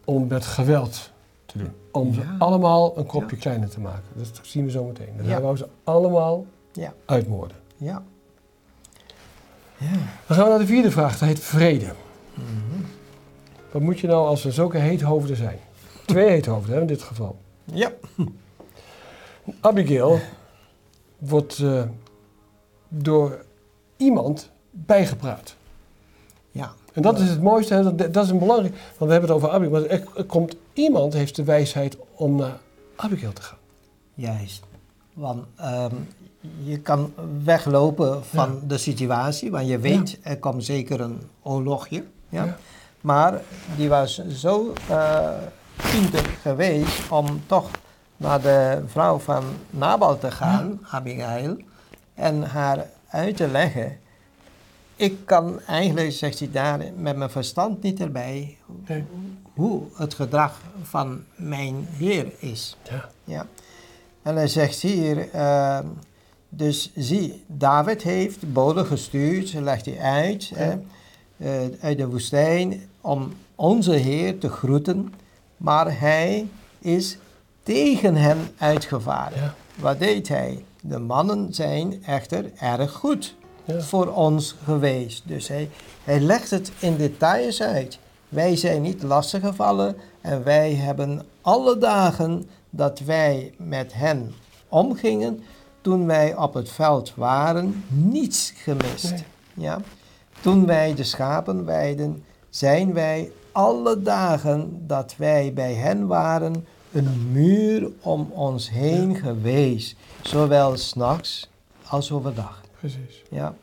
om 0.09 0.27
met 0.27 0.45
geweld 0.45 1.11
te 1.45 1.57
doen. 1.57 1.71
Om 1.91 2.13
ze 2.13 2.21
allemaal 2.39 2.97
een 2.97 3.05
kopje 3.05 3.37
kleiner 3.37 3.69
te 3.69 3.79
maken. 3.79 4.03
Dat 4.15 4.39
zien 4.41 4.65
we 4.65 4.71
zo 4.71 4.83
meteen. 4.83 5.13
Hij 5.15 5.41
wou 5.41 5.57
ze 5.57 5.67
allemaal 5.83 6.45
Ja. 6.71 6.93
uitmoorden. 7.05 7.57
Ja. 7.77 8.03
Dan 10.27 10.35
gaan 10.37 10.43
we 10.43 10.49
naar 10.49 10.59
de 10.59 10.65
vierde 10.65 10.91
vraag. 10.91 11.17
Dat 11.17 11.27
heet 11.27 11.39
vrede. 11.39 11.93
Mhm. 12.33 12.81
Wat 13.71 13.81
moet 13.81 13.99
je 13.99 14.07
nou 14.07 14.27
als 14.27 14.45
er 14.45 14.53
zulke 14.53 14.77
heethoofden 14.77 15.35
zijn? 15.35 15.59
Twee 16.05 16.29
heethoofden 16.35 16.75
hè, 16.75 16.81
in 16.81 16.87
dit 16.87 17.01
geval. 17.01 17.37
Ja. 17.63 17.91
Abigail 19.61 20.19
wordt 21.17 21.59
eh, 21.59 21.83
door 22.87 23.45
iemand 23.97 24.49
bijgepraat. 24.71 25.55
En 26.99 27.05
dat 27.05 27.19
is 27.19 27.29
het 27.29 27.41
mooiste, 27.41 27.73
hè, 27.73 27.83
dat, 27.95 28.13
dat 28.13 28.23
is 28.23 28.29
een 28.29 28.39
belangrijk, 28.39 28.73
want 28.73 29.11
we 29.11 29.11
hebben 29.11 29.29
het 29.29 29.31
over 29.31 29.49
Abigail, 29.49 29.81
maar 29.81 29.89
er, 29.89 30.23
komt 30.23 30.55
iemand, 30.73 31.13
heeft 31.13 31.35
de 31.35 31.43
wijsheid 31.43 31.97
om 32.15 32.35
naar 32.35 32.57
Abigail 32.95 33.33
te 33.33 33.41
gaan. 33.41 33.57
Juist. 34.13 34.63
Want 35.13 35.45
ehm, 35.55 35.95
je 36.63 36.79
kan 36.79 37.13
weglopen 37.43 38.25
van 38.25 38.59
de 38.67 38.77
situatie, 38.77 39.51
want 39.51 39.67
je 39.67 39.79
weet, 39.79 40.19
er 40.21 40.37
komt 40.37 40.65
zeker 40.65 41.01
een 41.01 41.21
oorlogje. 41.41 42.03
Ja? 42.29 42.43
Ja. 42.43 42.57
Maar 43.01 43.41
die 43.75 43.89
was 43.89 44.27
zo 44.27 44.73
uh, 44.89 45.29
geweest 46.41 47.09
om 47.09 47.41
toch 47.45 47.69
naar 48.17 48.41
de 48.41 48.83
vrouw 48.87 49.17
van 49.17 49.43
Nabal 49.69 50.17
te 50.17 50.31
gaan, 50.31 50.79
Abigail, 50.91 51.57
en 52.13 52.43
haar 52.43 52.85
uit 53.09 53.37
te 53.37 53.47
leggen. 53.47 53.97
Ik 54.99 55.25
kan 55.25 55.59
eigenlijk, 55.67 56.11
zegt 56.11 56.39
hij 56.39 56.49
daar, 56.51 56.79
met 56.97 57.15
mijn 57.17 57.29
verstand 57.29 57.81
niet 57.81 57.99
erbij, 57.99 58.57
Nee. 58.87 59.03
hoe 59.53 59.81
het 59.93 60.13
gedrag 60.13 60.61
van 60.81 61.23
mijn 61.35 61.87
heer 61.91 62.31
is. 62.39 62.77
Ja. 62.89 63.09
Ja. 63.23 63.45
En 64.21 64.35
hij 64.35 64.47
zegt 64.47 64.81
hier, 64.81 65.33
uh, 65.35 65.79
dus 66.49 66.91
zie, 66.95 67.43
David 67.47 68.01
heeft 68.03 68.53
boden 68.53 68.85
gestuurd, 68.85 69.53
legt 69.53 69.85
hij 69.85 69.99
uit, 69.99 70.47
Ja. 70.47 70.55
hè, 70.57 70.75
uh, 71.37 71.75
uit 71.81 71.97
de 71.97 72.07
woestijn, 72.07 72.81
om 73.01 73.33
onze 73.55 73.91
Heer 73.93 74.37
te 74.37 74.49
groeten, 74.49 75.13
maar 75.57 75.99
hij 75.99 76.47
is 76.79 77.17
tegen 77.63 78.15
hen 78.15 78.37
uitgevaren. 78.57 79.37
Ja. 79.41 79.53
Wat 79.75 79.99
deed 79.99 80.27
hij? 80.27 80.63
De 80.81 80.99
mannen 80.99 81.53
zijn 81.53 82.03
echter 82.03 82.51
erg 82.59 82.91
goed 82.91 83.35
Ja. 83.69 83.81
voor 83.81 84.07
ons 84.07 84.55
geweest. 84.63 85.23
Dus 85.25 85.47
hij, 85.47 85.69
hij 86.03 86.19
legt 86.19 86.49
het 86.49 86.71
in 86.79 86.97
details 86.97 87.61
uit. 87.61 87.99
Wij 88.29 88.55
zijn 88.55 88.81
niet 88.81 89.03
lastiggevallen 89.03 89.95
en 90.21 90.43
wij 90.43 90.73
hebben 90.73 91.25
alle 91.41 91.77
dagen 91.77 92.49
dat 92.69 92.99
wij 92.99 93.53
met 93.57 93.93
hen 93.93 94.33
omgingen, 94.67 95.43
toen 95.81 96.05
wij 96.05 96.35
op 96.35 96.53
het 96.53 96.69
veld 96.69 97.13
waren, 97.15 97.83
niets 97.87 98.53
gemist. 98.55 99.11
Nee. 99.11 99.23
Ja? 99.53 99.79
Toen 100.41 100.65
wij 100.65 100.93
de 100.93 101.03
schapen 101.03 101.65
weiden, 101.65 102.23
zijn 102.49 102.93
wij 102.93 103.31
alle 103.51 104.01
dagen 104.01 104.83
dat 104.87 105.15
wij 105.17 105.53
bij 105.53 105.73
hen 105.73 106.07
waren, 106.07 106.65
een 106.91 107.31
muur 107.31 107.91
om 108.01 108.31
ons 108.33 108.69
heen 108.69 109.15
geweest, 109.15 109.95
zowel 110.21 110.77
s'nachts 110.77 111.49
als 111.87 112.11
overdag. 112.11 112.61
Precies. 112.79 113.23
Ja. 113.29 113.53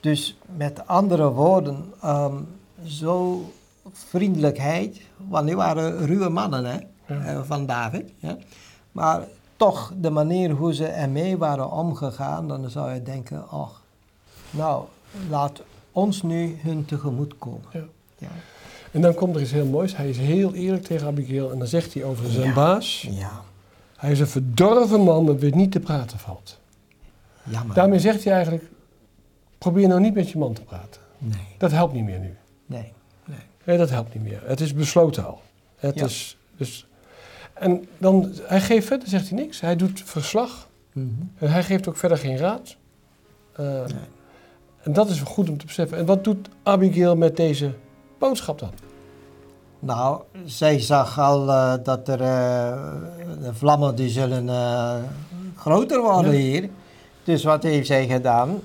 Dus 0.00 0.38
met 0.56 0.86
andere 0.86 1.30
woorden, 1.30 1.92
ehm, 2.02 2.34
zo 2.84 3.44
vriendelijkheid, 3.92 5.00
want 5.28 5.46
die 5.46 5.56
waren 5.56 6.06
ruwe 6.06 6.28
mannen 6.28 6.64
hè, 6.64 6.78
Ja. 7.14 7.24
eh, 7.24 7.42
van 7.42 7.66
David. 7.66 8.12
Ja. 8.18 8.36
Maar 8.92 9.22
toch 9.56 9.92
de 10.00 10.10
manier 10.10 10.50
hoe 10.50 10.74
ze 10.74 10.86
ermee 10.86 11.36
waren 11.38 11.70
omgegaan, 11.70 12.48
dan 12.48 12.70
zou 12.70 12.92
je 12.92 13.02
denken, 13.02 13.48
ach, 13.48 13.82
nou, 14.50 14.84
laat 15.30 15.62
ons 15.92 16.22
nu 16.22 16.56
hun 16.62 16.84
tegemoet 16.84 17.38
komen. 17.38 17.60
Ja. 17.72 17.84
Ja. 18.18 18.28
En 18.92 19.00
dan 19.00 19.14
komt 19.14 19.34
er 19.34 19.40
iets 19.42 19.50
heel 19.50 19.66
moois. 19.66 19.96
Hij 19.96 20.08
is 20.08 20.18
heel 20.18 20.54
eerlijk 20.54 20.84
tegen 20.84 21.06
Abigail 21.06 21.52
en 21.52 21.58
dan 21.58 21.66
zegt 21.68 21.94
hij 21.94 22.04
over 22.04 22.30
zijn 22.30 22.54
baas. 22.54 23.06
ja. 23.10 23.30
Hij 23.96 24.10
is 24.10 24.20
een 24.20 24.26
verdorven 24.28 25.00
man 25.00 25.24
met 25.24 25.40
wie 25.40 25.54
niet 25.54 25.72
te 25.72 25.80
praten 25.80 26.18
valt. 26.18 26.58
Jammer. 27.50 27.74
Daarmee 27.74 27.98
zegt 27.98 28.24
hij 28.24 28.32
eigenlijk, 28.32 28.64
probeer 29.58 29.88
nou 29.88 30.00
niet 30.00 30.14
met 30.14 30.30
je 30.30 30.38
man 30.38 30.52
te 30.52 30.62
praten. 30.62 31.00
Nee, 31.18 31.38
Dat 31.58 31.70
helpt 31.70 31.92
niet 31.94 32.04
meer 32.04 32.18
nu. 32.18 32.36
nee, 32.66 32.92
nee. 33.24 33.38
Nee, 33.64 33.78
dat 33.78 33.90
helpt 33.90 34.14
niet 34.14 34.22
meer. 34.22 34.40
Het 34.44 34.60
is 34.60 34.74
besloten 34.74 35.26
al. 35.26 35.40
Het 35.76 35.98
Ja. 35.98 36.04
is, 36.04 36.38
dus, 36.56 36.86
en 37.54 37.86
dan, 37.98 38.32
hij 38.42 38.60
geeft 38.60 38.86
verder, 38.86 39.08
zegt 39.08 39.28
hij 39.28 39.38
niks. 39.38 39.60
Hij 39.60 39.76
doet 39.76 40.02
verslag. 40.04 40.68
Mhm. 40.92 41.08
Hij 41.34 41.62
geeft 41.62 41.88
ook 41.88 41.96
verder 41.96 42.18
geen 42.18 42.36
raad. 42.36 42.76
Eh, 43.52 43.64
Nee. 43.66 43.84
En 44.82 44.92
dat 44.92 45.08
is 45.10 45.20
goed 45.20 45.48
om 45.48 45.58
te 45.58 45.66
beseffen. 45.66 45.98
En 45.98 46.06
wat 46.06 46.24
doet 46.24 46.48
Abigail 46.62 47.16
met 47.16 47.36
deze 47.36 47.72
boodschap 48.18 48.58
dan? 48.58 48.70
Nou, 49.78 50.20
zij 50.44 50.80
zag 50.80 51.18
al 51.18 51.48
eh, 51.50 51.74
dat 51.82 52.08
er 52.08 52.20
eh, 52.20 52.92
de 53.40 53.54
vlammen 53.54 53.94
die 53.94 54.08
zullen 54.08 54.48
groter 55.56 56.00
worden 56.02 56.32
Ja. 56.32 56.38
hier. 56.38 56.70
Dus 57.26 57.44
wat 57.44 57.62
heeft 57.62 57.86
zij 57.86 58.06
gedaan? 58.06 58.60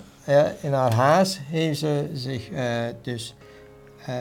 In 0.62 0.74
haar 0.74 0.94
haast 0.94 1.40
heeft 1.44 1.80
ze 1.80 2.10
zich 2.14 2.50
eh, 2.52 2.66
dus 3.02 3.36
eh, 4.06 4.16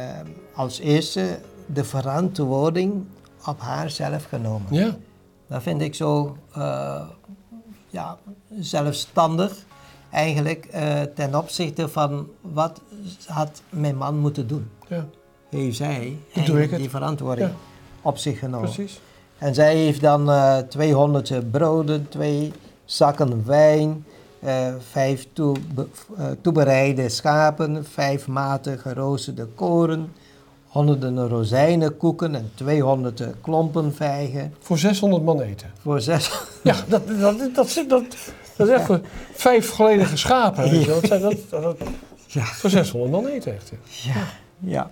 als 0.54 0.78
eerste 0.78 1.38
de 1.66 1.84
verantwoording 1.84 3.04
op 3.46 3.60
haarzelf 3.60 4.24
genomen. 4.24 4.66
Ja, 4.74 4.96
Dat 5.46 5.62
vind 5.62 5.80
ik 5.80 5.94
zo 5.94 6.36
eh, 6.54 7.00
ja, 7.88 8.18
zelfstandig 8.58 9.52
eigenlijk 10.10 10.68
ten 11.14 11.34
opzichte 11.34 11.88
van 11.88 12.28
wat 12.40 12.80
had 13.26 13.62
mijn 13.68 13.96
man 13.96 14.18
moeten 14.18 14.46
doen. 14.46 14.70
ja 14.88 15.06
Heeft 15.48 15.76
zij 15.76 16.16
die 16.76 16.90
verantwoording 16.90 17.48
Ja. 17.48 17.54
op 18.02 18.18
zich 18.18 18.38
genomen. 18.38 18.70
precies. 18.72 19.00
En 19.38 19.54
zij 19.54 19.74
heeft 19.76 20.00
dan 20.00 20.30
eh 20.30 20.58
200 20.58 21.50
broden, 21.50 22.08
twee 22.08 22.52
zakken 22.84 23.46
wijn, 23.46 24.04
eh, 24.40 24.66
vijf 24.90 25.26
toebe- 25.32 25.86
eh, 26.18 26.26
toebereide 26.40 27.08
schapen, 27.08 27.84
vijf 27.84 28.26
maten 28.26 28.78
geroosterde 28.78 29.46
koren, 29.46 30.12
honderden 30.66 31.28
rozijnenkoeken 31.28 32.34
en 32.34 32.50
200 32.54 33.22
klompen 33.40 33.94
vijgen. 33.94 34.54
Voor 34.60 34.78
600 34.78 35.24
man 35.24 35.40
eten. 35.40 35.70
Voor 35.82 36.00
zes. 36.00 36.30
Ja, 36.62 36.74
dat, 36.88 37.08
dat, 37.08 37.20
dat, 37.38 37.54
dat, 37.54 37.84
dat, 37.88 38.04
dat 38.56 38.68
is 38.68 38.74
echt 38.74 38.90
vijf 39.32 39.68
volledige 39.68 40.16
schapen. 40.16 40.70
Weet 40.70 40.80
je 40.80 40.86
wel. 40.86 41.00
Dat 41.00 41.08
zijn, 41.08 41.20
dat, 41.20 41.50
dat, 41.50 41.76
Ja. 42.26 42.44
voor 42.44 42.70
600 42.70 43.12
man 43.12 43.26
eten 43.26 43.54
echt. 43.54 43.72
ja. 43.86 44.12
Ja. 44.12 44.24
ja. 44.58 44.90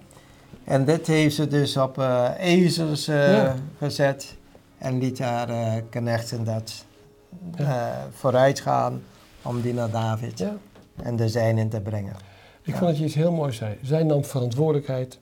En 0.64 0.84
dit 0.84 1.06
heeft 1.06 1.34
ze 1.34 1.46
dus 1.48 1.76
op 1.76 1.98
eh, 1.98 2.28
ezels 2.40 3.08
eh, 3.08 3.32
Ja. 3.36 3.54
gezet 3.78 4.34
en 4.78 4.98
liet 4.98 5.18
haar 5.18 5.48
eh, 5.48 5.72
knechten 5.90 6.44
dat 6.44 6.84
eh, 7.56 7.86
vooruit 8.14 8.60
gaan 8.60 9.02
om 9.42 9.60
die 9.60 9.74
naar 9.74 9.90
David 9.90 10.38
Ja. 10.38 10.56
en 11.02 11.16
de 11.16 11.28
zijnen 11.28 11.68
te 11.68 11.80
brengen. 11.80 12.16
Ik 12.62 12.72
Ja. 12.72 12.78
vond 12.78 12.90
dat 12.90 12.98
je 12.98 13.04
iets 13.04 13.14
heel 13.14 13.32
moois 13.32 13.56
zei. 13.56 13.78
Zij 13.82 14.02
nam 14.02 14.24
verantwoordelijkheid 14.24 15.18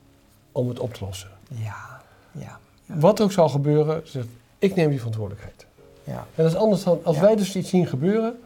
om 0.53 0.69
het 0.69 0.79
op 0.79 0.95
te 0.95 1.05
lossen. 1.05 1.31
Ja, 1.49 2.03
ja, 2.33 2.59
Wat 2.87 3.21
ook 3.21 3.33
zal 3.33 3.49
gebeuren, 3.49 4.01
zegt, 4.05 4.27
ik 4.59 4.75
neem 4.75 4.89
die 4.89 4.99
verantwoordelijkheid. 4.99 5.67
ja. 6.05 6.27
En 6.35 6.43
dat 6.43 6.47
is 6.53 6.59
anders 6.59 6.83
dan 6.83 7.01
als 7.05 7.19
wij 7.19 7.37
dus 7.37 7.57
iets 7.57 7.69
zien 7.71 7.87
gebeuren 7.87 8.39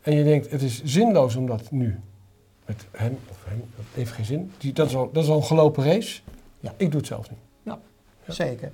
en 0.00 0.14
je 0.14 0.24
denkt 0.24 0.50
het 0.50 0.62
is 0.62 0.82
zinloos 0.84 1.36
om 1.36 1.46
dat 1.46 1.70
nu 1.70 2.00
met 2.66 2.84
hem 2.90 3.18
of 3.30 3.36
hem, 3.44 3.64
dat 3.76 3.84
heeft 3.94 4.12
geen 4.12 4.24
zin. 4.24 4.52
Die, 4.58 4.72
dat, 4.72 4.86
is 4.88 4.94
al, 4.96 5.10
dat 5.12 5.24
is 5.24 5.30
al 5.30 5.36
een 5.36 5.44
gelopen 5.44 5.84
race. 5.84 6.20
Ja. 6.60 6.72
Ik 6.76 6.90
doe 6.90 6.98
het 7.00 7.06
zelf 7.08 7.30
niet. 7.30 7.38
Ja. 7.62 7.78
Zeker. 8.28 8.72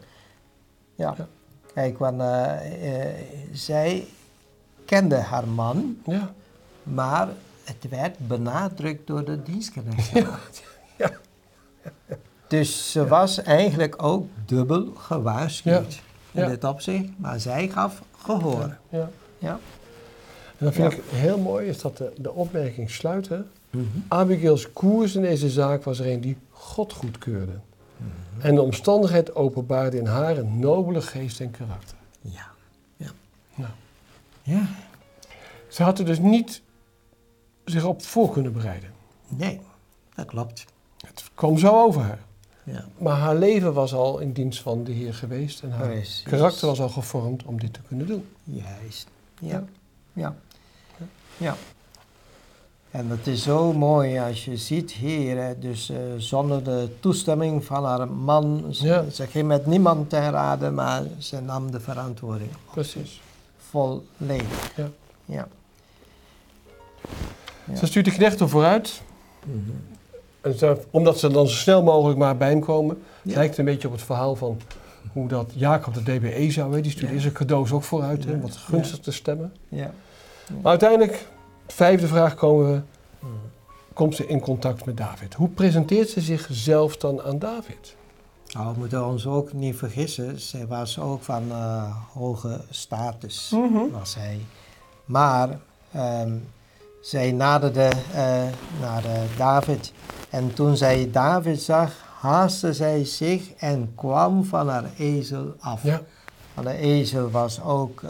Ja. 0.94 1.14
Ja. 1.18 1.26
Kijk, 1.74 1.98
want 1.98 2.20
eh, 2.20 3.06
eh, 3.08 3.14
zij 3.52 4.04
kende 4.86 5.16
haar 5.16 5.48
man, 5.48 5.96
Ja, 6.06 6.32
maar 6.82 7.28
het 7.64 7.88
werd 7.90 8.18
benadrukt 8.28 9.06
door 9.06 9.24
de 9.24 9.42
dienstknecht. 9.42 10.12
ja. 10.98 11.10
Dus 12.48 12.90
ze 12.92 13.06
was 13.06 13.42
eigenlijk 13.42 14.02
ook 14.02 14.26
dubbel 14.46 14.92
gewaarschuwd 14.96 16.00
in 16.32 16.46
dit 16.48 16.64
opzicht, 16.64 17.08
maar 17.16 17.40
zij 17.40 17.68
gaf 17.68 18.02
gehoor. 18.18 18.76
ja. 18.88 19.10
Ja. 19.38 19.58
En 20.58 20.64
dan 20.64 20.72
vind 20.72 20.92
ik 20.92 21.02
heel 21.08 21.38
mooi 21.38 21.66
is 21.68 21.80
dat 21.80 21.96
de, 21.96 22.12
de 22.16 22.32
opmerking 22.32 22.90
sluit. 22.90 23.28
hè. 23.28 23.38
Abigail's 24.08 24.72
koers 24.72 25.14
in 25.14 25.22
deze 25.22 25.50
zaak 25.50 25.84
was 25.84 25.98
er 25.98 26.06
een 26.12 26.20
die 26.20 26.36
God 26.50 26.92
goedkeurde. 26.92 27.52
En 28.38 28.54
de 28.54 28.62
omstandigheid 28.62 29.34
openbaarde 29.34 29.96
in 29.98 30.06
haar 30.06 30.36
een 30.36 30.58
nobele 30.58 31.00
geest 31.00 31.40
en 31.40 31.50
karakter. 31.50 31.96
Ja. 32.20 32.46
Ja. 34.46 34.66
Ze 35.68 35.82
had 35.82 35.98
er 35.98 36.04
dus 36.04 36.18
niet 36.18 36.62
zich 37.64 37.84
op 37.84 38.02
voor 38.02 38.30
kunnen 38.32 38.52
bereiden. 38.52 38.90
Nee, 39.28 39.60
dat 40.14 40.26
klopt. 40.26 40.64
Het 41.06 41.24
kwam 41.34 41.58
zo 41.58 41.82
over 41.84 42.02
haar. 42.02 42.18
Ja. 42.64 42.84
Maar 42.98 43.16
haar 43.16 43.36
leven 43.36 43.72
was 43.72 43.94
al 43.94 44.18
in 44.18 44.32
dienst 44.32 44.62
van 44.62 44.84
de 44.84 44.92
Heer 44.92 45.14
geweest 45.14 45.62
en 45.62 45.70
haar 45.70 45.86
Precies. 45.88 46.22
karakter 46.22 46.66
was 46.66 46.80
al 46.80 46.88
gevormd 46.88 47.44
om 47.44 47.60
dit 47.60 47.72
te 47.72 47.80
kunnen 47.88 48.06
doen. 48.06 48.24
Juist. 48.44 49.08
Ja. 49.40 49.64
Ja. 50.12 50.34
Ja. 50.96 51.06
Ja. 51.36 51.56
En 52.90 53.08
het 53.10 53.26
is 53.26 53.42
zo 53.42 53.72
mooi 53.72 54.18
als 54.18 54.44
je 54.44 54.56
ziet 54.56 54.92
hier, 54.92 55.60
dus 55.60 55.90
eh, 55.90 55.96
zonder 56.16 56.64
de 56.64 56.88
toestemming 57.00 57.64
van 57.64 57.84
haar 57.84 58.08
man, 58.08 58.64
ze, 58.74 58.86
Ja. 58.86 59.10
ze 59.10 59.26
ging 59.26 59.46
met 59.46 59.66
niemand 59.66 60.10
ten 60.10 60.30
rade, 60.30 60.70
maar 60.70 61.02
ze 61.18 61.40
nam 61.40 61.70
de 61.70 61.80
verantwoording 61.80 62.50
Precies. 62.72 63.20
Volledig. 63.70 64.72
Ja. 64.76 64.88
Ja. 65.24 65.48
Ja. 67.64 67.76
Ze 67.76 67.86
stuurt 67.86 68.04
de 68.04 68.12
knechten 68.12 68.48
vooruit. 68.48 69.02
Mhm. 69.44 69.58
En 70.40 70.58
ze- 70.58 70.80
omdat 70.90 71.18
ze 71.18 71.28
dan 71.28 71.48
zo 71.48 71.54
snel 71.54 71.82
mogelijk 71.82 72.18
maar 72.18 72.36
bij 72.36 72.48
hem 72.48 72.60
komen. 72.60 73.02
Ja. 73.22 73.34
Lijkt 73.34 73.58
een 73.58 73.64
beetje 73.64 73.86
op 73.88 73.94
het 73.94 74.02
verhaal 74.02 74.36
van 74.36 74.60
hoe 75.12 75.28
dat 75.28 75.50
Jacob 75.54 75.94
de 75.94 76.02
DBE 76.02 76.50
zou. 76.50 76.80
Die 76.80 76.90
stuurde 76.90 77.14
Ja. 77.14 77.20
zijn 77.20 77.32
cadeaus 77.32 77.72
ook 77.72 77.82
vooruit. 77.82 78.24
Hè? 78.24 78.40
Wat 78.40 78.56
gunstig 78.56 78.98
te 78.98 79.12
stemmen. 79.12 79.52
Ja. 79.68 79.90
Maar 80.62 80.70
uiteindelijk, 80.70 81.26
vijfde 81.66 82.06
vraag, 82.06 82.34
komen 82.34 82.72
we, 82.72 82.80
komt 83.92 84.16
ze 84.16 84.26
in 84.26 84.40
contact 84.40 84.84
met 84.84 84.96
David. 84.96 85.34
Hoe 85.34 85.48
presenteert 85.48 86.08
ze 86.08 86.20
zichzelf 86.20 86.96
dan 86.96 87.22
aan 87.22 87.38
David? 87.38 87.96
Nou, 88.52 88.72
we 88.72 88.78
moeten 88.78 89.06
ons 89.06 89.26
ook 89.26 89.52
niet 89.52 89.76
vergissen, 89.76 90.40
zij 90.40 90.66
was 90.66 90.98
ook 91.00 91.22
van 91.22 91.42
eh, 91.50 91.96
hoge 92.12 92.60
status, 92.70 93.54
was 93.92 94.10
zij. 94.10 94.40
Maar 95.04 95.58
ehm, 95.92 96.32
zij 97.00 97.32
naderde 97.32 97.90
eh, 98.12 98.44
naar 98.80 99.04
eh, 99.04 99.20
David 99.36 99.92
en 100.30 100.54
toen 100.54 100.76
zij 100.76 101.08
David 101.12 101.62
zag, 101.62 101.92
haastte 102.20 102.72
zij 102.72 103.04
zich 103.04 103.52
en 103.52 103.92
kwam 103.94 104.44
van 104.44 104.68
haar 104.68 104.84
ezel 104.98 105.54
af. 105.58 105.82
Ja, 105.82 106.00
Want 106.54 106.66
de 106.66 106.76
ezel 106.76 107.30
was 107.30 107.62
ook 107.62 108.02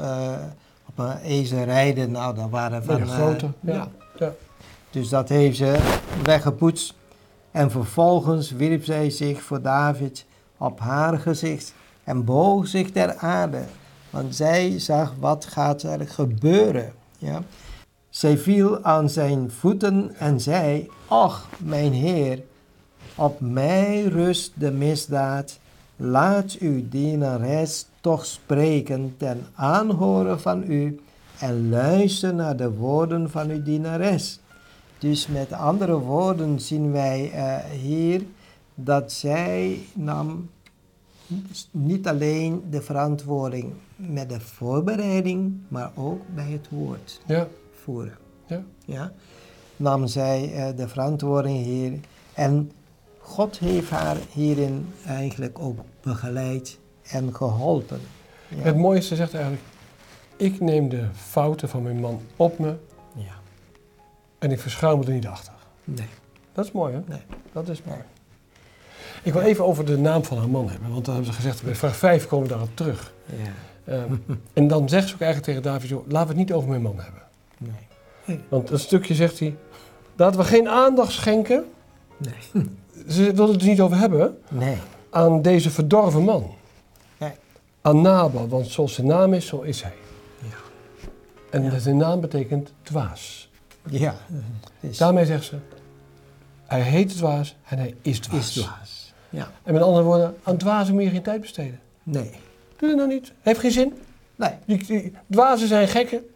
op 0.98 1.04
een 1.04 1.18
ezel 1.18 1.64
rijden, 1.64 2.10
nou 2.10 2.34
dat 2.34 2.50
waren 2.50 2.84
van... 2.84 2.98
van, 2.98 3.08
eh, 3.08 3.14
grote. 3.14 3.48
Ja. 3.60 3.88
Ja. 4.18 4.32
dus 4.90 5.08
dat 5.08 5.28
heeft 5.28 5.56
ze 5.56 5.98
weggepoetst. 6.22 6.94
En 7.56 7.70
vervolgens 7.70 8.50
wierp 8.50 8.84
zij 8.84 9.10
zich 9.10 9.42
voor 9.42 9.62
David 9.62 10.26
op 10.56 10.80
haar 10.80 11.18
gezicht 11.18 11.74
en 12.04 12.24
boog 12.24 12.66
zich 12.68 12.90
ter 12.90 13.16
aarde. 13.16 13.62
Want 14.10 14.34
zij 14.34 14.78
zag 14.78 15.14
wat 15.20 15.44
gaat 15.44 15.82
er 15.82 16.08
gebeuren. 16.08 16.92
Ja? 17.18 17.42
Zij 18.08 18.38
viel 18.38 18.82
aan 18.84 19.10
zijn 19.10 19.50
voeten 19.50 20.14
en 20.18 20.40
zei, 20.40 20.90
Och, 21.08 21.48
mijn 21.58 21.92
Heer, 21.92 22.42
op 23.14 23.40
mij 23.40 24.02
rust 24.02 24.52
de 24.54 24.70
misdaad. 24.70 25.58
Laat 25.96 26.56
uw 26.58 26.88
dienares 26.88 27.86
toch 28.00 28.26
spreken 28.26 29.14
ten 29.16 29.46
aanhoren 29.54 30.40
van 30.40 30.70
u 30.70 31.00
en 31.38 31.68
luister 31.68 32.34
naar 32.34 32.56
de 32.56 32.70
woorden 32.70 33.30
van 33.30 33.50
uw 33.50 33.62
dienares. 33.62 34.40
Dus 34.98 35.26
met 35.26 35.52
andere 35.52 35.98
woorden 35.98 36.60
zien 36.60 36.92
wij 36.92 37.30
eh, 37.32 37.56
hier 37.70 38.22
dat 38.74 39.12
zij 39.12 39.78
nam 39.94 40.50
niet 41.70 42.08
alleen 42.08 42.62
de 42.70 42.82
verantwoording 42.82 43.72
met 43.96 44.28
de 44.28 44.40
voorbereiding, 44.40 45.54
maar 45.68 45.90
ook 45.94 46.20
bij 46.34 46.50
het 46.50 46.68
woord 46.68 47.20
Ja. 47.26 47.48
voeren. 47.72 48.16
Ja. 48.46 48.62
Ja? 48.84 49.12
Nam 49.76 50.06
zij 50.06 50.52
eh, 50.54 50.76
de 50.76 50.88
verantwoording 50.88 51.64
hier 51.64 51.92
en 52.34 52.70
God 53.18 53.58
heeft 53.58 53.90
haar 53.90 54.16
hierin 54.32 54.86
eigenlijk 55.06 55.58
ook 55.58 55.78
begeleid 56.00 56.78
en 57.02 57.34
geholpen. 57.34 58.00
Ja. 58.48 58.62
Het 58.62 58.76
mooiste 58.76 59.16
zegt 59.16 59.34
eigenlijk, 59.34 59.64
ik 60.36 60.60
neem 60.60 60.88
de 60.88 61.04
fouten 61.14 61.68
van 61.68 61.82
mijn 61.82 62.00
man 62.00 62.20
op 62.36 62.58
me. 62.58 62.74
En 64.38 64.50
ik 64.50 64.60
verschuil 64.60 64.96
me 64.96 65.04
er 65.04 65.12
niet 65.12 65.26
achter. 65.26 65.52
Nee. 65.84 66.08
Dat 66.52 66.64
is 66.64 66.72
mooi, 66.72 66.94
hè? 66.94 67.00
Nee. 67.06 67.20
Dat 67.52 67.68
is 67.68 67.82
mooi. 67.82 67.98
Ik 69.22 69.32
wil 69.32 69.42
even 69.42 69.64
over 69.64 69.84
de 69.84 69.98
naam 69.98 70.24
van 70.24 70.38
haar 70.38 70.48
man 70.48 70.68
hebben, 70.70 70.90
want 70.92 71.04
dan 71.04 71.14
hebben 71.14 71.32
ze 71.32 71.38
gezegd, 71.40 71.62
bij 71.62 71.74
vraag 71.74 71.96
5 71.96 72.26
komen 72.26 72.46
we 72.46 72.52
daarop 72.52 72.76
terug. 72.76 73.12
Ja. 73.26 73.92
Ehm, 73.92 74.14
en 74.52 74.68
dan 74.68 74.88
zegt 74.88 75.08
ze 75.08 75.14
ook 75.14 75.20
eigenlijk 75.20 75.52
tegen 75.52 75.72
David, 75.72 75.88
joh, 75.88 76.06
laten 76.08 76.28
we 76.28 76.38
het 76.40 76.48
niet 76.48 76.52
over 76.52 76.68
mijn 76.68 76.82
man 76.82 76.98
hebben. 77.00 77.22
Nee. 77.58 78.40
Want 78.48 78.70
een 78.70 78.78
stukje 78.78 79.14
zegt 79.14 79.38
hij, 79.38 79.56
laten 80.16 80.40
we 80.40 80.46
geen 80.46 80.68
aandacht 80.68 81.12
schenken 81.12 81.64
Nee. 82.16 82.66
Ze 83.08 83.32
wil 83.32 83.48
het 83.52 83.60
er 83.60 83.66
niet 83.68 83.80
over 83.80 83.96
hebben 83.96 84.38
Nee. 84.50 84.76
aan 85.10 85.42
deze 85.42 85.70
verdorven 85.70 86.22
man. 86.22 86.54
Nee. 87.18 87.32
Aan 87.82 88.00
Nabal, 88.00 88.48
want 88.48 88.66
zoals 88.66 88.94
zijn 88.94 89.06
naam 89.06 89.32
is, 89.34 89.46
zo 89.46 89.60
is 89.60 89.82
hij. 89.82 89.92
Ja. 90.42 90.56
En 91.50 91.62
Ja. 91.62 91.78
zijn 91.78 91.96
naam 91.96 92.20
betekent 92.20 92.72
dwaas. 92.82 93.45
Ja. 93.90 94.14
Is, 94.80 94.98
Daarmee 94.98 95.26
zegt 95.26 95.44
ze, 95.44 95.56
hij 96.66 96.80
heet 96.80 97.08
dwaas 97.16 97.56
en 97.68 97.78
hij 97.78 97.94
is 98.02 98.18
dwaas. 98.20 98.56
is 98.56 98.62
dwaas. 98.62 99.12
Ja. 99.30 99.50
En 99.62 99.72
met 99.72 99.82
andere 99.82 100.04
woorden, 100.04 100.36
aan 100.42 100.56
dwazen 100.56 100.94
moet 100.94 101.02
je 101.02 101.10
geen 101.10 101.22
tijd 101.22 101.40
besteden. 101.40 101.80
Nee. 102.02 102.30
Doe 102.76 102.88
dat 102.88 102.96
nou 102.98 103.08
niet. 103.08 103.32
Heeft 103.40 103.60
geen 103.60 103.70
zin. 103.70 103.94
Nee. 104.36 104.50
Die, 104.66 104.84
die- 104.86 105.12
dwazen 105.30 105.68
zijn 105.68 105.88
gekken. 105.88 106.26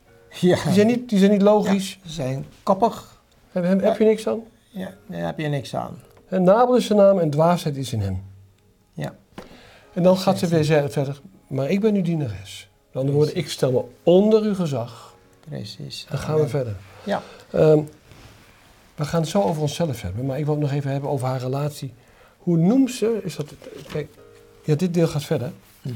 Ja. 0.40 0.62
Die 0.64 0.72
zijn 0.72 0.86
niet, 0.86 1.08
die 1.08 1.18
zijn 1.18 1.30
niet 1.30 1.42
logisch. 1.42 1.98
Ze 2.04 2.12
zijn 2.12 2.46
koppig. 2.62 3.22
Heb, 3.52 3.64
heb, 3.64 3.80
heb 3.82 3.98
je 3.98 4.04
niks 4.04 4.28
aan? 4.28 4.40
Ja, 4.70 4.94
daar 5.06 5.26
heb 5.26 5.38
je 5.38 5.48
niks 5.48 5.74
aan. 5.74 5.98
En 6.28 6.42
Nabel 6.42 6.76
is 6.76 6.86
zijn 6.86 6.98
naam 6.98 7.18
en 7.18 7.30
dwaasheid 7.30 7.76
is 7.76 7.92
in 7.92 8.00
hem. 8.00 8.22
Ja. 8.92 9.14
En 9.92 10.02
dan 10.02 10.16
gaat 10.16 10.38
ze 10.38 10.46
weer 10.46 10.64
verder, 10.90 11.20
maar 11.46 11.70
ik 11.70 11.80
ben 11.80 11.94
uw 11.94 12.02
dienares. 12.02 12.68
Met 12.86 12.96
andere 12.96 13.16
woorden, 13.16 13.36
ik 13.36 13.48
stel 13.50 13.72
me 13.72 13.82
onder 14.02 14.42
uw 14.42 14.54
gezag. 14.54 15.09
Precies. 15.50 16.06
Dan 16.10 16.18
gaan 16.18 16.40
we 16.40 16.48
verder. 16.48 16.76
Ja. 17.04 17.22
Ehm, 17.50 17.80
we 18.94 19.04
gaan 19.04 19.20
het 19.20 19.30
zo 19.30 19.42
over 19.42 19.62
onszelf 19.62 20.02
hebben, 20.02 20.26
maar 20.26 20.38
ik 20.38 20.44
wil 20.44 20.54
het 20.54 20.62
nog 20.62 20.72
even 20.72 20.90
hebben 20.90 21.10
over 21.10 21.26
haar 21.28 21.40
relatie. 21.40 21.92
Hoe 22.38 22.56
noemt 22.56 22.90
ze, 22.90 23.20
is 23.22 23.36
dat, 23.36 23.52
kijk, 23.88 24.08
ja, 24.64 24.74
dit 24.74 24.94
deel 24.94 25.06
gaat 25.08 25.24
verder. 25.24 25.52
Mhm. 25.82 25.94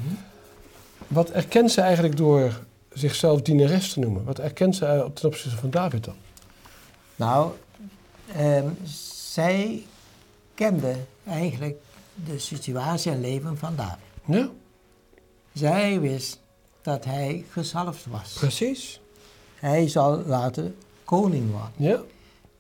Wat 1.09 1.31
erkent 1.31 1.71
ze 1.73 1.81
eigenlijk 1.81 2.17
door 2.17 2.61
zichzelf 2.93 3.43
dienares 3.43 3.93
te 3.93 3.99
noemen? 3.99 4.25
Wat 4.25 4.39
erkent 4.39 4.77
ze 4.77 5.11
ten 5.15 5.29
opzichte 5.29 5.57
van 5.57 5.71
David 5.71 6.05
dan? 6.05 6.15
Nou, 7.17 7.53
ehm, 8.37 8.69
zij 9.15 9.83
kende 10.55 10.95
eigenlijk 11.27 11.77
de 12.15 12.39
situatie 12.39 13.13
en 13.13 13.21
leven 13.21 13.59
van 13.59 13.77
David. 13.77 13.99
Ja, 14.25 14.49
Zij 15.53 16.01
wist 16.01 16.41
dat 16.83 17.05
hij 17.05 17.45
gezalfd 17.51 18.07
was. 18.07 18.33
precies. 18.33 19.01
Hij 19.65 19.89
zal 19.89 20.23
later 20.27 20.73
koning 21.05 21.51
worden. 21.51 21.71
Ja, 21.77 22.01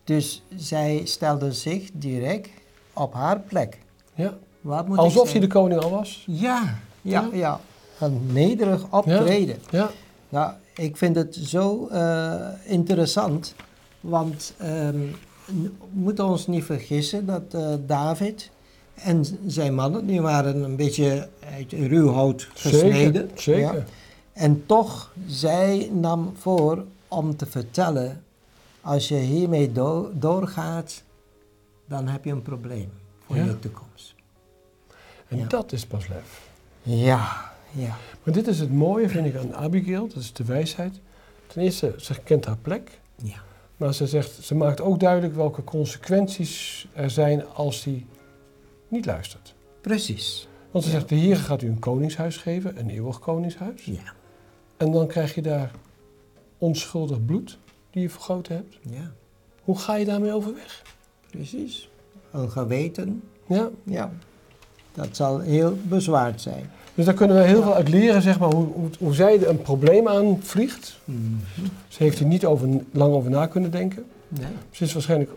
Dus 0.04 0.42
zij 0.56 1.00
stelde 1.04 1.52
zich 1.52 1.90
direct 1.92 2.48
op 2.92 3.12
haar 3.14 3.40
plek. 3.40 3.78
ja. 4.14 4.34
Wat 4.60 4.88
moet 4.88 4.98
Alsof 4.98 5.30
hij 5.32 5.40
de 5.40 5.46
koning 5.46 5.80
al 5.82 5.90
was. 5.90 6.24
Ja, 6.26 6.78
ja, 7.02 7.20
Ja? 7.20 7.28
ja. 7.32 7.60
Een 8.00 8.26
nederig 8.32 8.86
optreden. 8.90 9.56
Ja, 9.70 9.90
Nou, 10.28 10.52
ik 10.74 10.96
vind 10.96 11.16
het 11.16 11.34
zo 11.34 11.86
eh, 11.86 12.48
interessant, 12.64 13.54
want 14.00 14.54
ehm, 14.58 14.98
we 15.44 15.70
moeten 15.92 16.24
ons 16.26 16.46
niet 16.46 16.64
vergissen 16.64 17.26
dat 17.26 17.42
eh, 17.50 17.74
David 17.86 18.50
en 18.94 19.24
zijn 19.46 19.74
mannen, 19.74 20.06
die 20.06 20.20
waren 20.20 20.62
een 20.62 20.76
beetje 20.76 21.28
uit 21.56 21.72
ruw 21.72 22.08
hout 22.08 22.48
gesneden. 22.54 23.12
zeker. 23.34 23.40
zeker. 23.42 23.74
Ja. 23.74 23.84
En 24.32 24.66
toch, 24.66 25.12
zij 25.26 25.90
nam 25.92 26.32
voor 26.38 26.84
om 27.14 27.36
te 27.36 27.46
vertellen, 27.46 28.24
als 28.80 29.08
je 29.08 29.16
hiermee 29.16 29.72
do- 29.72 30.10
doorgaat, 30.14 31.02
dan 31.88 32.08
heb 32.08 32.24
je 32.24 32.30
een 32.30 32.42
probleem 32.42 32.90
voor 33.26 33.36
Ja. 33.36 33.44
je 33.44 33.58
toekomst. 33.58 34.14
En 35.28 35.38
Ja. 35.38 35.46
dat 35.46 35.72
is 35.72 35.86
pas 35.86 36.08
lef. 36.08 36.48
Ja, 36.82 37.52
ja, 37.70 37.96
Maar 38.22 38.34
dit 38.34 38.46
is 38.46 38.60
het 38.60 38.72
mooie, 38.72 39.08
vind 39.08 39.26
ik, 39.26 39.36
aan 39.36 39.54
Abigail. 39.54 40.08
Dat 40.08 40.16
is 40.16 40.32
de 40.32 40.44
wijsheid. 40.44 41.00
Ten 41.46 41.62
eerste, 41.62 41.94
ze 41.98 42.20
kent 42.20 42.44
haar 42.44 42.56
plek. 42.56 43.00
ja. 43.22 43.36
Maar 43.76 43.94
ze, 43.94 44.06
zegt, 44.06 44.30
ze 44.32 44.54
maakt 44.54 44.80
ook 44.80 45.00
duidelijk 45.00 45.34
welke 45.34 45.64
consequenties 45.64 46.86
er 46.92 47.10
zijn 47.10 47.46
als 47.46 47.84
hij 47.84 48.06
niet 48.88 49.06
luistert. 49.06 49.54
Precies. 49.80 50.48
Want 50.70 50.84
ze 50.84 50.90
Ja. 50.90 50.96
zegt, 50.96 51.08
de 51.08 51.14
Heer 51.14 51.36
gaat 51.36 51.62
u 51.62 51.68
een 51.68 51.78
koningshuis 51.78 52.36
geven, 52.36 52.78
een 52.78 52.90
eeuwig 52.90 53.18
koningshuis. 53.18 53.84
Ja, 53.84 54.12
En 54.76 54.92
dan 54.92 55.06
krijg 55.06 55.34
je 55.34 55.42
daar 55.42 55.70
onschuldig 56.58 57.24
bloed 57.24 57.58
die 57.90 58.02
je 58.02 58.10
vergoten 58.10 58.54
hebt. 58.54 58.78
ja, 58.90 59.12
Hoe 59.64 59.78
ga 59.78 59.94
je 59.94 60.04
daarmee 60.04 60.32
overweg? 60.32 60.82
precies. 61.30 61.88
Een 62.30 62.50
geweten, 62.50 63.22
Ja, 63.46 63.70
ja, 63.84 64.12
dat 64.92 65.08
zal 65.16 65.38
heel 65.40 65.76
bezwaard 65.82 66.40
zijn. 66.40 66.70
dus 66.94 67.04
daar 67.04 67.14
kunnen 67.14 67.36
we 67.36 67.42
heel 67.42 67.58
Ja. 67.58 67.62
veel 67.64 67.74
uit 67.74 67.88
leren, 67.88 68.22
zeg 68.22 68.38
maar, 68.38 68.52
hoe, 68.54 68.66
hoe, 68.66 68.88
hoe 68.98 69.14
zij 69.14 69.46
een 69.46 69.62
probleem 69.62 70.08
aanvliegt. 70.08 70.98
Mhm. 71.04 71.18
Ze 71.88 72.02
heeft 72.02 72.18
er 72.18 72.26
niet 72.26 72.44
over, 72.46 72.68
lang 72.92 73.14
over 73.14 73.30
na 73.30 73.46
kunnen 73.46 73.70
denken. 73.70 74.04
Nee, 74.28 74.46
Ze 74.70 74.84
is 74.84 74.92
waarschijnlijk, 74.92 75.30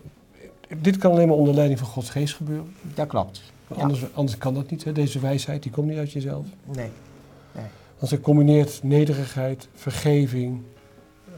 dit 0.82 0.97
kan 0.97 1.12
alleen 1.12 1.27
maar 1.27 1.38
onder 1.38 1.53
leiding 1.53 1.80
van 1.80 1.88
Gods 1.88 2.10
geest 2.10 2.36
gebeuren. 2.36 2.73
dat 2.95 3.08
klopt. 3.08 3.41
Ja. 3.67 3.75
Anders, 3.82 4.01
anders 4.13 4.38
kan 4.38 4.53
dat 4.53 4.69
niet. 4.71 4.84
Hè? 4.84 4.91
Deze 4.91 5.19
wijsheid 5.19 5.63
die 5.63 5.71
komt 5.71 5.88
niet 5.88 5.97
uit 5.97 6.12
jezelf. 6.12 6.45
Nee, 6.75 6.89
Want 7.99 8.10
ze 8.12 8.21
combineert 8.21 8.80
nederigheid, 8.84 9.67
vergeving. 9.75 10.62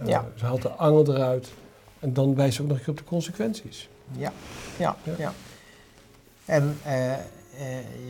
Eh, 0.01 0.07
Ja. 0.07 0.25
Ze 0.35 0.45
haalt 0.45 0.62
de 0.62 0.69
angel 0.69 1.13
eruit. 1.15 1.51
En 1.99 2.13
dan 2.13 2.35
wijst 2.35 2.55
ze 2.55 2.62
ook 2.62 2.67
nog 2.67 2.77
een 2.77 2.83
keer 2.83 2.93
op 2.93 2.97
de 2.99 3.03
consequenties. 3.05 3.89
ja, 4.17 4.31
ja, 4.77 4.95
Ja. 5.03 5.13
ja. 5.17 5.31
En 6.45 6.77
eh, 6.83 7.13
eh, 7.13 7.19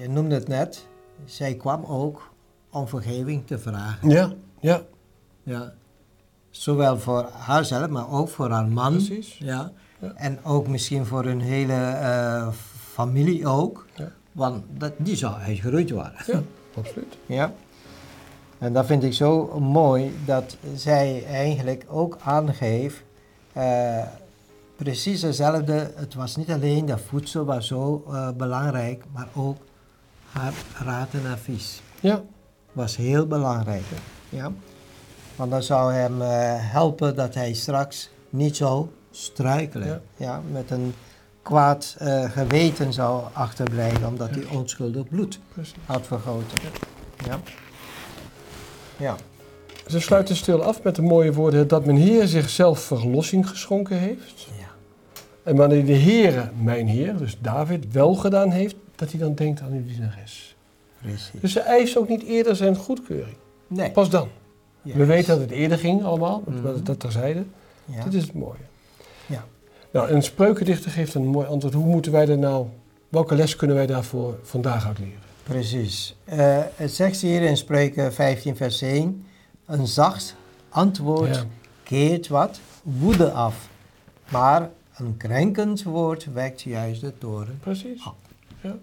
je 0.02 0.10
noemde 0.10 0.36
het 0.36 0.47
net, 0.47 0.86
zij 1.25 1.54
kwam 1.56 1.86
ook 1.86 2.32
om 2.69 2.88
vergeving 2.88 3.47
te 3.47 3.60
vragen. 3.60 4.10
Ja, 4.10 4.34
ja, 4.60 4.82
Ja. 5.43 5.73
Zowel 6.49 6.99
voor 6.99 7.30
haarzelf, 7.34 7.88
maar 7.89 8.12
ook 8.12 8.30
voor 8.30 8.49
haar 8.49 8.67
man. 8.67 8.91
precies. 8.91 9.38
Ja. 9.38 9.71
Ja. 9.99 10.12
En 10.15 10.43
ook 10.43 10.67
misschien 10.67 11.06
voor 11.06 11.23
hun 11.23 11.41
hele 11.41 11.73
eh, 11.73 12.47
familie 12.91 13.47
ook. 13.47 13.86
Ja. 13.95 14.12
Want 14.32 14.63
dat, 14.78 14.93
die 14.97 15.15
zou 15.15 15.36
uitgeroeid 15.36 15.89
worden. 15.91 16.13
Ja, 16.28 16.41
absoluut. 16.75 17.17
Ja. 17.25 17.54
En 18.60 18.74
dat 18.74 18.86
vind 18.86 19.04
ik 19.04 19.13
zo 19.13 19.60
mooi 19.60 20.15
dat 20.26 20.58
zij 20.76 21.26
eigenlijk 21.26 21.86
ook 21.88 22.17
aangeeft, 22.24 23.04
eh, 23.54 24.04
precies 24.76 25.22
hetzelfde. 25.22 25.91
Het 25.95 26.13
was 26.13 26.36
niet 26.36 26.52
alleen 26.52 26.86
dat 26.86 27.02
voedsel 27.02 27.45
was 27.45 27.67
zo 27.67 28.04
eh, 28.08 28.30
belangrijk, 28.38 29.04
maar 29.12 29.28
ook 29.36 29.58
haar 30.32 30.54
raad 30.84 31.08
en 31.12 31.32
advies 31.32 31.82
Ja, 32.00 32.22
was 32.72 32.95
heel 32.95 33.28
belangrijk. 33.28 33.84
Ja. 34.30 34.52
Want 35.36 35.52
dat 35.52 35.65
zou 35.65 35.93
hem 35.93 36.22
eh, 36.22 36.30
helpen 36.72 37.15
dat 37.15 37.34
hij 37.34 37.54
straks 37.54 38.10
niet 38.30 38.56
zou 38.56 38.88
struikelen. 39.12 39.88
Ja. 39.88 40.02
Ja. 40.15 40.41
met 40.52 40.72
een 40.72 40.93
kwaad 41.41 41.95
geweten 42.34 42.93
zou 42.93 43.24
achterblijven, 43.34 44.08
omdat 44.08 44.30
hij 44.30 44.45
onschuldig 44.45 45.08
bloed 45.08 45.39
precies. 45.54 45.76
had 45.86 46.08
vergoten. 46.08 46.58
Ja. 46.62 46.69
Ja. 47.26 47.39
Ze 49.88 49.99
sluiten 49.99 50.35
stil 50.35 50.63
af 50.63 50.83
met 50.83 50.95
de 50.95 51.01
mooie 51.01 51.33
woorden 51.33 51.67
dat 51.67 51.85
mijn 51.85 51.97
Heer 51.97 52.27
zichzelf 52.27 52.79
verlossing 52.79 53.49
geschonken 53.49 53.97
heeft. 53.97 54.47
Ja. 54.59 54.67
En 55.43 55.55
wanneer 55.55 55.85
de 55.85 55.91
Heer, 55.93 56.51
mijn 56.62 56.88
Heer, 56.88 57.17
dus 57.17 57.38
David, 57.41 57.91
wel 57.91 58.15
gedaan 58.15 58.51
heeft, 58.51 58.75
dat 58.95 59.12
hij 59.12 59.19
dan 59.19 59.33
denkt 59.35 59.62
aan 59.62 59.71
uw 59.71 59.83
dienares. 59.85 60.55
Precies. 61.01 61.31
Dus 61.41 61.51
ze 61.51 61.59
eist 61.59 61.97
ook 61.97 62.07
niet 62.07 62.23
eerder 62.23 62.55
zijn 62.55 62.75
goedkeuring. 62.75 63.35
Nee. 63.67 63.91
Pas 63.91 64.09
dan. 64.09 64.27
We 64.81 65.05
weten 65.05 65.27
dat 65.27 65.39
het 65.39 65.51
eerder 65.51 65.77
ging 65.77 66.03
allemaal, 66.03 66.43
Mhm. 66.45 66.62
dat, 66.63 66.85
dat 66.85 66.99
terzijde. 66.99 67.43
Ja. 67.85 68.03
Dit 68.03 68.13
is 68.13 68.21
het 68.23 68.33
mooie. 68.33 68.59
Ja. 69.25 69.45
Nou, 69.91 70.09
een 70.09 70.23
spreukendichter 70.23 70.91
geeft 70.91 71.13
een 71.13 71.27
mooi 71.27 71.47
antwoord. 71.47 71.73
Hoe 71.73 71.85
moeten 71.85 72.12
wij 72.12 72.27
er 72.27 72.38
nou, 72.38 72.65
welke 73.09 73.35
les 73.35 73.55
kunnen 73.55 73.75
wij 73.75 73.85
daarvoor 73.85 74.39
vandaag 74.43 74.88
uit 74.88 74.99
leren? 74.99 75.13
Precies. 75.49 76.15
Eh, 76.23 76.59
het 76.75 76.93
zegt 76.93 77.21
hier 77.21 77.41
in 77.41 77.57
Spreuken 77.57 78.13
15 78.13 78.55
vers 78.55 78.81
1, 78.81 79.25
een 79.65 79.88
zacht 79.88 80.35
antwoord 80.69 81.35
Ja. 81.35 81.43
keert 81.83 82.27
wat 82.27 82.59
woede 82.81 83.31
af, 83.31 83.69
maar 84.31 84.69
een 84.95 85.17
krenkend 85.17 85.83
woord 85.83 86.33
wekt 86.33 86.62
juist 86.62 87.01
de 87.01 87.17
toren. 87.17 87.59
Precies. 87.59 88.03
Ja. 88.62 88.77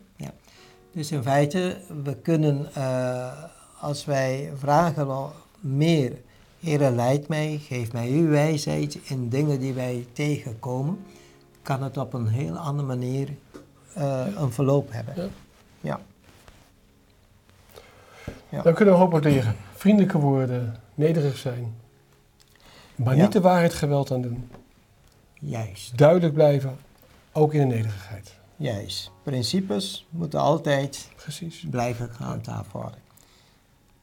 Dus 0.92 1.12
in 1.12 1.22
feite, 1.22 1.76
we 2.05 2.16
kunnen, 2.16 2.74
eh, 2.74 3.33
als 3.81 4.05
wij 4.05 4.52
vragen 4.57 5.31
meer, 5.61 6.12
Heere 6.61 6.90
leid 6.90 7.29
mij, 7.29 7.61
geef 7.62 7.92
mij 7.92 8.09
uw 8.09 8.29
wijsheid 8.29 8.98
in 9.05 9.29
dingen 9.29 9.61
die 9.61 9.72
wij 9.72 10.07
tegenkomen, 10.12 10.98
kan 11.62 11.83
het 11.83 11.96
op 11.96 12.12
een 12.14 12.26
heel 12.29 12.57
andere 12.57 12.87
manier 12.87 13.29
eh, 13.94 14.26
een 14.37 14.52
verloop 14.52 14.92
hebben. 14.92 15.14
Ja. 15.16 15.29
Ja. 15.81 16.00
Ja. 18.49 18.63
Dan 18.63 18.75
kunnen 18.75 18.95
we 18.95 19.01
hopelijk 19.01 19.25
leren. 19.27 19.57
Vriendelijke 19.75 20.19
woorden, 20.19 20.77
nederig 20.95 21.37
zijn. 21.37 21.75
Maar 22.97 23.17
Ja. 23.17 23.23
niet 23.23 23.33
de 23.33 23.41
waarheid 23.41 23.75
geweld 23.75 24.11
aan 24.13 24.23
doen. 24.23 24.49
Juist, 25.35 25.99
Duidelijk 25.99 26.35
blijven, 26.35 26.77
ook 27.33 27.55
in 27.55 27.61
de 27.69 27.75
nederigheid. 27.75 28.35
juist. 28.57 29.11
Principes 29.23 30.07
moeten 30.11 30.41
altijd 30.41 31.09
Precies. 31.17 31.67
blijven 31.71 32.09
gehandhaafd 32.11 32.73
worden. 32.73 32.99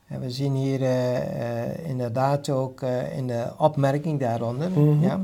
En 0.08 0.20
we 0.20 0.32
zien 0.32 0.56
hier 0.56 0.82
eh, 0.82 1.64
eh, 1.64 1.88
inderdaad 1.90 2.50
ook 2.50 2.82
eh, 2.82 3.18
in 3.18 3.28
de 3.28 3.48
opmerking 3.58 4.20
daaronder, 4.20 4.72
Mhm. 4.72 5.04
ja, 5.04 5.22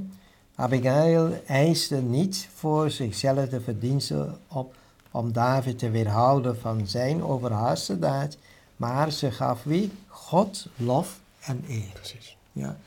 Abigail 0.55 1.29
eiste 1.47 1.95
niet 1.95 2.49
voor 2.55 2.91
zichzelf 2.91 3.49
de 3.49 3.61
verdiensten 3.61 4.37
op 4.47 4.75
om 5.11 5.31
David 5.31 5.79
te 5.79 5.89
weerhouden 5.89 6.59
van 6.59 6.87
zijn 6.87 7.23
overhaaste 7.23 7.99
daad, 7.99 8.37
maar 8.79 9.11
ze 9.11 9.31
gaf 9.31 9.63
wie? 9.63 9.91
God 10.07 10.67
lof 10.75 11.19
en 11.39 11.63
eer. 11.69 11.91
Precies. 11.93 12.37
Ja. 12.51 12.77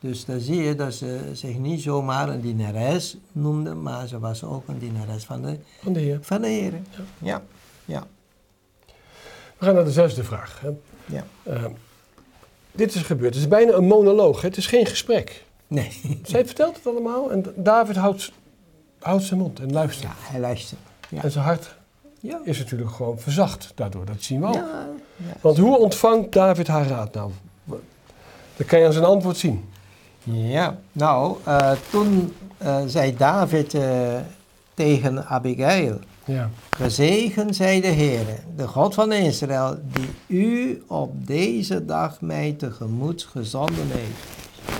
Dus 0.00 0.24
dan 0.24 0.40
zie 0.40 0.62
je 0.62 0.74
dat 0.74 0.94
ze 0.94 1.30
zich 1.32 1.56
niet 1.58 1.82
zomaar 1.82 2.28
een 2.28 2.40
dienares 2.40 3.16
noemde, 3.32 3.74
maar 3.74 4.06
ze 4.08 4.18
was 4.18 4.44
ook 4.44 4.68
een 4.68 4.78
dienares 4.78 5.24
van 5.24 5.42
de, 5.42 5.58
Van 5.82 5.92
de 5.92 6.00
Heer. 6.00 6.18
van 6.22 6.40
de 6.42 6.48
Heer. 6.48 6.72
Ja, 7.18 7.42
ja, 7.84 8.06
We 9.58 9.64
gaan 9.64 9.74
naar 9.74 9.84
de 9.84 9.92
zesde 9.92 10.24
vraag. 10.24 10.60
Hè. 10.60 10.68
ja. 11.14 11.26
Eh, 11.42 11.64
dit 12.72 12.94
is 12.94 13.02
gebeurd. 13.02 13.34
Het 13.34 13.42
is 13.42 13.48
bijna 13.48 13.72
een 13.72 13.86
monoloog. 13.86 14.40
hè. 14.40 14.48
Het 14.48 14.56
is 14.56 14.66
geen 14.66 14.86
gesprek. 14.86 15.44
Nee. 15.66 16.20
Zij 16.22 16.46
vertelt 16.50 16.76
het 16.76 16.86
allemaal 16.86 17.30
en 17.32 17.44
David 17.56 17.96
houdt, 17.96 18.32
houdt 18.98 19.24
zijn 19.24 19.40
mond 19.40 19.60
en 19.60 19.72
luistert. 19.72 20.12
Ja, 20.12 20.14
hij 20.18 20.40
luistert. 20.40 20.80
Ja. 21.08 21.22
En 21.22 21.30
zijn 21.30 21.44
hart 21.44 21.74
Ja. 22.20 22.40
is 22.44 22.58
natuurlijk 22.58 22.90
gewoon 22.90 23.18
verzacht 23.18 23.72
daardoor. 23.74 24.04
Dat 24.04 24.22
zien 24.22 24.40
we 24.40 24.46
ook. 24.46 24.54
Ja, 24.54 24.86
ja. 25.16 25.32
Want 25.40 25.58
hoe 25.58 25.78
ontvangt 25.78 26.32
David 26.32 26.66
haar 26.66 26.86
raad 26.86 27.14
nou? 27.14 27.30
Dat 28.56 28.66
kan 28.66 28.78
je 28.78 28.86
aan 28.86 28.92
zijn 28.92 29.04
antwoord 29.04 29.36
zien. 29.36 29.64
Ja, 30.22 30.78
nou, 30.92 31.36
eh, 31.44 31.72
toen 31.90 32.32
eh, 32.58 32.78
zei 32.86 33.16
David 33.16 33.74
eh, 33.74 34.16
tegen 34.74 35.26
Abigail, 35.26 35.98
Ja. 36.24 36.50
gezegend 36.70 37.56
zij 37.56 37.80
de 37.80 37.86
Heer, 37.86 38.24
de 38.56 38.68
God 38.68 38.94
van 38.94 39.12
Israël, 39.12 39.78
die 39.92 40.38
u 40.38 40.82
op 40.86 41.26
deze 41.26 41.84
dag 41.84 42.20
mij 42.20 42.54
tegemoet 42.58 43.22
gezonden 43.22 43.86
heeft. 43.88 44.28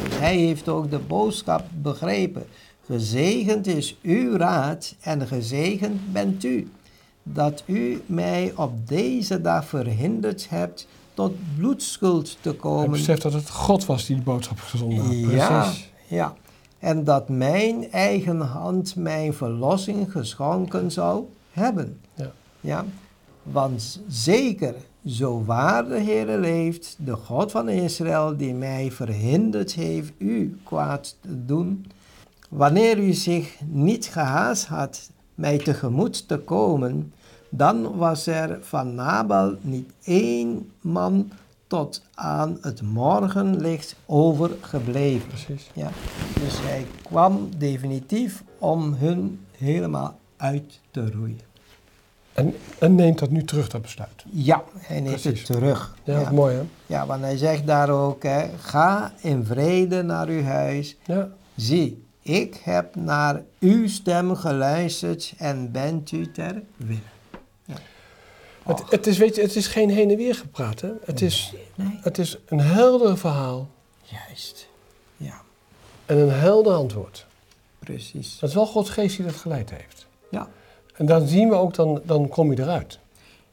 Dus 0.05 0.19
hij 0.19 0.37
heeft 0.37 0.69
ook 0.69 0.91
de 0.91 0.99
boodschap 0.99 1.65
begrepen. 1.83 2.47
Gezegend 2.87 3.67
is 3.67 3.99
uw 4.03 4.37
raad 4.37 4.95
en 5.01 5.27
gezegend 5.27 6.13
bent 6.13 6.45
u, 6.45 6.71
dat 7.33 7.63
u 7.67 8.03
mij 8.07 8.53
op 8.57 8.89
deze 8.89 9.41
dag 9.41 9.65
verhinderd 9.65 10.49
hebt 10.49 10.87
tot 11.15 11.33
bloedschuld 11.57 12.37
te 12.41 12.49
Hij 12.49 12.59
komen. 12.59 12.91
beseft 12.91 13.23
dat 13.23 13.33
het 13.33 13.51
God 13.51 13.87
was 13.87 14.07
die 14.07 14.17
de 14.17 14.23
boodschap 14.23 14.59
gezonden 14.59 14.99
had. 15.05 15.15
Ja, 15.15 15.61
Precies. 15.63 15.93
ja. 16.07 16.35
En 16.79 17.05
dat 17.05 17.29
mijn 17.29 17.91
eigen 17.93 18.41
hand 18.41 18.97
mijn 18.97 19.35
verlossing 19.35 20.13
geschonken 20.13 20.91
zou 20.91 21.25
hebben. 21.51 22.01
Ja. 22.15 22.33
Ja. 22.61 22.85
Want 23.43 24.01
zeker, 24.09 24.75
zo 25.07 25.45
waar 25.45 25.89
de 25.89 25.99
Heer 26.01 26.39
leeft, 26.39 26.97
de 26.99 27.17
God 27.17 27.51
van 27.51 27.69
Israël, 27.69 28.37
die 28.37 28.55
mij 28.55 28.91
verhinderd 28.93 29.73
heeft 29.73 30.13
u 30.19 30.59
kwaad 30.65 31.17
te 31.21 31.45
doen, 31.47 31.87
wanneer 32.49 32.99
u 32.99 33.13
zich 33.13 33.57
niet 33.67 34.07
gehaast 34.07 34.67
had 34.67 35.11
mij 35.35 35.59
tegemoet 35.59 36.29
te 36.29 36.39
komen, 36.39 37.13
dan 37.51 37.97
was 37.97 38.27
er 38.27 38.59
van 38.61 38.95
Nabal 38.95 39.55
niet 39.61 39.91
één 40.03 40.71
man 40.81 41.31
tot 41.67 42.03
aan 42.15 42.59
het 42.61 42.83
morgenlicht 42.83 43.97
overgebleven. 44.07 45.29
Precies. 45.29 45.71
Ja, 45.73 45.91
dus 46.35 46.61
hij 46.61 46.87
kwam 47.03 47.49
definitief 47.59 48.43
om 48.59 48.95
hun 48.95 49.41
helemaal 49.57 50.19
uit 50.37 50.81
te 50.91 51.11
roeien. 51.11 51.41
En, 52.33 52.55
en 52.79 52.95
neemt 52.95 53.19
dat 53.19 53.31
nu 53.31 53.45
terug, 53.45 53.69
dat 53.69 53.83
besluit. 53.83 54.25
Ja, 54.31 54.65
hij 54.77 55.01
neemt 55.01 55.21
Precies. 55.21 55.49
het 55.49 55.59
terug. 55.59 55.97
Ja, 56.05 56.21
ja. 56.21 56.31
mooi 56.31 56.57
hè? 56.57 56.63
Ja, 56.87 57.07
want 57.07 57.23
hij 57.23 57.37
zegt 57.37 57.67
daar 57.67 57.91
ook, 57.91 58.23
hè, 58.23 58.49
ga 58.59 59.13
in 59.21 59.45
vrede 59.45 60.03
naar 60.03 60.29
uw 60.29 60.43
huis. 60.43 60.97
Ja. 61.05 61.29
Zie, 61.57 62.05
ik 62.23 62.61
heb 62.65 62.95
naar 62.95 63.43
uw 63.59 63.89
stem 63.89 64.35
geluisterd 64.37 65.35
en 65.39 65.73
bent 65.73 66.13
u 66.13 66.31
ter 66.31 66.63
wille. 66.77 66.99
Het, 68.63 68.83
het, 68.91 69.07
is, 69.07 69.19
weet 69.19 69.35
je, 69.37 69.43
het 69.43 69.57
is 69.57 69.67
geen 69.67 69.91
heen 69.91 70.11
en 70.11 70.17
weer 70.17 70.35
gepraat 70.35 70.81
hè? 70.81 70.89
Het 71.05 71.21
is, 71.21 71.55
Nee, 71.75 71.99
het 72.03 72.19
is 72.19 72.39
een 72.47 72.61
helder 72.61 73.19
verhaal 73.19 73.69
juist. 74.03 74.69
Ja, 75.17 75.41
en 76.07 76.19
een 76.19 76.31
helder 76.31 76.73
antwoord. 76.75 77.27
precies. 77.79 78.39
Dat 78.39 78.49
is 78.49 78.55
wel 78.55 78.67
Gods 78.67 78.91
geest 78.91 79.17
die 79.17 79.27
dat 79.27 79.35
geleid 79.35 79.71
heeft. 79.71 80.07
Ja. 80.31 80.49
En 80.95 81.07
dan 81.07 81.27
zien 81.27 81.49
we 81.49 81.55
ook, 81.55 81.75
dan, 81.75 82.01
dan 82.05 82.29
kom 82.29 82.53
je 82.53 82.59
eruit. 82.63 82.99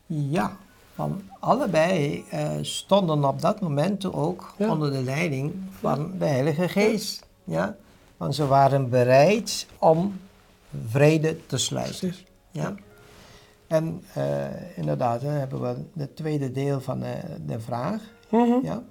Ja, 0.06 0.58
van 0.96 1.22
allebei 1.40 2.24
eh, 2.30 2.50
stonden 2.62 3.24
op 3.26 3.42
dat 3.42 3.60
moment 3.62 4.14
ook 4.14 4.54
Ja. 4.58 4.72
onder 4.72 4.92
de 4.92 5.04
leiding 5.04 5.54
van 5.80 6.12
de 6.20 6.26
Heilige 6.26 6.68
Geest. 6.70 7.26
Ja. 7.44 7.76
Want 8.18 8.36
ze 8.36 8.48
waren 8.48 8.90
bereid 8.90 9.68
om 9.78 10.20
vrede 10.90 11.46
te 11.46 11.58
sluiten. 11.58 11.98
Precies. 12.00 12.24
Ja. 12.52 12.76
En 13.68 14.04
eh, 14.14 14.24
inderdaad, 14.76 15.22
dan 15.22 15.32
hebben 15.32 15.62
we 15.62 15.76
het 16.00 16.16
tweede 16.16 16.52
deel 16.52 16.82
van 16.82 17.00
de, 17.00 17.16
de 17.46 17.60
vraag. 17.60 18.02
Mhm. 18.30 18.66
Ja. 18.66 18.84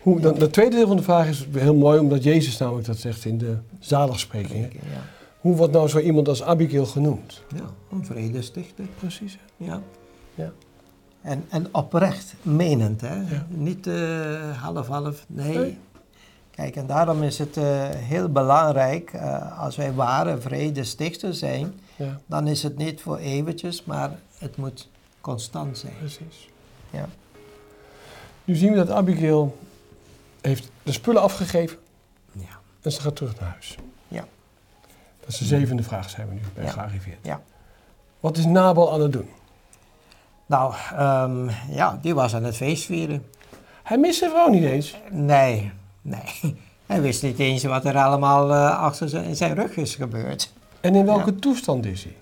Hoe, 0.00 0.20
dan, 0.20 0.36
het 0.36 0.52
tweede 0.52 0.76
deel 0.76 0.86
van 0.86 0.96
de 0.96 1.02
vraag 1.02 1.28
is 1.28 1.46
heel 1.52 1.74
mooi, 1.74 1.98
omdat 1.98 2.22
Jezus 2.22 2.58
namelijk 2.58 2.86
dat 2.86 2.98
zegt 2.98 3.24
in 3.24 3.38
de 3.38 3.56
zaligsprekingen. 3.78 4.70
Ja. 4.72 5.02
Hoe 5.40 5.56
wordt 5.56 5.72
nou 5.72 5.88
zo 5.88 5.98
iemand 5.98 6.28
als 6.28 6.42
Abigail 6.42 6.86
genoemd? 6.86 7.42
ja, 7.56 7.64
een 7.90 8.04
vredestichter. 8.04 8.84
Precies. 8.98 9.38
Ja. 9.56 9.82
Ja. 10.34 10.52
En, 11.22 11.44
en 11.48 11.66
oprecht, 11.72 12.34
menend, 12.42 13.00
hè? 13.00 13.14
Ja. 13.14 13.46
Niet 13.48 13.86
eh, 13.86 14.62
half-half, 14.62 15.24
nee. 15.28 15.58
Nee. 15.58 15.78
Kijk, 16.50 16.76
en 16.76 16.86
daarom 16.86 17.22
is 17.22 17.38
het 17.38 17.56
eh, 17.56 17.64
heel 17.88 18.28
belangrijk, 18.28 19.12
eh, 19.12 19.60
als 19.60 19.76
wij 19.76 19.94
ware 19.94 20.40
vredestichters 20.40 21.38
zijn, 21.38 21.74
Ja, 22.04 22.20
dan 22.26 22.46
is 22.46 22.62
het 22.62 22.76
niet 22.76 23.00
voor 23.00 23.16
eventjes, 23.16 23.84
maar 23.84 24.10
het 24.38 24.56
moet 24.56 24.88
constant 25.20 25.78
zijn. 25.78 25.92
precies. 25.98 26.48
Ja. 26.90 27.08
Nu 28.44 28.54
zien 28.54 28.70
we 28.70 28.76
dat 28.76 28.90
Abigail 28.90 29.58
heeft 30.40 30.70
de 30.82 30.92
spullen 30.92 31.22
afgegeven 31.22 31.78
Ja. 32.32 32.58
en 32.82 32.92
ze 32.92 33.00
gaat 33.00 33.16
terug 33.16 33.40
naar 33.40 33.48
huis. 33.48 33.76
Ja. 34.08 34.24
Dat 35.20 35.28
is 35.28 35.38
de 35.38 35.44
zevende 35.44 35.82
vraag, 35.82 36.10
zijn 36.10 36.28
we 36.28 36.34
nu 36.34 36.40
bij 36.54 36.64
Ja. 36.64 36.70
gearriveerd. 36.70 37.18
Ja. 37.22 37.40
Wat 38.20 38.36
is 38.36 38.44
Nabal 38.44 38.92
aan 38.92 39.00
het 39.00 39.12
doen? 39.12 39.28
Nou, 40.46 40.74
ehm, 40.96 41.48
ja, 41.70 41.98
die 42.02 42.14
was 42.14 42.34
aan 42.34 42.44
het 42.44 42.56
feest 42.56 42.84
vieren. 42.84 43.26
Hij 43.82 43.98
mist 43.98 44.18
zijn 44.18 44.30
vrouw 44.30 44.48
niet 44.48 44.64
eens. 44.64 44.96
Nee, 45.10 45.72
nee. 46.02 46.22
Hij 46.86 47.00
wist 47.00 47.22
niet 47.22 47.38
eens 47.38 47.64
wat 47.64 47.84
er 47.84 47.96
allemaal 47.96 48.52
eh, 48.52 48.78
achter 48.78 49.08
zijn, 49.08 49.36
zijn 49.36 49.54
rug 49.54 49.76
is 49.76 49.94
gebeurd. 49.94 50.52
En 50.80 50.94
in 50.94 51.04
welke 51.04 51.30
Ja. 51.30 51.36
toestand 51.40 51.86
is 51.86 52.02
hij? 52.04 52.16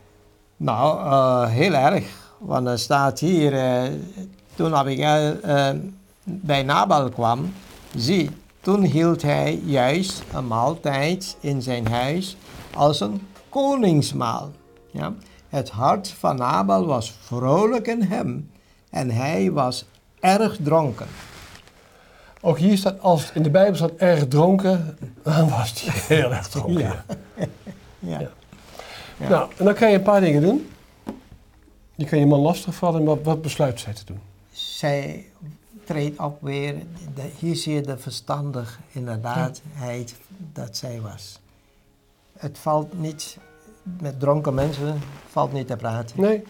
Nou, 0.57 0.99
eh, 1.01 1.51
heel 1.51 1.73
erg. 1.75 2.05
Want 2.39 2.67
er 2.67 2.79
staat 2.79 3.19
hier, 3.21 3.55
eh, 3.55 3.83
toen 4.55 4.75
Abigail 4.75 5.41
eh, 5.41 5.71
bij 6.25 6.63
Nabal 6.63 7.09
kwam, 7.09 7.53
zie, 7.97 8.31
toen 8.61 8.83
hield 8.83 9.23
hij 9.23 9.61
juist 9.65 10.23
een 10.35 10.47
maaltijd 10.47 11.37
in 11.41 11.63
zijn 11.63 11.87
huis 11.89 12.37
als 12.75 13.01
een 13.01 13.27
koningsmaal. 13.49 14.51
Ja? 14.91 15.13
Het 15.49 15.71
hart 15.71 16.09
van 16.09 16.37
Nabal 16.37 16.87
was 16.87 17.15
vrolijk 17.21 17.87
in 17.87 18.03
hem 18.03 18.51
en 18.91 19.11
hij 19.11 19.51
was 19.53 19.85
erg 20.21 20.57
dronken. 20.63 21.07
Ook 22.41 22.59
hier 22.59 22.77
staat, 22.77 23.01
als 23.01 23.31
in 23.35 23.43
de 23.43 23.51
Bijbel 23.51 23.75
staat 23.77 23.95
erg 23.97 24.29
dronken, 24.29 24.99
dan 25.23 25.49
was 25.49 25.85
hij 25.85 26.17
heel 26.19 26.33
erg 26.33 26.49
dronken. 26.49 26.81
Ja. 26.83 27.05
ja. 27.99 28.21
Ja. 28.21 28.29
Ja. 29.21 29.29
Nou, 29.29 29.51
en 29.57 29.65
dan 29.65 29.75
kan 29.75 29.91
je 29.91 29.97
een 29.97 30.03
paar 30.03 30.21
dingen 30.21 30.43
doen. 30.43 30.69
Je 31.95 32.05
kan 32.05 32.19
je 32.19 32.27
man 32.27 32.41
lastigvallen, 32.41 33.05
maar 33.05 33.23
wat 33.23 33.43
besluit 33.43 33.81
zij 33.81 33.93
te 33.93 34.05
doen? 34.05 34.21
Zij 34.51 35.25
treedt 35.85 36.19
op 36.21 36.39
weer, 36.43 36.75
de- 37.15 37.31
hier 37.39 37.57
zie 37.57 37.75
je 37.75 37.81
de 37.81 37.99
verstandig 37.99 38.79
inderdaadheid 38.93 40.15
dat 40.53 40.77
zij 40.77 41.01
was. 41.01 41.41
Het 42.39 42.59
valt 42.59 42.99
niet, 43.01 43.39
met 44.01 44.21
dronken 44.21 44.55
mensen 44.55 45.01
valt 45.31 45.53
niet 45.53 45.67
te 45.67 45.77
praten. 45.77 46.21
Nee? 46.21 46.43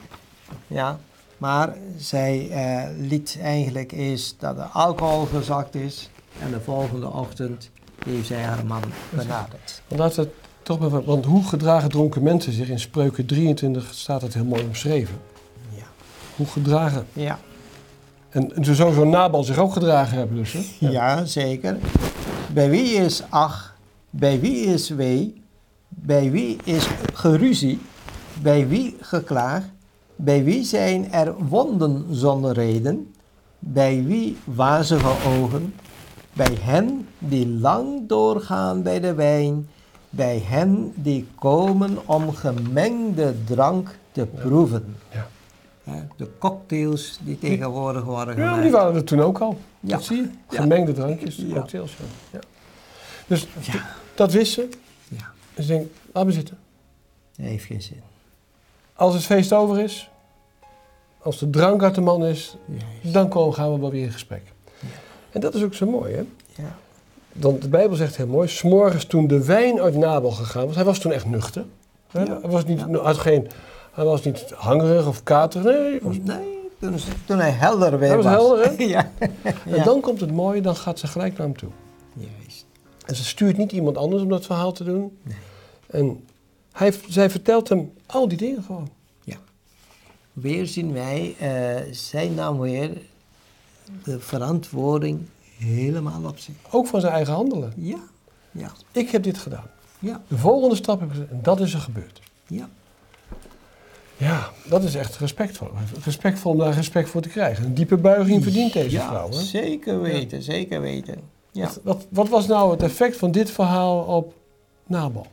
Ja, 0.66 0.98
maar 1.38 1.76
zij 1.96 2.50
eh, 2.50 2.88
liet 2.98 3.38
eigenlijk 3.42 3.92
eerst 3.92 4.40
dat 4.40 4.56
de 4.56 4.62
alcohol 4.62 5.24
gezakt 5.26 5.74
is 5.74 6.10
en 6.40 6.50
de 6.50 6.60
volgende 6.60 7.08
ochtend 7.12 7.70
heeft 8.04 8.26
zij 8.26 8.42
haar 8.42 8.66
man 8.66 8.82
benaderd. 9.10 9.82
We 9.88 10.02
het 10.02 10.28
toch 10.76 11.04
want 11.04 11.24
hoe 11.24 11.44
gedragen 11.44 11.88
dronken 11.88 12.22
mensen 12.22 12.52
zich? 12.52 12.68
In 12.68 12.80
Spreuken 12.80 13.26
23 13.26 13.94
staat 13.94 14.22
het 14.22 14.34
heel 14.34 14.44
mooi 14.44 14.62
omschreven. 14.62 15.16
Ja. 15.76 15.84
Hoe 16.36 16.46
gedragen. 16.46 17.06
Ja. 17.12 17.38
En, 18.28 18.56
en 18.56 18.64
zo 18.64 18.74
zou 18.74 18.94
zo'n 18.94 19.10
Nabal 19.10 19.44
zich 19.44 19.58
ook 19.58 19.72
gedragen 19.72 20.18
hebben 20.18 20.36
dus. 20.36 20.52
Hè? 20.52 20.60
Ja, 20.90 21.24
zeker. 21.24 21.76
Bij 22.52 22.70
wie 22.70 22.92
is 22.92 23.22
ach, 23.28 23.76
bij 24.10 24.40
wie 24.40 24.64
is 24.64 24.88
wee, 24.88 25.42
bij 25.88 26.30
wie 26.30 26.56
is 26.64 26.88
geruzie, 27.14 27.80
bij 28.42 28.68
wie 28.68 28.96
geklaag, 29.00 29.64
bij 30.16 30.44
wie 30.44 30.64
zijn 30.64 31.12
er 31.12 31.34
wonden 31.44 32.06
zonder 32.10 32.52
reden, 32.52 33.14
bij 33.58 34.04
wie 34.04 34.36
wazige 34.44 35.12
ogen, 35.38 35.74
bij 36.32 36.56
hen 36.60 37.08
die 37.18 37.48
lang 37.48 38.08
doorgaan 38.08 38.82
bij 38.82 39.00
de 39.00 39.14
wijn, 39.14 39.68
bij 40.10 40.38
hen 40.44 40.92
die 40.94 41.26
komen 41.34 41.98
om 42.08 42.32
gemengde 42.34 43.34
drank 43.44 43.98
te 44.12 44.26
proeven. 44.26 44.96
Ja. 45.12 45.28
De 46.16 46.30
cocktails 46.38 47.18
die 47.22 47.38
tegenwoordig 47.38 48.02
worden 48.04 48.36
Ja, 48.36 48.42
gemaakt. 48.46 48.62
die 48.62 48.70
waren 48.70 48.94
er 48.94 49.04
toen 49.04 49.20
ook 49.20 49.38
al. 49.38 49.58
Ja. 49.80 49.88
Dat 49.96 50.04
zie 50.04 50.16
je. 50.16 50.30
Ja. 50.50 50.60
Gemengde 50.60 50.92
drankjes, 50.92 51.36
Ja. 51.36 51.54
cocktails. 51.54 51.96
Ja. 51.96 52.04
Ja. 52.32 52.38
Dus 53.26 53.46
Ja. 53.60 53.86
dat 54.14 54.32
wisten. 54.32 54.70
Ja, 55.08 55.30
Dus 55.54 55.64
ik 55.68 55.70
denk, 55.76 55.86
laat 56.12 56.24
me 56.26 56.32
zitten. 56.32 56.58
dat 57.36 57.46
heeft 57.46 57.64
geen 57.64 57.82
zin. 57.82 58.00
Als 58.94 59.14
het 59.14 59.24
feest 59.24 59.52
over 59.52 59.80
is, 59.80 60.10
als 61.22 61.38
de 61.38 61.50
drank 61.50 61.82
uit 61.82 61.94
de 61.94 62.00
man 62.00 62.24
is, 62.24 62.56
Juist. 62.66 63.12
dan 63.14 63.28
komen, 63.28 63.54
gaan 63.54 63.72
we 63.72 63.78
wel 63.80 63.90
weer 63.90 64.04
in 64.04 64.12
gesprek. 64.12 64.42
Ja. 64.80 64.86
En 65.30 65.40
dat 65.40 65.54
is 65.54 65.62
ook 65.62 65.74
zo 65.74 65.86
mooi, 65.90 66.14
hè? 66.14 66.24
Ja. 66.62 66.76
Want 67.40 67.62
de 67.62 67.68
Bijbel 67.68 67.96
zegt 67.96 68.16
heel 68.16 68.26
mooi, 68.26 68.48
s'morgens 68.48 69.04
toen 69.04 69.26
de 69.26 69.44
wijn 69.44 69.80
uit 69.80 69.94
Nabel 69.96 70.30
gegaan 70.30 70.66
was, 70.66 70.74
hij 70.74 70.84
was 70.84 70.98
toen 70.98 71.12
echt 71.12 71.26
nuchter. 71.26 71.64
Hè? 72.10 72.22
Ja. 72.22 72.38
Hij, 72.40 72.50
was 72.50 72.64
niet, 72.64 72.80
Ja. 72.80 72.98
had 72.98 73.18
geen, 73.18 73.46
hij 73.92 74.04
was 74.04 74.24
niet 74.24 74.50
hangerig 74.54 75.06
of 75.06 75.22
katerig, 75.22 75.64
nee. 75.64 75.98
was- 76.02 76.16
Nee, 76.22 76.58
toen, 76.80 76.96
toen 77.26 77.38
hij 77.38 77.50
helder 77.50 77.98
weer 77.98 78.08
Hij 78.08 78.16
was 78.16 78.26
helder, 78.26 78.64
hè? 78.76 78.82
ja. 78.96 79.10
En 79.18 79.32
Ja. 79.66 79.84
dan 79.84 80.00
komt 80.00 80.20
het 80.20 80.32
mooie, 80.32 80.60
dan 80.60 80.76
gaat 80.76 80.98
ze 80.98 81.06
gelijk 81.06 81.36
naar 81.36 81.46
hem 81.46 81.56
toe. 81.56 81.70
Juist. 82.14 82.66
En 83.06 83.14
ze 83.16 83.24
stuurt 83.24 83.56
niet 83.56 83.72
iemand 83.72 83.96
anders 83.96 84.22
om 84.22 84.28
dat 84.28 84.46
verhaal 84.46 84.72
te 84.72 84.84
doen. 84.84 85.18
Nee. 85.22 85.36
En 85.86 86.24
hij, 86.72 86.92
zij 87.08 87.30
vertelt 87.30 87.68
hem 87.68 87.92
al 88.06 88.28
die 88.28 88.38
dingen 88.38 88.62
gewoon. 88.62 88.88
Weer 90.32 90.66
zien 90.66 90.92
wij, 90.92 91.34
eh, 91.38 91.92
zij 91.92 92.28
nam 92.28 92.58
weer 92.58 92.90
de 94.04 94.20
verantwoording 94.20 95.20
helemaal 95.58 96.22
op 96.24 96.38
zich. 96.38 96.54
Ook 96.70 96.86
van 96.86 97.00
zijn 97.00 97.12
eigen 97.12 97.34
handelen. 97.34 97.72
Ja, 97.76 97.98
ja, 98.50 98.72
Ik 98.92 99.10
heb 99.10 99.22
dit 99.22 99.38
gedaan. 99.38 99.66
ja, 99.98 100.22
De 100.28 100.38
volgende 100.38 100.74
stap 100.76 101.00
heb 101.00 101.08
ik 101.08 101.14
gezet 101.14 101.30
en 101.30 101.42
dat 101.42 101.60
is 101.60 101.74
er 101.74 101.80
gebeurd. 101.80 102.20
ja. 102.46 102.68
Ja, 104.16 104.50
dat 104.68 104.84
is 104.84 104.94
echt 104.94 105.16
respectvol. 105.16 105.68
Respectvol 106.04 106.52
om 106.52 106.58
daar 106.58 106.72
respect 106.72 107.08
voor 107.08 107.20
te 107.20 107.28
krijgen. 107.28 107.64
Een 107.64 107.74
diepe 107.74 107.96
buiging 107.96 108.42
verdient 108.42 108.72
deze 108.72 108.90
ja, 108.96 109.08
vrouw. 109.08 109.28
Hè? 109.30 109.40
zeker 109.42 110.00
weten, 110.00 110.42
zeker 110.42 110.80
weten. 110.80 111.20
Ja. 111.52 111.64
Wat, 111.64 111.80
wat, 111.82 112.06
wat 112.10 112.28
was 112.28 112.46
nou 112.46 112.70
het 112.70 112.82
effect 112.82 113.16
van 113.16 113.30
dit 113.30 113.50
verhaal 113.50 114.00
op 114.00 114.34
Nabal? 114.86 115.26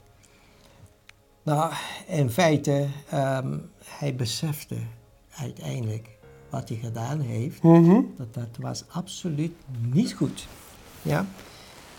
Nou, 1.43 1.73
in 2.07 2.29
feite, 2.29 2.85
ehm, 3.09 3.57
hij 3.85 4.15
besefte 4.15 4.75
uiteindelijk 5.37 6.09
wat 6.55 6.69
hij 6.69 6.77
gedaan 6.77 7.19
heeft. 7.19 7.63
Mhm. 7.63 8.01
dat 8.17 8.33
dat 8.33 8.47
was 8.59 8.83
absoluut 8.91 9.53
niet 9.91 10.13
goed. 10.13 10.47
Ja? 11.01 11.25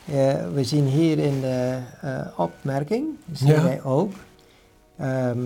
Eh, 0.05 0.35
we 0.55 0.65
zien 0.65 0.85
hier 0.87 1.19
in 1.19 1.41
de 1.41 1.79
eh, 2.01 2.27
opmerking, 2.37 3.07
zien 3.33 3.49
Ja. 3.49 3.63
wij 3.63 3.83
ook, 3.83 4.13
ehm, 4.97 5.39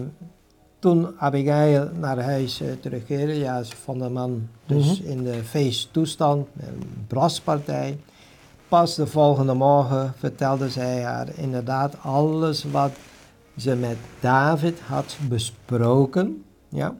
toen 0.79 1.09
Abigail 1.19 1.89
naar 2.01 2.23
huis 2.23 2.61
eh, 2.61 2.69
terugkeerde, 2.81 3.35
ja, 3.39 3.63
ze 3.63 3.77
vond 3.77 4.01
de 4.03 4.09
man 4.09 4.49
dus 4.67 5.01
Mhm. 5.01 5.11
in 5.11 5.23
de 5.25 5.45
feesttoestand, 5.45 6.47
een 6.61 7.05
braspartij. 7.07 7.99
Pas 8.69 8.95
de 8.95 9.07
volgende 9.07 9.55
morgen 9.55 10.13
vertelde 10.19 10.71
zij 10.71 11.03
haar 11.03 11.29
inderdaad 11.35 11.95
alles 12.03 12.65
wat 12.65 12.93
ze 13.57 13.75
met 13.77 13.97
David 14.21 14.81
had 14.81 15.17
besproken. 15.29 16.45
Ja? 16.69 16.95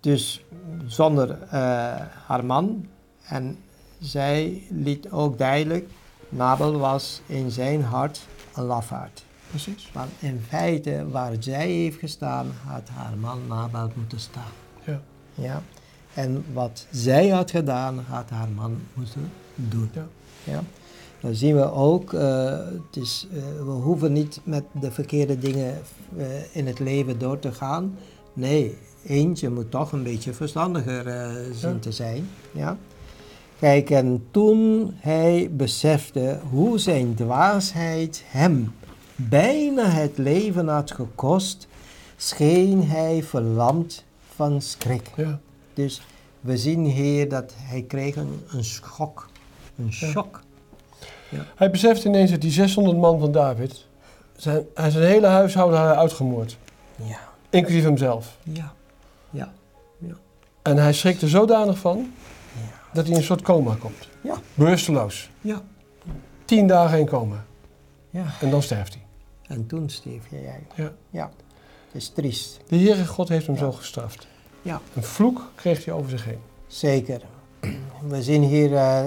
Dus 0.00 0.44
zonder 0.86 1.42
eh, 1.42 1.60
haar 2.26 2.44
man. 2.44 2.86
En 3.22 3.58
zij 3.98 4.62
liet 4.68 5.10
ook 5.10 5.38
duidelijk, 5.38 5.88
Nabel 6.28 6.78
was 6.78 7.20
in 7.26 7.50
zijn 7.50 7.82
hart 7.82 8.26
een 8.54 8.64
lafaard. 8.64 9.24
Precies. 9.48 9.90
Want 9.92 10.10
in 10.18 10.40
feite, 10.48 11.06
waar 11.10 11.32
zij 11.38 11.68
heeft 11.68 11.98
gestaan, 11.98 12.52
had 12.66 12.88
haar 12.88 13.16
man 13.18 13.46
Nabel 13.48 13.90
moeten 13.96 14.20
staan. 14.20 14.52
Ja. 14.84 15.00
Ja? 15.34 15.62
En 16.14 16.44
wat 16.52 16.86
zij 16.90 17.28
had 17.28 17.50
gedaan, 17.50 17.98
had 17.98 18.30
haar 18.30 18.48
man 18.48 18.80
moeten 18.94 19.32
doen. 19.54 19.90
Ja. 19.94 20.06
Ja? 20.44 20.62
Dan 21.20 21.34
zien 21.34 21.56
we 21.56 21.72
ook, 21.72 22.12
eh, 22.12 22.58
het 22.58 22.96
is, 22.96 23.26
eh, 23.32 23.42
we 23.64 23.70
hoeven 23.70 24.12
niet 24.12 24.40
met 24.44 24.64
de 24.80 24.90
verkeerde 24.90 25.38
dingen 25.38 25.78
in 26.52 26.66
het 26.66 26.78
leven 26.78 27.18
door 27.18 27.38
te 27.38 27.52
gaan. 27.52 27.98
Nee, 28.32 28.78
eentje 29.06 29.50
moet 29.50 29.70
toch 29.70 29.92
een 29.92 30.02
beetje 30.02 30.32
verstandiger 30.32 31.06
eh, 31.06 31.30
zien 31.52 31.72
Ja. 31.72 31.78
te 31.78 31.92
zijn. 31.92 32.28
Ja? 32.52 32.76
Kijk, 33.58 33.90
en 33.90 34.26
toen 34.30 34.94
hij 34.96 35.48
besefte 35.52 36.38
hoe 36.50 36.78
zijn 36.78 37.14
dwaasheid 37.14 38.22
hem 38.26 38.74
bijna 39.16 39.84
het 39.84 40.18
leven 40.18 40.68
had 40.68 40.90
gekost, 40.90 41.68
scheen 42.16 42.86
hij 42.88 43.22
verlamd 43.22 44.04
van 44.34 44.62
schrik. 44.62 45.10
Ja. 45.16 45.40
Dus 45.74 46.02
we 46.40 46.56
zien 46.56 46.84
hier 46.84 47.28
dat 47.28 47.52
hij 47.56 47.82
kreeg 47.82 48.16
een, 48.16 48.40
een 48.52 48.64
schok. 48.64 49.28
Een 49.78 49.92
shock. 49.92 50.40
Hij 51.56 51.70
beseft 51.70 52.04
ineens 52.04 52.30
dat 52.30 52.40
die 52.40 52.50
600 52.50 52.98
man 52.98 53.18
van 53.20 53.32
David, 53.32 53.86
zijn, 54.36 54.62
zijn 54.74 55.04
hele 55.04 55.26
huishouden 55.26 55.78
had 55.78 55.88
hij 55.88 55.96
uitgemoord. 55.96 56.56
Ja. 56.96 57.18
Inclusief 57.50 57.82
hemzelf. 57.84 58.36
Ja. 58.42 58.52
Ja. 58.52 58.72
En 60.70 60.76
hij 60.76 60.92
schrikt 60.92 61.22
er 61.22 61.28
zodanig 61.28 61.78
van 61.78 62.12
Ja. 62.52 62.60
dat 62.92 63.02
hij 63.04 63.12
in 63.12 63.18
een 63.18 63.24
soort 63.26 63.42
coma 63.42 63.76
komt. 63.80 64.08
Ja. 64.20 64.34
Bewusteloos. 64.54 65.30
Ja. 65.40 65.62
Tien 66.44 66.66
dagen 66.66 66.98
in 66.98 67.06
coma. 67.06 67.44
Ja. 68.10 68.24
En 68.40 68.50
dan 68.50 68.62
sterft 68.62 68.94
hij. 68.94 69.02
En 69.56 69.66
toen 69.66 69.88
stierf 69.90 70.22
jij 70.30 70.44
eigenlijk. 70.44 70.72
Ja. 70.76 70.90
Ja. 71.10 71.30
Het 71.86 72.02
is 72.02 72.08
triest. 72.08 72.60
De 72.68 72.76
Heere 72.76 73.06
God 73.06 73.28
heeft 73.28 73.46
hem 73.46 73.54
Ja. 73.54 73.60
zo 73.60 73.72
gestraft. 73.72 74.26
Ja. 74.62 74.80
Een 74.94 75.02
vloek 75.02 75.50
kreeg 75.54 75.84
hij 75.84 75.94
over 75.94 76.10
zich 76.10 76.24
heen. 76.24 76.38
Zeker. 76.66 77.20
We 78.08 78.22
zien 78.22 78.42
hier, 78.42 78.74
eh, 78.76 79.04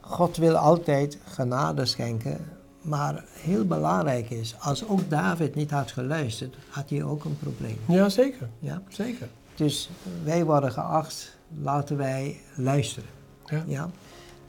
God 0.00 0.36
wil 0.36 0.56
altijd 0.56 1.18
genade 1.24 1.86
schenken. 1.86 2.38
Maar 2.80 3.24
heel 3.32 3.64
belangrijk 3.66 4.30
is, 4.30 4.54
als 4.58 4.88
ook 4.88 5.10
David 5.10 5.54
niet 5.54 5.70
had 5.70 5.90
geluisterd, 5.90 6.56
had 6.68 6.90
hij 6.90 7.02
ook 7.02 7.24
een 7.24 7.38
probleem. 7.38 7.78
Ja, 7.86 8.08
zeker. 8.08 8.48
Ja? 8.58 8.82
Zeker. 8.88 9.28
Dus 9.56 9.90
wij 10.24 10.44
worden 10.44 10.72
geacht, 10.72 11.38
laten 11.62 11.96
wij 11.96 12.40
luisteren. 12.56 13.08
Ja. 13.46 13.64
Ja? 13.66 13.90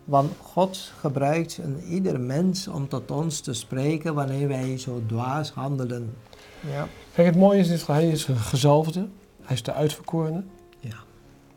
Want 0.05 0.31
God 0.41 0.91
gebruikt 0.99 1.57
een 1.57 1.83
ieder 1.83 2.19
mens 2.19 2.67
om 2.67 2.87
tot 2.87 3.11
ons 3.11 3.39
te 3.39 3.53
spreken 3.53 4.13
wanneer 4.13 4.47
wij 4.47 4.77
zo 4.77 5.01
dwaas 5.05 5.51
handelen. 5.51 6.13
Ja. 6.71 6.87
Kijk, 7.13 7.27
het 7.27 7.37
mooie 7.37 7.59
is, 7.59 7.67
dit, 7.67 7.87
hij 7.87 8.07
is 8.09 8.27
een 8.27 8.37
gezalfde. 8.37 9.07
Hij 9.41 9.55
is 9.55 9.63
de 9.63 9.73
uitverkorene. 9.73 10.43
Ja. 10.79 10.95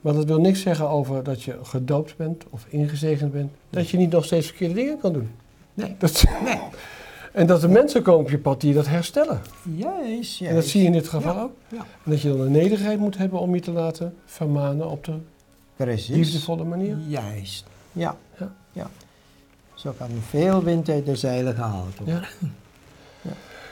Maar 0.00 0.14
dat 0.14 0.24
wil 0.24 0.40
niks 0.40 0.60
zeggen 0.60 0.88
over 0.88 1.22
dat 1.22 1.42
je 1.42 1.58
gedoopt 1.62 2.16
bent 2.16 2.44
of 2.50 2.66
ingezegend 2.68 3.32
bent. 3.32 3.52
Dat 3.70 3.88
je 3.88 3.96
niet 3.96 4.10
nog 4.10 4.24
steeds 4.24 4.46
verkeerde 4.46 4.74
dingen 4.74 4.98
kan 4.98 5.12
doen. 5.12 5.30
Nee. 5.74 5.94
Dat, 5.98 6.24
Nee. 6.44 6.60
En 7.32 7.46
dat 7.46 7.62
er 7.62 7.70
mensen 7.70 8.02
komen 8.02 8.20
op 8.24 8.30
je 8.30 8.38
pad 8.38 8.60
die 8.60 8.74
dat 8.74 8.86
herstellen. 8.86 9.40
Juist, 9.74 9.98
juist. 10.38 10.40
En 10.40 10.54
dat 10.54 10.64
zie 10.64 10.80
je 10.80 10.86
in 10.86 10.92
dit 10.92 11.08
geval 11.08 11.34
Ja. 11.34 11.42
ook. 11.42 11.52
Ja. 11.68 11.78
En 11.78 12.10
dat 12.10 12.20
je 12.20 12.28
dan 12.28 12.38
de 12.42 12.48
nederigheid 12.50 12.98
moet 12.98 13.16
hebben 13.18 13.40
om 13.40 13.54
je 13.54 13.60
te 13.60 13.70
laten 13.70 14.14
vermanen 14.24 14.90
op 14.90 15.04
de 15.04 15.14
Precies. 15.76 16.16
liefdevolle 16.16 16.64
manier. 16.64 16.96
Juist. 17.06 17.64
Ja. 17.92 18.16
Ja. 18.38 18.52
ja. 18.72 18.90
Zo 19.74 19.94
kan 19.98 20.08
veel 20.28 20.62
wind 20.62 20.88
uit 20.88 21.06
de 21.06 21.16
zeilen 21.16 21.54
gehaald 21.54 21.96
worden. 21.96 22.24
Ja. 23.22 23.30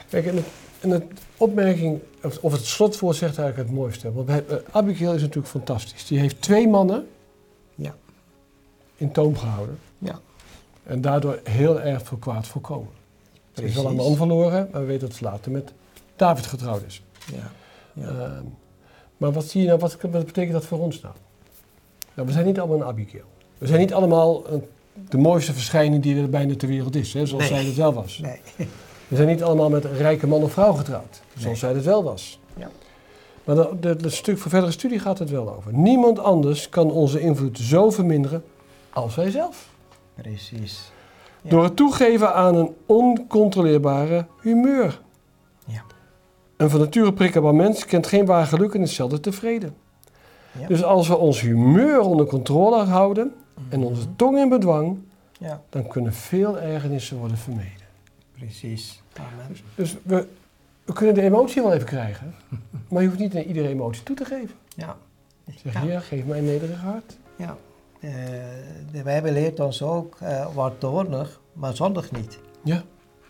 Kijk, 0.09 0.25
en, 0.25 0.35
het, 0.35 0.45
en 0.79 0.89
het 0.89 1.03
opmerking, 1.37 1.99
of, 2.41 2.51
het 2.51 2.65
slotwoord 2.65 3.15
zegt 3.15 3.37
eigenlijk 3.37 3.69
het 3.69 3.77
mooiste. 3.77 4.11
Want 4.13 4.29
eh, 4.29 4.37
Abigail 4.71 5.13
is 5.13 5.21
natuurlijk 5.21 5.47
fantastisch. 5.47 6.05
Die 6.05 6.19
heeft 6.19 6.41
twee 6.41 6.67
mannen 6.67 7.07
Ja. 7.75 7.95
in 8.95 9.11
toom 9.11 9.37
gehouden. 9.37 9.79
Ja. 9.97 10.19
En 10.83 11.01
daardoor 11.01 11.39
heel 11.43 11.81
erg 11.81 12.01
veel 12.07 12.17
kwaad 12.17 12.47
voorkomen. 12.47 12.91
Ze 13.53 13.63
is 13.63 13.75
wel 13.75 13.85
een 13.85 13.95
man 13.95 14.15
verloren, 14.15 14.67
maar 14.71 14.81
we 14.81 14.87
weten 14.87 15.07
dat 15.07 15.17
ze 15.17 15.23
later 15.23 15.51
met 15.51 15.73
David 16.15 16.45
getrouwd 16.45 16.81
is. 16.87 17.03
Ja. 17.33 17.51
Ja. 17.93 18.07
Ehm, 18.07 18.43
maar 19.17 19.31
wat 19.31 19.45
zie 19.45 19.61
je 19.61 19.67
nou, 19.67 19.79
wat, 19.79 19.97
wat 20.01 20.25
betekent 20.25 20.53
dat 20.53 20.65
voor 20.65 20.79
ons 20.79 21.01
nou? 21.01 21.13
nou? 22.15 22.27
We 22.27 22.33
zijn 22.33 22.45
niet 22.45 22.59
allemaal 22.59 22.77
een 22.77 22.87
Abigail. 22.87 23.23
We 23.57 23.67
zijn 23.67 23.79
niet 23.79 23.93
allemaal 23.93 24.45
eh, 24.47 24.53
de 25.09 25.17
mooiste 25.17 25.53
verschijning 25.53 26.03
die 26.03 26.21
er 26.21 26.29
bijna 26.29 26.55
ter 26.55 26.67
wereld 26.67 26.95
is, 26.95 27.13
hè, 27.13 27.25
zoals 27.25 27.49
Nee. 27.49 27.59
zij 27.59 27.67
het 27.67 27.75
wel 27.75 27.93
was. 27.93 28.17
Nee. 28.17 28.39
We 29.07 29.15
zijn 29.15 29.27
niet 29.27 29.43
allemaal 29.43 29.69
met 29.69 29.83
een 29.83 29.97
rijke 29.97 30.27
man 30.27 30.43
of 30.43 30.51
vrouw 30.51 30.73
getrouwd, 30.73 31.21
zoals 31.27 31.45
Nee. 31.45 31.55
zij 31.55 31.73
het 31.73 31.83
wel 31.83 32.03
was. 32.03 32.39
Ja. 32.57 32.69
Maar 33.43 33.55
dat 33.55 33.99
de 34.01 34.09
stuk 34.09 34.37
voor 34.37 34.51
verdere 34.51 34.71
studie 34.71 34.99
gaat 34.99 35.19
het 35.19 35.29
wel 35.29 35.55
over. 35.55 35.73
Niemand 35.73 36.19
anders 36.19 36.69
kan 36.69 36.91
onze 36.91 37.19
invloed 37.19 37.57
zo 37.57 37.89
verminderen 37.89 38.43
als 38.89 39.15
wij 39.15 39.29
zelf. 39.31 39.69
Precies. 40.15 40.91
Ja. 41.41 41.49
Door 41.49 41.63
het 41.63 41.75
toegeven 41.75 42.33
aan 42.33 42.55
een 42.55 42.75
oncontroleerbare 42.85 44.25
humeur. 44.41 45.01
Ja. 45.65 45.81
Een 46.57 46.69
van 46.69 46.79
nature 46.79 47.13
prikkelbaar 47.13 47.55
mens 47.55 47.85
kent 47.85 48.07
geen 48.07 48.25
waar 48.25 48.45
geluk 48.45 48.73
en 48.73 48.81
is 48.81 48.95
zelden 48.95 49.21
tevreden. 49.21 49.75
Ja. 50.59 50.67
Dus 50.67 50.83
als 50.83 51.07
we 51.07 51.17
ons 51.17 51.41
humeur 51.41 51.99
onder 51.99 52.25
controle 52.25 52.83
houden 52.83 53.33
en 53.69 53.83
onze 53.83 54.15
tong 54.15 54.37
in 54.37 54.49
bedwang, 54.49 54.97
Ja. 55.39 55.61
dan 55.69 55.87
kunnen 55.87 56.13
veel 56.13 56.59
ergernissen 56.59 57.17
worden 57.17 57.37
vermeden. 57.37 57.87
Precies. 58.33 59.01
Amen. 59.13 59.57
Dus 59.75 59.95
we, 60.03 60.27
we 60.85 60.93
kunnen 60.93 61.15
de 61.15 61.21
emotie 61.21 61.61
wel 61.61 61.73
even 61.73 61.85
krijgen, 61.87 62.35
maar 62.89 63.01
je 63.01 63.07
hoeft 63.07 63.19
niet 63.19 63.33
naar 63.33 63.43
iedere 63.43 63.67
emotie 63.67 64.03
toe 64.03 64.15
te 64.15 64.25
geven. 64.25 64.55
Ja. 64.75 64.97
Zeg, 65.63 65.73
Ja. 65.73 65.79
Heer, 65.79 66.01
geef 66.01 66.25
mij 66.25 66.37
een 66.37 66.45
nederig 66.45 66.81
hart. 66.81 67.17
Ja. 67.35 67.57
Eh, 67.99 68.11
de 68.91 69.03
Bijbel 69.03 69.31
leert 69.31 69.59
ons 69.59 69.81
ook, 69.81 70.17
eh 70.19 70.45
word 70.53 70.79
toornig, 70.79 71.39
maar 71.53 71.75
zondig 71.75 72.11
niet. 72.11 72.39
Ja, 72.63 72.83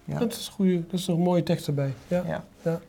Ja. 0.06 0.20
dat 0.20 0.32
is 0.34 0.48
een 0.48 0.54
goede, 0.54 0.86
dat 0.88 1.00
is 1.00 1.08
een 1.08 1.20
mooie 1.20 1.44
tekst 1.44 1.68
erbij. 1.68 1.94
Ja. 2.08 2.24
Ja. 2.28 2.44
Ja. 2.64 2.80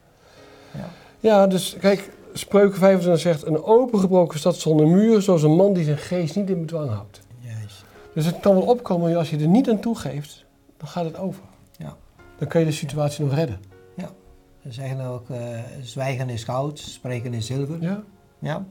Ja. 0.75 0.89
Ja, 1.21 1.47
dus 1.47 1.77
kijk, 1.81 2.11
Spreuken 2.33 2.79
25 2.79 3.23
zegt, 3.23 3.47
een 3.47 3.63
opengebroken 3.63 4.39
stad 4.39 4.57
zonder 4.57 4.87
muur, 4.89 5.23
zoals 5.23 5.43
een 5.43 5.57
man 5.57 5.73
die 5.73 5.85
zijn 5.85 5.99
geest 5.99 6.37
niet 6.37 6.51
in 6.51 6.61
bedwang 6.61 6.91
houdt. 6.91 7.21
Juist. 7.39 7.85
Dus 8.15 8.27
het 8.27 8.41
kan 8.41 8.55
wel 8.55 8.63
opkomen, 8.67 9.17
als 9.17 9.31
je 9.31 9.39
er 9.39 9.49
niet 9.49 9.71
aan 9.71 9.81
toegeeft, 9.81 10.45
dan 10.77 10.89
gaat 10.89 11.05
het 11.05 11.19
over. 11.19 11.43
Ja. 11.77 11.97
Dan 12.39 12.49
kan 12.49 12.61
je 12.61 12.67
de 12.67 12.73
situatie 12.73 13.25
nog 13.25 13.35
redden. 13.35 13.61
We 14.63 14.73
zeggen 14.73 15.01
ook, 15.01 15.31
eh, 15.31 15.59
zwijgen 15.83 16.29
is 16.29 16.45
goud, 16.45 16.79
spreken 16.79 17.35
is 17.35 17.47
zilver. 17.47 17.77
Ja? 17.81 17.89
Ja, 17.89 18.03
Ja, 18.39 18.65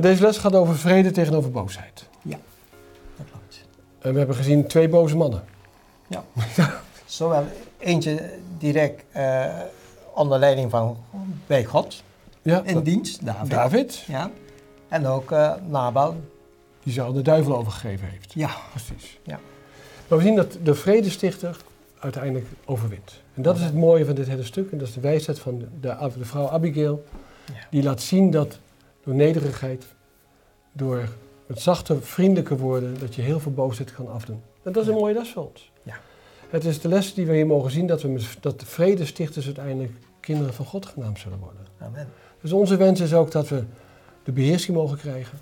deze 0.00 0.22
les 0.22 0.38
gaat 0.38 0.54
over 0.54 0.76
vrede 0.76 1.10
tegenover 1.10 1.50
boosheid. 1.50 2.08
dat 3.16 3.26
klopt. 3.30 3.64
En 3.98 4.12
we 4.12 4.18
hebben 4.18 4.36
gezien 4.36 4.66
twee 4.66 4.88
boze 4.88 5.16
mannen. 5.16 5.44
Zowel 7.04 7.44
eentje 7.78 8.30
direct 8.58 9.04
eh, 9.12 9.44
onder 10.14 10.38
leiding 10.38 10.70
van 10.70 10.96
bij 11.46 11.64
God 11.64 12.02
Ja, 12.42 12.62
in 12.64 12.82
dienst, 12.82 13.24
David. 13.26 13.50
David, 13.50 14.04
Ja. 14.06 14.30
En 14.88 15.06
ook 15.06 15.32
eh, 15.32 15.52
Nabal. 15.68 16.16
die 16.82 16.92
zich 16.92 17.04
aan 17.04 17.12
de 17.14 17.22
duivel 17.22 17.56
overgegeven 17.56 18.08
heeft. 18.08 18.32
Ja. 18.32 18.50
Precies. 18.70 19.18
Ja. 19.22 19.40
Maar 20.08 20.18
we 20.18 20.24
zien 20.24 20.36
dat 20.36 20.56
de 20.62 20.74
vredestichter 20.74 21.56
uiteindelijk 21.98 22.46
overwint. 22.64 23.20
En 23.34 23.42
dat 23.42 23.56
is 23.56 23.62
het 23.62 23.74
mooie 23.74 24.04
van 24.04 24.14
dit 24.14 24.26
hele 24.26 24.44
stuk. 24.44 24.72
En 24.72 24.78
dat 24.78 24.88
is 24.88 24.94
de 24.94 25.00
wijsheid 25.00 25.38
van 25.38 25.58
de, 25.58 25.66
de, 25.80 26.10
de 26.18 26.24
vrouw 26.24 26.48
Abigail. 26.48 27.04
Ja. 27.46 27.54
Die 27.70 27.82
laat 27.82 28.02
zien 28.02 28.30
dat 28.30 28.58
door 29.04 29.14
nederigheid, 29.14 29.84
door 30.72 31.08
met 31.46 31.60
zachte, 31.60 32.00
vriendelijke 32.00 32.56
woorden, 32.56 32.98
dat 32.98 33.14
je 33.14 33.22
heel 33.22 33.40
veel 33.40 33.52
boosheid 33.52 33.92
kan 33.92 34.08
afdoen. 34.08 34.42
En 34.62 34.72
dat 34.72 34.82
is 34.82 34.88
een 34.88 34.94
mooie 34.94 35.14
les 35.14 35.30
voor 35.30 35.48
ons. 35.48 35.72
Ja. 35.82 36.00
Het 36.48 36.64
is 36.64 36.80
de 36.80 36.88
les 36.88 37.14
die 37.14 37.26
we 37.26 37.34
hier 37.34 37.46
mogen 37.46 37.70
zien, 37.70 37.86
dat, 37.86 38.02
we 38.02 38.24
dat 38.40 38.60
de 38.60 38.66
vredestichters 38.66 39.46
uiteindelijk 39.46 39.92
kinderen 40.20 40.54
van 40.54 40.66
God 40.66 40.86
genaamd 40.86 41.18
zullen 41.18 41.38
worden. 41.38 41.66
Amen. 41.78 42.08
Dus 42.40 42.52
onze 42.52 42.76
wens 42.76 43.00
is 43.00 43.14
ook 43.14 43.30
dat 43.30 43.48
we 43.48 43.64
de 44.24 44.32
beheersing 44.32 44.76
mogen 44.76 44.98
krijgen, 44.98 45.38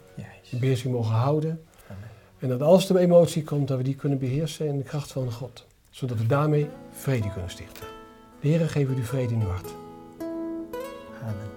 de 0.50 0.56
beheersing 0.56 0.94
mogen 0.94 1.14
houden. 1.14 1.64
Amen. 1.86 2.08
En 2.38 2.48
dat 2.48 2.62
als 2.62 2.88
er 2.88 2.96
emotie 2.96 3.44
komt, 3.44 3.68
dat 3.68 3.76
we 3.76 3.84
die 3.84 3.94
kunnen 3.94 4.18
beheersen 4.18 4.66
in 4.66 4.76
de 4.76 4.84
kracht 4.84 5.12
van 5.12 5.32
God. 5.32 5.66
Zodat 5.90 6.18
we 6.18 6.26
daarmee 6.26 6.68
vrede 6.92 7.32
kunnen 7.32 7.50
stichten. 7.50 7.84
De 8.40 8.48
Heer 8.48 8.68
geeft 8.68 8.90
u 8.90 8.94
die 8.94 9.04
vrede 9.04 9.34
in 9.34 9.40
uw 9.40 9.48
hart. 9.48 9.68
Amen. 11.22 11.49